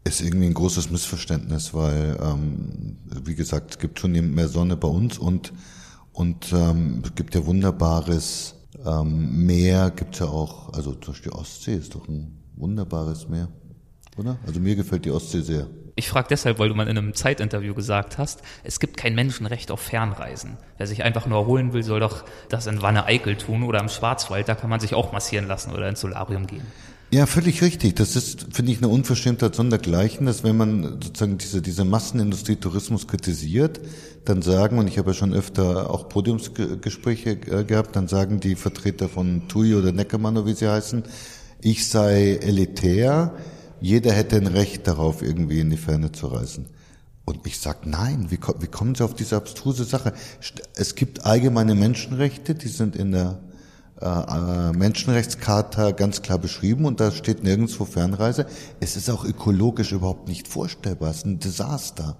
Ist 0.07 0.21
irgendwie 0.21 0.47
ein 0.47 0.55
großes 0.55 0.91
Missverständnis, 0.91 1.75
weil, 1.75 2.19
ähm, 2.23 2.97
wie 3.25 3.35
gesagt, 3.35 3.73
es 3.73 3.79
gibt 3.79 3.99
zunehmend 3.99 4.35
mehr 4.35 4.49
Sonne 4.49 4.77
bei 4.77 4.89
uns 4.89 5.19
und, 5.19 5.53
und 6.13 6.53
ähm, 6.53 7.03
es 7.05 7.15
gibt 7.15 7.35
ja 7.35 7.45
wunderbares 7.45 8.55
ähm, 8.85 9.47
Meer, 9.47 9.91
gibt 9.91 10.19
ja 10.19 10.27
auch, 10.27 10.73
also 10.73 10.93
zum 10.95 11.13
Beispiel 11.13 11.33
die 11.33 11.39
Ostsee 11.39 11.75
ist 11.75 11.95
doch 11.95 12.07
ein 12.09 12.39
wunderbares 12.57 13.29
Meer, 13.29 13.49
oder? 14.17 14.39
Also 14.47 14.61
mir 14.61 14.77
gefällt 14.77 15.05
die 15.05 15.11
Ostsee 15.11 15.41
sehr. 15.41 15.67
Ich 15.99 16.11
frage 16.11 16.29
deshalb, 16.29 16.59
weil 16.59 16.69
du 16.69 16.75
mal 16.75 16.89
in 16.89 16.99
einem 16.99 17.15
Zeitinterview 17.15 17.73
gesagt 17.73 18.19
hast, 18.19 18.43
es 18.65 18.81
gibt 18.81 18.99
kein 18.99 19.15
Menschenrecht 19.15 19.71
auf 19.71 19.81
Fernreisen. 19.81 20.59
Wer 20.77 20.87
sich 20.87 21.03
einfach 21.03 21.27
nur 21.27 21.39
erholen 21.39 21.73
will, 21.73 21.83
soll 21.83 22.01
doch 22.01 22.25
das 22.51 22.67
in 22.67 22.83
Wanne 22.83 23.07
Eickel 23.07 23.37
tun 23.37 23.63
oder 23.63 23.81
im 23.81 23.89
Schwarzwald, 23.89 24.47
da 24.47 24.55
kann 24.55 24.69
man 24.69 24.81
sich 24.81 24.95
auch 24.95 25.13
massieren 25.13 25.49
lassen 25.49 25.73
oder 25.73 25.89
ins 25.89 26.01
Solarium 26.01 26.47
gehen. 26.47 26.67
Ja, 27.13 27.27
völlig 27.27 27.63
richtig. 27.63 27.95
Das 27.95 28.17
ist, 28.17 28.49
finde 28.53 28.73
ich, 28.73 28.79
eine 28.79 28.89
Unverschämtheit 28.89 29.55
sondergleichen, 29.55 30.27
dass 30.27 30.43
wenn 30.43 30.57
man 30.57 30.83
sozusagen 31.01 31.39
diese, 31.39 31.63
diese 31.63 31.85
Massenindustrie 31.85 32.57
Tourismus 32.57 33.07
kritisiert, 33.07 33.81
dann 34.25 34.43
sagen, 34.43 34.79
und 34.79 34.89
ich 34.89 34.99
habe 34.99 35.11
ja 35.11 35.15
schon 35.15 35.33
öfter 35.33 35.89
auch 35.89 36.09
Podiumsgespräche 36.09 37.31
äh, 37.31 37.65
gehabt, 37.65 37.95
dann 37.95 38.09
sagen 38.09 38.41
die 38.41 38.57
Vertreter 38.57 39.09
von 39.09 39.47
TUI 39.47 39.77
oder 39.77 39.93
Neckermann, 39.93 40.37
oder 40.37 40.47
wie 40.47 40.55
sie 40.55 40.69
heißen, 40.69 41.05
ich 41.61 41.87
sei 41.87 42.39
elitär, 42.43 43.35
jeder 43.81 44.13
hätte 44.13 44.37
ein 44.37 44.49
Recht 44.49 44.89
darauf, 44.89 45.23
irgendwie 45.23 45.61
in 45.61 45.71
die 45.71 45.77
Ferne 45.77 46.11
zu 46.11 46.27
reisen. 46.27 46.67
Und 47.25 47.47
ich 47.47 47.59
sag 47.59 47.87
nein, 47.87 48.27
wie, 48.31 48.39
wie 48.61 48.67
kommen 48.67 48.95
Sie 48.95 49.05
auf 49.05 49.15
diese 49.15 49.37
abstruse 49.37 49.85
Sache? 49.85 50.13
Es 50.75 50.95
gibt 50.95 51.25
allgemeine 51.25 51.75
Menschenrechte, 51.75 52.55
die 52.55 52.69
sind 52.69 52.95
in 52.97 53.13
der 53.13 53.41
äh, 54.01 54.05
äh, 54.07 54.73
Menschenrechtscharta 54.73 55.93
ganz 55.93 56.21
klar 56.21 56.39
beschrieben 56.39 56.85
und 56.85 57.01
da 57.01 57.11
steht 57.11 57.43
nirgendwo 57.43 57.87
Fernreise. 57.87 58.45
Es 58.79 58.95
ist 58.95 59.09
auch 59.09 59.25
ökologisch 59.25 59.93
überhaupt 59.93 60.29
nicht 60.29 60.49
vorstellbar. 60.49 61.11
Es 61.11 61.19
ist 61.19 61.27
ein 61.27 61.39
Desaster. 61.39 62.19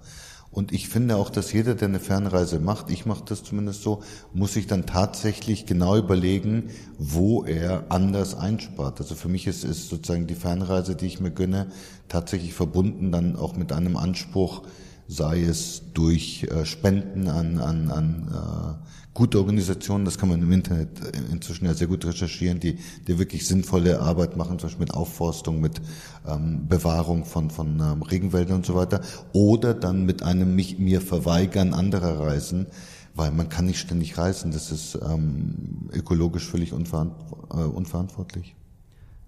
Und 0.49 0.71
ich 0.71 0.89
finde 0.89 1.17
auch, 1.17 1.29
dass 1.29 1.53
jeder, 1.53 1.75
der 1.75 1.89
eine 1.89 1.99
Fernreise 1.99 2.59
macht, 2.59 2.89
ich 2.89 3.05
mache 3.05 3.23
das 3.25 3.43
zumindest 3.43 3.83
so, 3.83 4.01
muss 4.33 4.53
sich 4.53 4.65
dann 4.65 4.87
tatsächlich 4.87 5.67
genau 5.67 5.95
überlegen, 5.97 6.71
wo 6.97 7.43
er 7.43 7.85
anders 7.89 8.33
einspart. 8.33 8.99
Also 8.99 9.13
für 9.13 9.29
mich 9.29 9.45
ist, 9.45 9.63
ist 9.63 9.89
sozusagen 9.89 10.25
die 10.25 10.33
Fernreise, 10.33 10.95
die 10.95 11.05
ich 11.05 11.19
mir 11.19 11.29
gönne, 11.29 11.67
tatsächlich 12.07 12.55
verbunden 12.55 13.11
dann 13.11 13.35
auch 13.35 13.55
mit 13.55 13.71
einem 13.71 13.97
Anspruch, 13.97 14.63
sei 15.07 15.41
es 15.41 15.83
durch 15.93 16.43
äh, 16.43 16.65
Spenden 16.65 17.27
an, 17.27 17.59
an, 17.59 17.89
an 17.89 18.27
äh, 18.31 18.87
gute 19.17 19.39
Organisationen, 19.39 20.05
das 20.05 20.19
kann 20.19 20.29
man 20.29 20.41
im 20.43 20.51
Internet 20.51 20.89
inzwischen 21.31 21.65
ja 21.65 21.73
sehr 21.73 21.87
gut 21.87 22.05
recherchieren, 22.05 22.59
die, 22.59 22.77
die 23.07 23.17
wirklich 23.17 23.47
sinnvolle 23.47 23.99
Arbeit 23.99 24.37
machen, 24.37 24.59
zum 24.59 24.67
Beispiel 24.67 24.85
mit 24.85 24.93
Aufforstung, 24.93 25.59
mit 25.59 25.81
ähm, 26.27 26.67
Bewahrung 26.67 27.25
von, 27.25 27.49
von 27.49 27.79
ähm, 27.79 28.03
Regenwäldern 28.03 28.57
und 28.57 28.65
so 28.67 28.75
weiter, 28.75 29.01
oder 29.33 29.73
dann 29.73 30.05
mit 30.05 30.21
einem 30.21 30.53
mich, 30.53 30.77
mir 30.77 31.01
Verweigern 31.01 31.73
anderer 31.73 32.19
Reisen, 32.19 32.67
weil 33.15 33.31
man 33.31 33.49
kann 33.49 33.65
nicht 33.65 33.79
ständig 33.79 34.19
reisen, 34.19 34.51
das 34.51 34.71
ist 34.71 34.99
ähm, 35.01 35.89
ökologisch 35.91 36.45
völlig 36.45 36.71
unverant 36.71 37.13
äh, 37.49 37.55
unverantwortlich. 37.55 38.55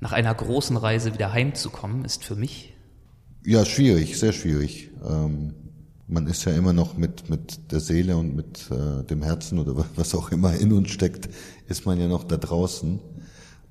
Nach 0.02 0.12
einer 0.12 0.36
großen 0.36 0.78
Reise 0.78 1.16
wieder 1.16 1.34
heimzukommen, 1.34 2.06
ist 2.06 2.24
für 2.24 2.36
mich? 2.36 2.76
Ja, 3.44 3.66
schwierig, 3.66 4.20
sehr 4.20 4.34
schwierig. 4.34 4.92
Ähm, 5.04 5.56
man 6.10 6.28
ist 6.28 6.44
ja 6.46 6.54
immer 6.54 6.74
noch 6.74 6.98
mit, 6.98 7.30
mit 7.30 7.72
der 7.72 7.80
Seele 7.80 8.18
und 8.18 8.36
mit 8.36 8.70
äh, 8.72 9.04
dem 9.04 9.22
Herzen 9.22 9.60
oder 9.60 9.86
was 9.96 10.16
auch 10.16 10.32
immer 10.32 10.56
in 10.56 10.74
uns 10.74 10.90
steckt, 10.90 11.30
ist 11.68 11.86
man 11.86 12.00
ja 12.00 12.08
noch 12.08 12.24
da 12.24 12.38
draußen. 12.38 13.00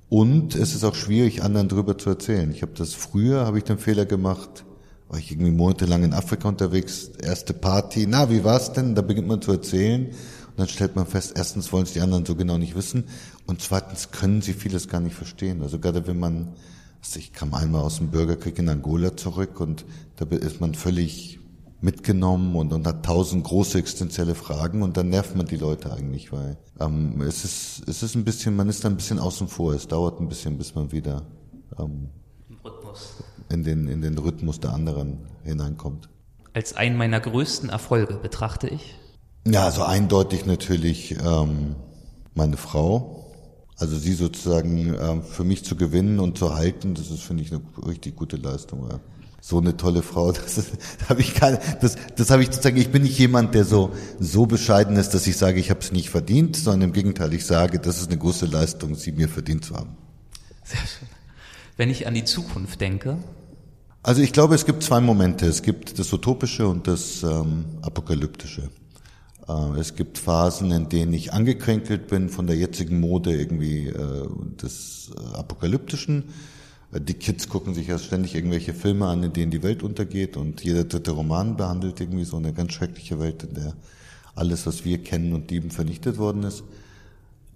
Und 0.07 0.55
es 0.55 0.73
ist 0.73 0.83
auch 0.83 0.95
schwierig, 0.95 1.43
anderen 1.43 1.67
drüber 1.67 1.97
zu 1.97 2.09
erzählen. 2.09 2.51
Ich 2.51 2.61
habe 2.61 2.71
das 2.75 2.93
früher, 2.93 3.45
habe 3.45 3.59
ich 3.59 3.65
den 3.65 3.77
Fehler 3.77 4.05
gemacht, 4.05 4.65
war 5.09 5.19
ich 5.19 5.31
irgendwie 5.31 5.51
monatelang 5.51 6.03
in 6.03 6.13
Afrika 6.13 6.47
unterwegs, 6.47 7.11
erste 7.21 7.53
Party, 7.53 8.07
na, 8.07 8.29
wie 8.29 8.43
war's 8.43 8.73
denn? 8.73 8.95
Da 8.95 9.01
beginnt 9.01 9.27
man 9.27 9.41
zu 9.41 9.51
erzählen 9.51 10.07
und 10.07 10.57
dann 10.57 10.67
stellt 10.67 10.95
man 10.95 11.05
fest, 11.05 11.33
erstens 11.35 11.71
wollen 11.73 11.83
es 11.83 11.93
die 11.93 12.01
anderen 12.01 12.25
so 12.25 12.35
genau 12.35 12.57
nicht 12.57 12.75
wissen 12.75 13.03
und 13.47 13.61
zweitens 13.61 14.11
können 14.11 14.41
sie 14.41 14.53
vieles 14.53 14.87
gar 14.87 15.01
nicht 15.01 15.15
verstehen. 15.15 15.61
Also 15.61 15.77
gerade 15.77 16.07
wenn 16.07 16.19
man, 16.19 16.53
also 17.03 17.19
ich 17.19 17.33
kam 17.33 17.53
einmal 17.53 17.81
aus 17.81 17.97
dem 17.97 18.09
Bürgerkrieg 18.09 18.57
in 18.59 18.69
Angola 18.69 19.17
zurück 19.17 19.59
und 19.59 19.85
da 20.15 20.25
ist 20.25 20.61
man 20.61 20.73
völlig 20.73 21.38
mitgenommen 21.81 22.55
und, 22.55 22.73
und 22.73 22.85
hat 22.85 23.05
tausend 23.05 23.43
große 23.45 23.77
existenzielle 23.77 24.35
Fragen 24.35 24.81
und 24.81 24.97
dann 24.97 25.09
nervt 25.09 25.35
man 25.35 25.45
die 25.45 25.55
Leute 25.55 25.93
eigentlich, 25.93 26.31
weil 26.31 26.57
ähm, 26.79 27.21
es 27.21 27.45
ist 27.45 27.87
es 27.87 28.03
ist 28.03 28.15
ein 28.15 28.25
bisschen, 28.25 28.55
man 28.55 28.67
ist 28.67 28.83
da 28.83 28.89
ein 28.89 28.97
bisschen 28.97 29.19
außen 29.19 29.47
vor. 29.47 29.73
Es 29.73 29.87
dauert 29.87 30.19
ein 30.19 30.27
bisschen, 30.27 30.57
bis 30.57 30.75
man 30.75 30.91
wieder 30.91 31.23
ähm, 31.77 32.09
in 33.49 33.63
den 33.63 33.87
in 33.87 34.01
den 34.01 34.17
Rhythmus 34.17 34.59
der 34.59 34.73
anderen 34.73 35.19
hineinkommt. 35.43 36.09
Als 36.53 36.75
einen 36.75 36.97
meiner 36.97 37.19
größten 37.19 37.69
Erfolge 37.69 38.15
betrachte 38.15 38.67
ich. 38.67 38.95
Ja, 39.47 39.65
also 39.65 39.83
eindeutig 39.83 40.45
natürlich 40.45 41.15
ähm, 41.23 41.75
meine 42.33 42.57
Frau. 42.57 43.25
Also 43.77 43.97
sie 43.97 44.13
sozusagen 44.13 44.93
ähm, 44.99 45.23
für 45.23 45.45
mich 45.45 45.63
zu 45.63 45.77
gewinnen 45.77 46.19
und 46.19 46.37
zu 46.37 46.53
halten, 46.53 46.95
das 46.95 47.09
ist 47.09 47.21
finde 47.21 47.43
ich 47.43 47.53
eine 47.53 47.61
richtig 47.87 48.17
gute 48.17 48.35
Leistung. 48.35 48.89
Ja. 48.89 48.99
So 49.41 49.57
eine 49.57 49.77
tolle 49.77 50.01
Frau, 50.01 50.31
das, 50.33 50.55
das 50.55 50.67
habe 51.07 51.21
ich 51.21 51.33
keine, 51.33 51.59
das, 51.81 51.95
das 52.15 52.29
habe 52.29 52.43
ich 52.43 52.49
sozusagen, 52.49 52.77
ich 52.77 52.89
bin 52.89 53.03
nicht 53.03 53.17
jemand, 53.17 53.55
der 53.55 53.65
so, 53.65 53.91
so 54.19 54.45
bescheiden 54.45 54.97
ist, 54.97 55.11
dass 55.11 55.27
ich 55.27 55.37
sage, 55.37 55.59
ich 55.59 55.69
habe 55.69 55.79
es 55.79 55.91
nicht 55.91 56.09
verdient, 56.09 56.55
sondern 56.55 56.89
im 56.89 56.93
Gegenteil, 56.93 57.33
ich 57.33 57.45
sage, 57.45 57.79
das 57.79 57.97
ist 57.97 58.09
eine 58.09 58.17
große 58.17 58.45
Leistung, 58.45 58.95
sie 58.95 59.11
mir 59.11 59.29
verdient 59.29 59.65
zu 59.65 59.75
haben. 59.75 59.97
Sehr 60.63 60.79
schön. 60.79 61.07
Wenn 61.77 61.89
ich 61.89 62.07
an 62.07 62.13
die 62.13 62.25
Zukunft 62.25 62.81
denke. 62.81 63.17
Also 64.03 64.21
ich 64.21 64.33
glaube, 64.33 64.53
es 64.55 64.65
gibt 64.65 64.83
zwei 64.83 64.99
Momente. 64.99 65.45
Es 65.45 65.61
gibt 65.61 65.97
das 65.97 66.11
Utopische 66.11 66.67
und 66.67 66.87
das 66.87 67.23
ähm, 67.23 67.65
Apokalyptische. 67.81 68.69
Äh, 69.47 69.79
es 69.79 69.95
gibt 69.95 70.17
Phasen, 70.17 70.71
in 70.71 70.89
denen 70.89 71.13
ich 71.13 71.33
angekränkelt 71.33 72.07
bin 72.07 72.29
von 72.29 72.47
der 72.47 72.55
jetzigen 72.55 72.99
Mode 72.99 73.33
irgendwie 73.33 73.87
äh, 73.87 74.27
des 74.61 75.11
äh, 75.15 75.37
Apokalyptischen. 75.37 76.25
Die 76.91 77.13
Kids 77.13 77.49
gucken 77.49 77.75
sich 77.75 77.87
ja 77.87 77.99
ständig 77.99 78.33
irgendwelche 78.33 78.73
Filme 78.73 79.05
an, 79.07 79.21
in 79.21 79.33
denen 79.33 79.51
die 79.51 79.61
Welt 79.61 79.83
untergeht 79.83 80.37
und 80.37 80.63
jeder 80.63 80.85
dritte 80.85 81.11
Roman 81.11 81.55
behandelt 81.55 82.01
irgendwie 82.01 82.25
so 82.25 82.37
eine 82.37 82.51
ganz 82.51 82.73
schreckliche 82.73 83.19
Welt, 83.19 83.43
in 83.43 83.53
der 83.53 83.73
alles, 84.35 84.65
was 84.65 84.85
wir 84.85 85.03
kennen 85.03 85.33
und 85.33 85.51
lieben, 85.51 85.69
vernichtet 85.69 86.17
worden 86.17 86.43
ist. 86.43 86.63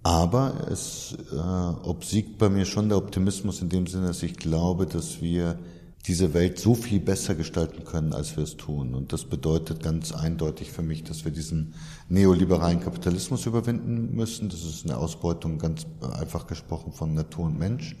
Aber 0.04 0.68
es 0.70 1.16
äh, 1.32 1.36
obsiegt 1.36 2.38
bei 2.38 2.48
mir 2.48 2.66
schon 2.66 2.90
der 2.90 2.98
Optimismus 2.98 3.62
in 3.62 3.70
dem 3.70 3.86
Sinne, 3.86 4.08
dass 4.08 4.22
ich 4.22 4.36
glaube, 4.36 4.86
dass 4.86 5.22
wir 5.22 5.58
diese 6.06 6.34
Welt 6.34 6.58
so 6.58 6.74
viel 6.74 7.00
besser 7.00 7.34
gestalten 7.34 7.84
können, 7.84 8.12
als 8.12 8.36
wir 8.36 8.44
es 8.44 8.58
tun. 8.58 8.94
Und 8.94 9.14
das 9.14 9.24
bedeutet 9.24 9.82
ganz 9.82 10.12
eindeutig 10.12 10.70
für 10.70 10.82
mich, 10.82 11.02
dass 11.02 11.24
wir 11.24 11.32
diesen 11.32 11.72
neoliberalen 12.10 12.80
Kapitalismus 12.80 13.46
überwinden 13.46 14.14
müssen. 14.14 14.50
Das 14.50 14.62
ist 14.62 14.84
eine 14.84 14.98
Ausbeutung 14.98 15.58
ganz 15.58 15.86
einfach 16.20 16.46
gesprochen 16.46 16.92
von 16.92 17.14
Natur 17.14 17.46
und 17.46 17.58
Mensch. 17.58 17.96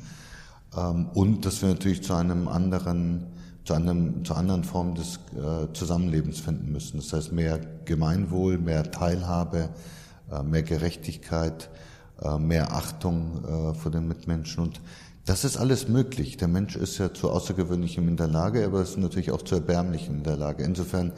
Ähm, 0.76 1.08
und 1.14 1.44
dass 1.44 1.62
wir 1.62 1.68
natürlich 1.68 2.02
zu 2.02 2.14
einem 2.14 2.48
anderen, 2.48 3.26
zu 3.64 3.74
einem, 3.74 4.24
zu 4.24 4.34
anderen 4.34 4.64
Formen 4.64 4.94
des 4.94 5.20
äh, 5.34 5.72
Zusammenlebens 5.72 6.40
finden 6.40 6.72
müssen. 6.72 6.98
Das 6.98 7.12
heißt 7.12 7.32
mehr 7.32 7.60
Gemeinwohl, 7.84 8.58
mehr 8.58 8.90
Teilhabe, 8.90 9.70
äh, 10.30 10.42
mehr 10.42 10.62
Gerechtigkeit, 10.62 11.70
äh, 12.22 12.38
mehr 12.38 12.72
Achtung 12.72 13.74
vor 13.74 13.90
den 13.90 14.06
Mitmenschen 14.08 14.62
und 14.62 14.80
das 15.26 15.44
ist 15.44 15.56
alles 15.56 15.88
möglich. 15.88 16.36
Der 16.36 16.48
Mensch 16.48 16.76
ist 16.76 16.98
ja 16.98 17.12
zu 17.14 17.30
Außergewöhnlichem 17.30 18.06
in 18.08 18.18
der 18.18 18.28
Lage, 18.28 18.66
aber 18.66 18.82
ist 18.82 18.98
natürlich 18.98 19.30
auch 19.30 19.40
zu 19.40 19.54
Erbärmlichem 19.54 20.16
in 20.16 20.22
der 20.22 20.36
Lage. 20.36 20.64
Insofern, 20.64 21.12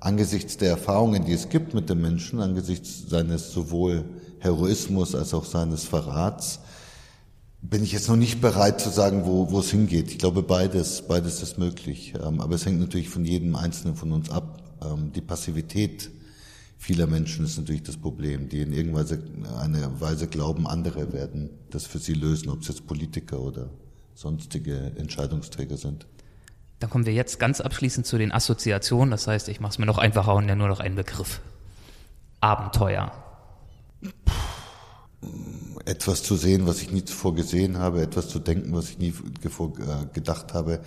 angesichts 0.00 0.56
der 0.56 0.70
Erfahrungen, 0.70 1.26
die 1.26 1.34
es 1.34 1.50
gibt 1.50 1.74
mit 1.74 1.90
dem 1.90 2.00
Menschen, 2.00 2.40
angesichts 2.40 3.10
seines 3.10 3.52
sowohl 3.52 4.04
Heroismus 4.38 5.14
als 5.14 5.34
auch 5.34 5.44
seines 5.44 5.84
Verrats, 5.84 6.60
bin 7.62 7.82
ich 7.82 7.92
jetzt 7.92 8.08
noch 8.08 8.16
nicht 8.16 8.40
bereit 8.40 8.80
zu 8.80 8.90
sagen, 8.90 9.24
wo, 9.26 9.50
wo 9.50 9.60
es 9.60 9.70
hingeht. 9.70 10.10
Ich 10.10 10.18
glaube, 10.18 10.42
beides, 10.42 11.02
beides 11.06 11.42
ist 11.42 11.58
möglich. 11.58 12.14
Ähm, 12.14 12.40
aber 12.40 12.54
es 12.54 12.64
hängt 12.64 12.80
natürlich 12.80 13.08
von 13.08 13.24
jedem 13.24 13.54
Einzelnen 13.54 13.96
von 13.96 14.12
uns 14.12 14.30
ab. 14.30 14.62
Ähm, 14.82 15.12
die 15.12 15.20
Passivität 15.20 16.10
vieler 16.80 17.06
Menschen 17.06 17.44
ist 17.44 17.58
natürlich 17.58 17.82
das 17.82 17.98
Problem, 17.98 18.48
die 18.48 18.62
in 18.62 18.72
irgendeiner 18.72 20.00
Weise 20.00 20.26
glauben, 20.26 20.66
andere 20.66 21.12
werden 21.12 21.50
das 21.68 21.84
für 21.84 21.98
sie 21.98 22.14
lösen, 22.14 22.48
ob 22.48 22.62
es 22.62 22.68
jetzt 22.68 22.86
Politiker 22.86 23.38
oder 23.38 23.68
sonstige 24.14 24.92
Entscheidungsträger 24.96 25.76
sind. 25.76 26.06
Dann 26.78 26.88
kommen 26.88 27.04
wir 27.04 27.12
jetzt 27.12 27.38
ganz 27.38 27.60
abschließend 27.60 28.06
zu 28.06 28.16
den 28.16 28.32
Assoziationen. 28.32 29.10
Das 29.10 29.26
heißt, 29.26 29.50
ich 29.50 29.60
mache 29.60 29.72
es 29.72 29.78
mir 29.78 29.84
noch 29.84 29.98
einfacher 29.98 30.34
und 30.34 30.48
ja 30.48 30.56
nur 30.56 30.68
noch 30.68 30.80
einen 30.80 30.94
Begriff. 30.94 31.42
Abenteuer. 32.40 33.12
Etwas 35.84 36.22
zu 36.22 36.36
sehen, 36.36 36.66
was 36.66 36.82
ich 36.82 36.92
nie 36.92 37.04
zuvor 37.04 37.34
gesehen 37.34 37.78
habe, 37.78 38.02
etwas 38.02 38.28
zu 38.28 38.38
denken, 38.38 38.74
was 38.74 38.90
ich 38.90 38.98
nie 38.98 39.14
zuvor 39.42 39.72
äh, 39.78 40.06
gedacht 40.12 40.54
habe, 40.54 40.80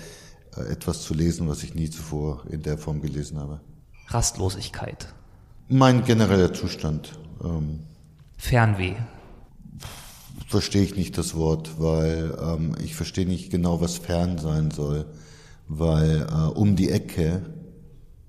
äh, 0.56 0.62
etwas 0.72 1.02
zu 1.02 1.14
lesen, 1.14 1.48
was 1.48 1.64
ich 1.64 1.74
nie 1.74 1.90
zuvor 1.90 2.44
in 2.50 2.62
der 2.62 2.78
Form 2.78 3.02
gelesen 3.02 3.40
habe. 3.40 3.60
Rastlosigkeit. 4.08 5.08
Mein 5.70 6.04
genereller 6.04 6.54
Zustand. 6.54 7.18
Ähm, 7.44 7.80
Fernweh. 8.38 8.96
Verstehe 10.48 10.84
ich 10.84 10.96
nicht 10.96 11.18
das 11.18 11.36
Wort, 11.36 11.80
weil 11.80 12.38
ähm, 12.40 12.76
ich 12.84 12.96
verstehe 12.96 13.26
nicht 13.26 13.50
genau, 13.50 13.82
was 13.82 13.98
fern 13.98 14.38
sein 14.38 14.70
soll, 14.70 15.06
weil 15.68 16.28
äh, 16.30 16.34
um 16.54 16.76
die 16.76 16.90
Ecke 16.90 17.42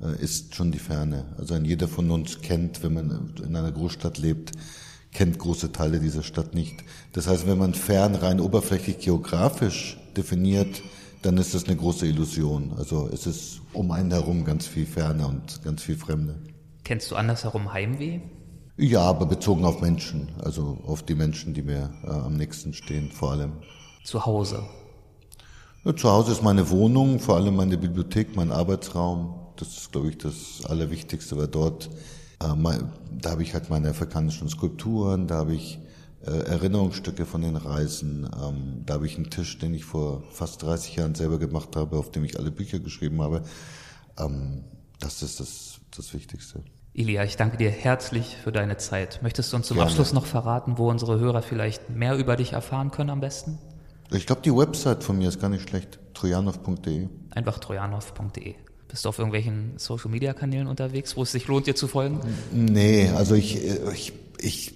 äh, 0.00 0.22
ist 0.22 0.54
schon 0.54 0.72
die 0.72 0.78
Ferne. 0.78 1.34
Also 1.36 1.54
ein 1.54 1.64
jeder 1.64 1.88
von 1.88 2.10
uns 2.10 2.40
kennt, 2.40 2.82
wenn 2.82 2.94
man 2.94 3.34
in 3.44 3.56
einer 3.56 3.72
Großstadt 3.72 4.18
lebt, 4.18 4.52
kennt 5.14 5.38
große 5.38 5.72
Teile 5.72 6.00
dieser 6.00 6.22
Stadt 6.22 6.54
nicht. 6.54 6.84
Das 7.12 7.26
heißt, 7.26 7.46
wenn 7.46 7.58
man 7.58 7.72
fern 7.72 8.14
rein 8.14 8.40
oberflächlich 8.40 8.98
geografisch 8.98 9.98
definiert, 10.16 10.82
dann 11.22 11.38
ist 11.38 11.54
das 11.54 11.64
eine 11.64 11.76
große 11.76 12.06
Illusion. 12.06 12.74
Also 12.76 13.08
es 13.10 13.26
ist 13.26 13.60
um 13.72 13.90
einen 13.92 14.10
herum 14.10 14.44
ganz 14.44 14.66
viel 14.66 14.84
Ferne 14.84 15.26
und 15.26 15.62
ganz 15.64 15.82
viel 15.82 15.96
Fremde. 15.96 16.34
Kennst 16.84 17.10
du 17.10 17.16
andersherum 17.16 17.72
Heimweh? 17.72 18.20
Ja, 18.76 19.02
aber 19.02 19.26
bezogen 19.26 19.64
auf 19.64 19.80
Menschen, 19.80 20.32
also 20.42 20.78
auf 20.84 21.04
die 21.04 21.14
Menschen, 21.14 21.54
die 21.54 21.62
mir 21.62 21.90
äh, 22.02 22.10
am 22.10 22.34
nächsten 22.36 22.74
stehen, 22.74 23.10
vor 23.10 23.30
allem. 23.30 23.52
Zu 24.02 24.26
Hause? 24.26 24.64
Ja, 25.84 25.94
zu 25.94 26.10
Hause 26.10 26.32
ist 26.32 26.42
meine 26.42 26.68
Wohnung, 26.70 27.20
vor 27.20 27.36
allem 27.36 27.54
meine 27.54 27.78
Bibliothek, 27.78 28.34
mein 28.34 28.50
Arbeitsraum. 28.50 29.38
Das 29.56 29.68
ist, 29.68 29.92
glaube 29.92 30.08
ich, 30.08 30.18
das 30.18 30.62
Allerwichtigste, 30.64 31.36
weil 31.36 31.46
dort, 31.46 31.88
da 32.38 33.30
habe 33.30 33.42
ich 33.42 33.54
halt 33.54 33.70
meine 33.70 33.88
afrikanischen 33.88 34.48
Skulpturen, 34.48 35.26
da 35.26 35.36
habe 35.36 35.54
ich 35.54 35.78
äh, 36.26 36.30
Erinnerungsstücke 36.30 37.26
von 37.26 37.42
den 37.42 37.56
Reisen, 37.56 38.28
ähm, 38.42 38.82
da 38.86 38.94
habe 38.94 39.06
ich 39.06 39.16
einen 39.16 39.30
Tisch, 39.30 39.58
den 39.58 39.74
ich 39.74 39.84
vor 39.84 40.22
fast 40.30 40.62
30 40.62 40.96
Jahren 40.96 41.14
selber 41.14 41.38
gemacht 41.38 41.76
habe, 41.76 41.96
auf 41.96 42.10
dem 42.10 42.24
ich 42.24 42.38
alle 42.38 42.50
Bücher 42.50 42.78
geschrieben 42.78 43.20
habe. 43.20 43.42
Ähm, 44.18 44.64
das 45.00 45.22
ist 45.22 45.40
das, 45.40 45.80
das 45.96 46.14
Wichtigste. 46.14 46.62
Ilia, 46.94 47.24
ich 47.24 47.36
danke 47.36 47.56
dir 47.56 47.70
herzlich 47.70 48.36
für 48.36 48.52
deine 48.52 48.76
Zeit. 48.76 49.20
Möchtest 49.22 49.52
du 49.52 49.56
uns 49.56 49.66
zum 49.66 49.76
Gerne. 49.76 49.90
Abschluss 49.90 50.12
noch 50.12 50.26
verraten, 50.26 50.78
wo 50.78 50.88
unsere 50.88 51.18
Hörer 51.18 51.42
vielleicht 51.42 51.90
mehr 51.90 52.16
über 52.16 52.36
dich 52.36 52.52
erfahren 52.52 52.90
können 52.90 53.10
am 53.10 53.20
besten? 53.20 53.58
Ich 54.12 54.26
glaube, 54.26 54.42
die 54.42 54.54
Website 54.54 55.02
von 55.02 55.18
mir 55.18 55.28
ist 55.28 55.40
gar 55.40 55.50
nicht 55.50 55.68
schlecht. 55.68 55.98
trojanov.de. 56.14 57.08
Einfach 57.30 57.58
trojanov.de. 57.58 58.54
Bist 58.94 59.06
du 59.06 59.08
auf 59.08 59.18
irgendwelchen 59.18 59.72
Social 59.76 60.08
Media 60.08 60.34
Kanälen 60.34 60.68
unterwegs, 60.68 61.16
wo 61.16 61.24
es 61.24 61.32
sich 61.32 61.48
lohnt, 61.48 61.66
dir 61.66 61.74
zu 61.74 61.88
folgen? 61.88 62.20
Nee, 62.52 63.08
also 63.08 63.34
ich, 63.34 63.60
ich, 63.92 64.12
ich 64.38 64.74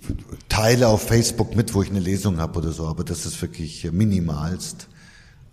teile 0.49 0.89
auf 0.89 1.03
Facebook 1.03 1.55
mit, 1.55 1.73
wo 1.73 1.85
ich 1.85 1.91
eine 1.91 2.01
Lesung 2.01 2.39
habe 2.39 2.59
oder 2.59 2.73
so, 2.73 2.89
aber 2.89 3.05
das 3.05 3.27
ist 3.27 3.41
wirklich 3.41 3.89
minimalst. 3.93 4.89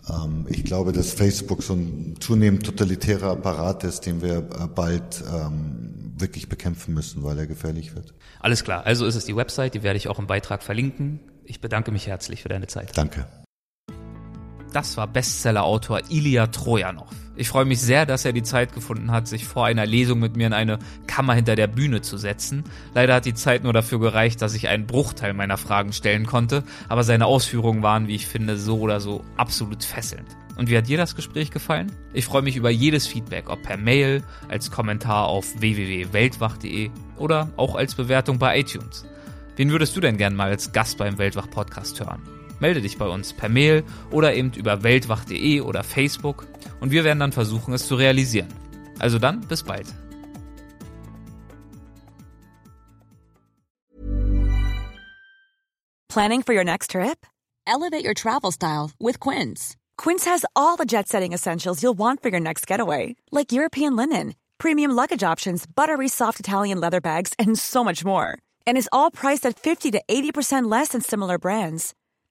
Ähm, 0.10 0.48
ich 0.50 0.64
glaube, 0.64 0.94
dass 0.94 1.14
Facebook 1.14 1.62
so 1.62 1.74
ein 1.74 2.16
zunehmend 2.20 2.66
totalitärer 2.66 3.34
Apparat 3.34 3.84
ist, 3.84 4.08
den 4.08 4.24
wir 4.24 4.38
äh, 4.38 4.68
bald 4.74 5.24
ähm, 5.32 6.14
wirklich 6.18 6.50
bekämpfen 6.50 6.96
müssen, 6.96 7.22
weil 7.22 7.38
er 7.38 7.46
gefährlich 7.46 7.94
wird. 7.94 8.16
Alles 8.40 8.64
klar, 8.64 8.84
also 8.84 9.06
ist 9.06 9.14
es 9.14 9.26
die 9.26 9.36
Website, 9.36 9.76
die 9.76 9.84
werde 9.84 9.98
ich 9.98 10.08
auch 10.08 10.18
im 10.18 10.26
Beitrag 10.26 10.64
verlinken. 10.64 11.20
Ich 11.44 11.62
bedanke 11.62 11.92
mich 11.92 12.08
herzlich 12.08 12.42
für 12.42 12.50
deine 12.50 12.66
Zeit. 12.66 12.98
Danke. 12.98 13.28
Das 14.76 14.98
war 14.98 15.08
Bestseller-Autor 15.08 16.02
Ilya 16.10 16.48
Trojanov. 16.48 17.08
Ich 17.38 17.48
freue 17.48 17.64
mich 17.64 17.80
sehr, 17.80 18.06
dass 18.06 18.26
er 18.26 18.34
die 18.34 18.44
Zeit 18.44 18.74
gefunden 18.74 19.10
hat, 19.10 19.26
sich 19.26 19.46
vor 19.46 19.66
einer 19.66 19.86
Lesung 19.86 20.20
mit 20.20 20.36
mir 20.36 20.48
in 20.48 20.54
eine 20.54 20.80
Kammer 21.08 21.34
hinter 21.34 21.56
der 21.56 21.68
Bühne 21.68 22.02
zu 22.02 22.18
setzen. 22.18 22.66
Leider 22.94 23.16
hat 23.16 23.24
die 23.24 23.34
Zeit 23.34 23.64
nur 23.64 23.72
dafür 23.72 24.02
gereicht, 24.02 24.42
dass 24.42 24.54
ich 24.54 24.68
einen 24.68 24.86
Bruchteil 24.86 25.32
meiner 25.32 25.56
Fragen 25.56 25.94
stellen 25.94 26.26
konnte, 26.26 26.66
aber 26.90 27.06
seine 27.06 27.26
Ausführungen 27.26 27.84
waren, 27.84 28.10
wie 28.10 28.16
ich 28.16 28.28
finde, 28.28 28.58
so 28.58 28.82
oder 28.82 29.00
so 29.00 29.24
absolut 29.38 29.82
fesselnd. 29.86 30.28
Und 30.58 30.70
wie 30.70 30.78
hat 30.78 30.90
dir 30.90 30.98
das 30.98 31.16
Gespräch 31.16 31.52
gefallen? 31.52 31.90
Ich 32.12 32.26
freue 32.26 32.42
mich 32.42 32.58
über 32.58 32.70
jedes 32.70 33.08
Feedback, 33.08 33.50
ob 33.50 33.64
per 33.64 33.78
Mail, 33.78 34.24
als 34.50 34.72
Kommentar 34.72 35.28
auf 35.28 35.46
www.weltwach.de 35.58 36.92
oder 37.16 37.50
auch 37.56 37.76
als 37.76 37.96
Bewertung 37.96 38.40
bei 38.40 38.60
iTunes. 38.60 39.06
Wen 39.56 39.72
würdest 39.72 39.96
du 39.96 40.02
denn 40.02 40.18
gern 40.18 40.36
mal 40.36 40.50
als 40.50 40.74
Gast 40.74 40.98
beim 40.98 41.18
Weltwach-Podcast 41.18 41.98
hören? 42.02 42.22
Melde 42.60 42.82
dich 42.82 42.98
bei 42.98 43.08
uns 43.08 43.34
per 43.34 43.50
Mail 43.50 43.84
oder 44.12 44.34
eben 44.34 44.52
über 44.54 44.84
weltwach.de 44.84 45.62
oder 45.62 45.84
Facebook 45.84 46.48
und 46.80 46.92
wir 46.92 47.04
werden 47.04 47.20
dann 47.20 47.32
versuchen, 47.32 47.74
es 47.74 47.88
zu 47.88 47.96
realisieren. 47.96 48.50
Also 49.00 49.20
dann, 49.20 49.42
bis 49.42 49.64
bald. 49.64 49.88
Planning 56.16 56.44
for 56.44 56.54
your 56.54 56.64
next 56.64 56.92
trip? 56.92 57.26
Elevate 57.68 58.06
your 58.06 58.14
travel 58.14 58.52
style 58.52 58.92
with 59.02 59.20
Quince. 59.20 59.76
Quince 59.98 60.24
has 60.24 60.46
all 60.56 60.78
the 60.78 60.86
jet 60.86 61.10
setting 61.10 61.34
essentials 61.34 61.84
you'll 61.84 61.98
want 61.98 62.22
for 62.22 62.30
your 62.30 62.40
next 62.40 62.68
getaway, 62.68 63.18
like 63.32 63.52
European 63.52 63.98
linen, 63.98 64.36
premium 64.58 64.92
luggage 64.92 65.24
options, 65.24 65.66
buttery 65.66 66.08
soft 66.08 66.40
Italian 66.40 66.80
leather 66.80 67.02
bags, 67.02 67.34
and 67.38 67.60
so 67.60 67.84
much 67.84 68.06
more. 68.06 68.38
And 68.66 68.78
is 68.78 68.90
all 68.94 69.12
priced 69.12 69.46
at 69.46 69.60
50 69.60 69.92
to 69.92 70.02
80% 70.08 70.72
less 70.72 70.90
than 70.90 71.02
similar 71.02 71.38
brands. 71.38 71.94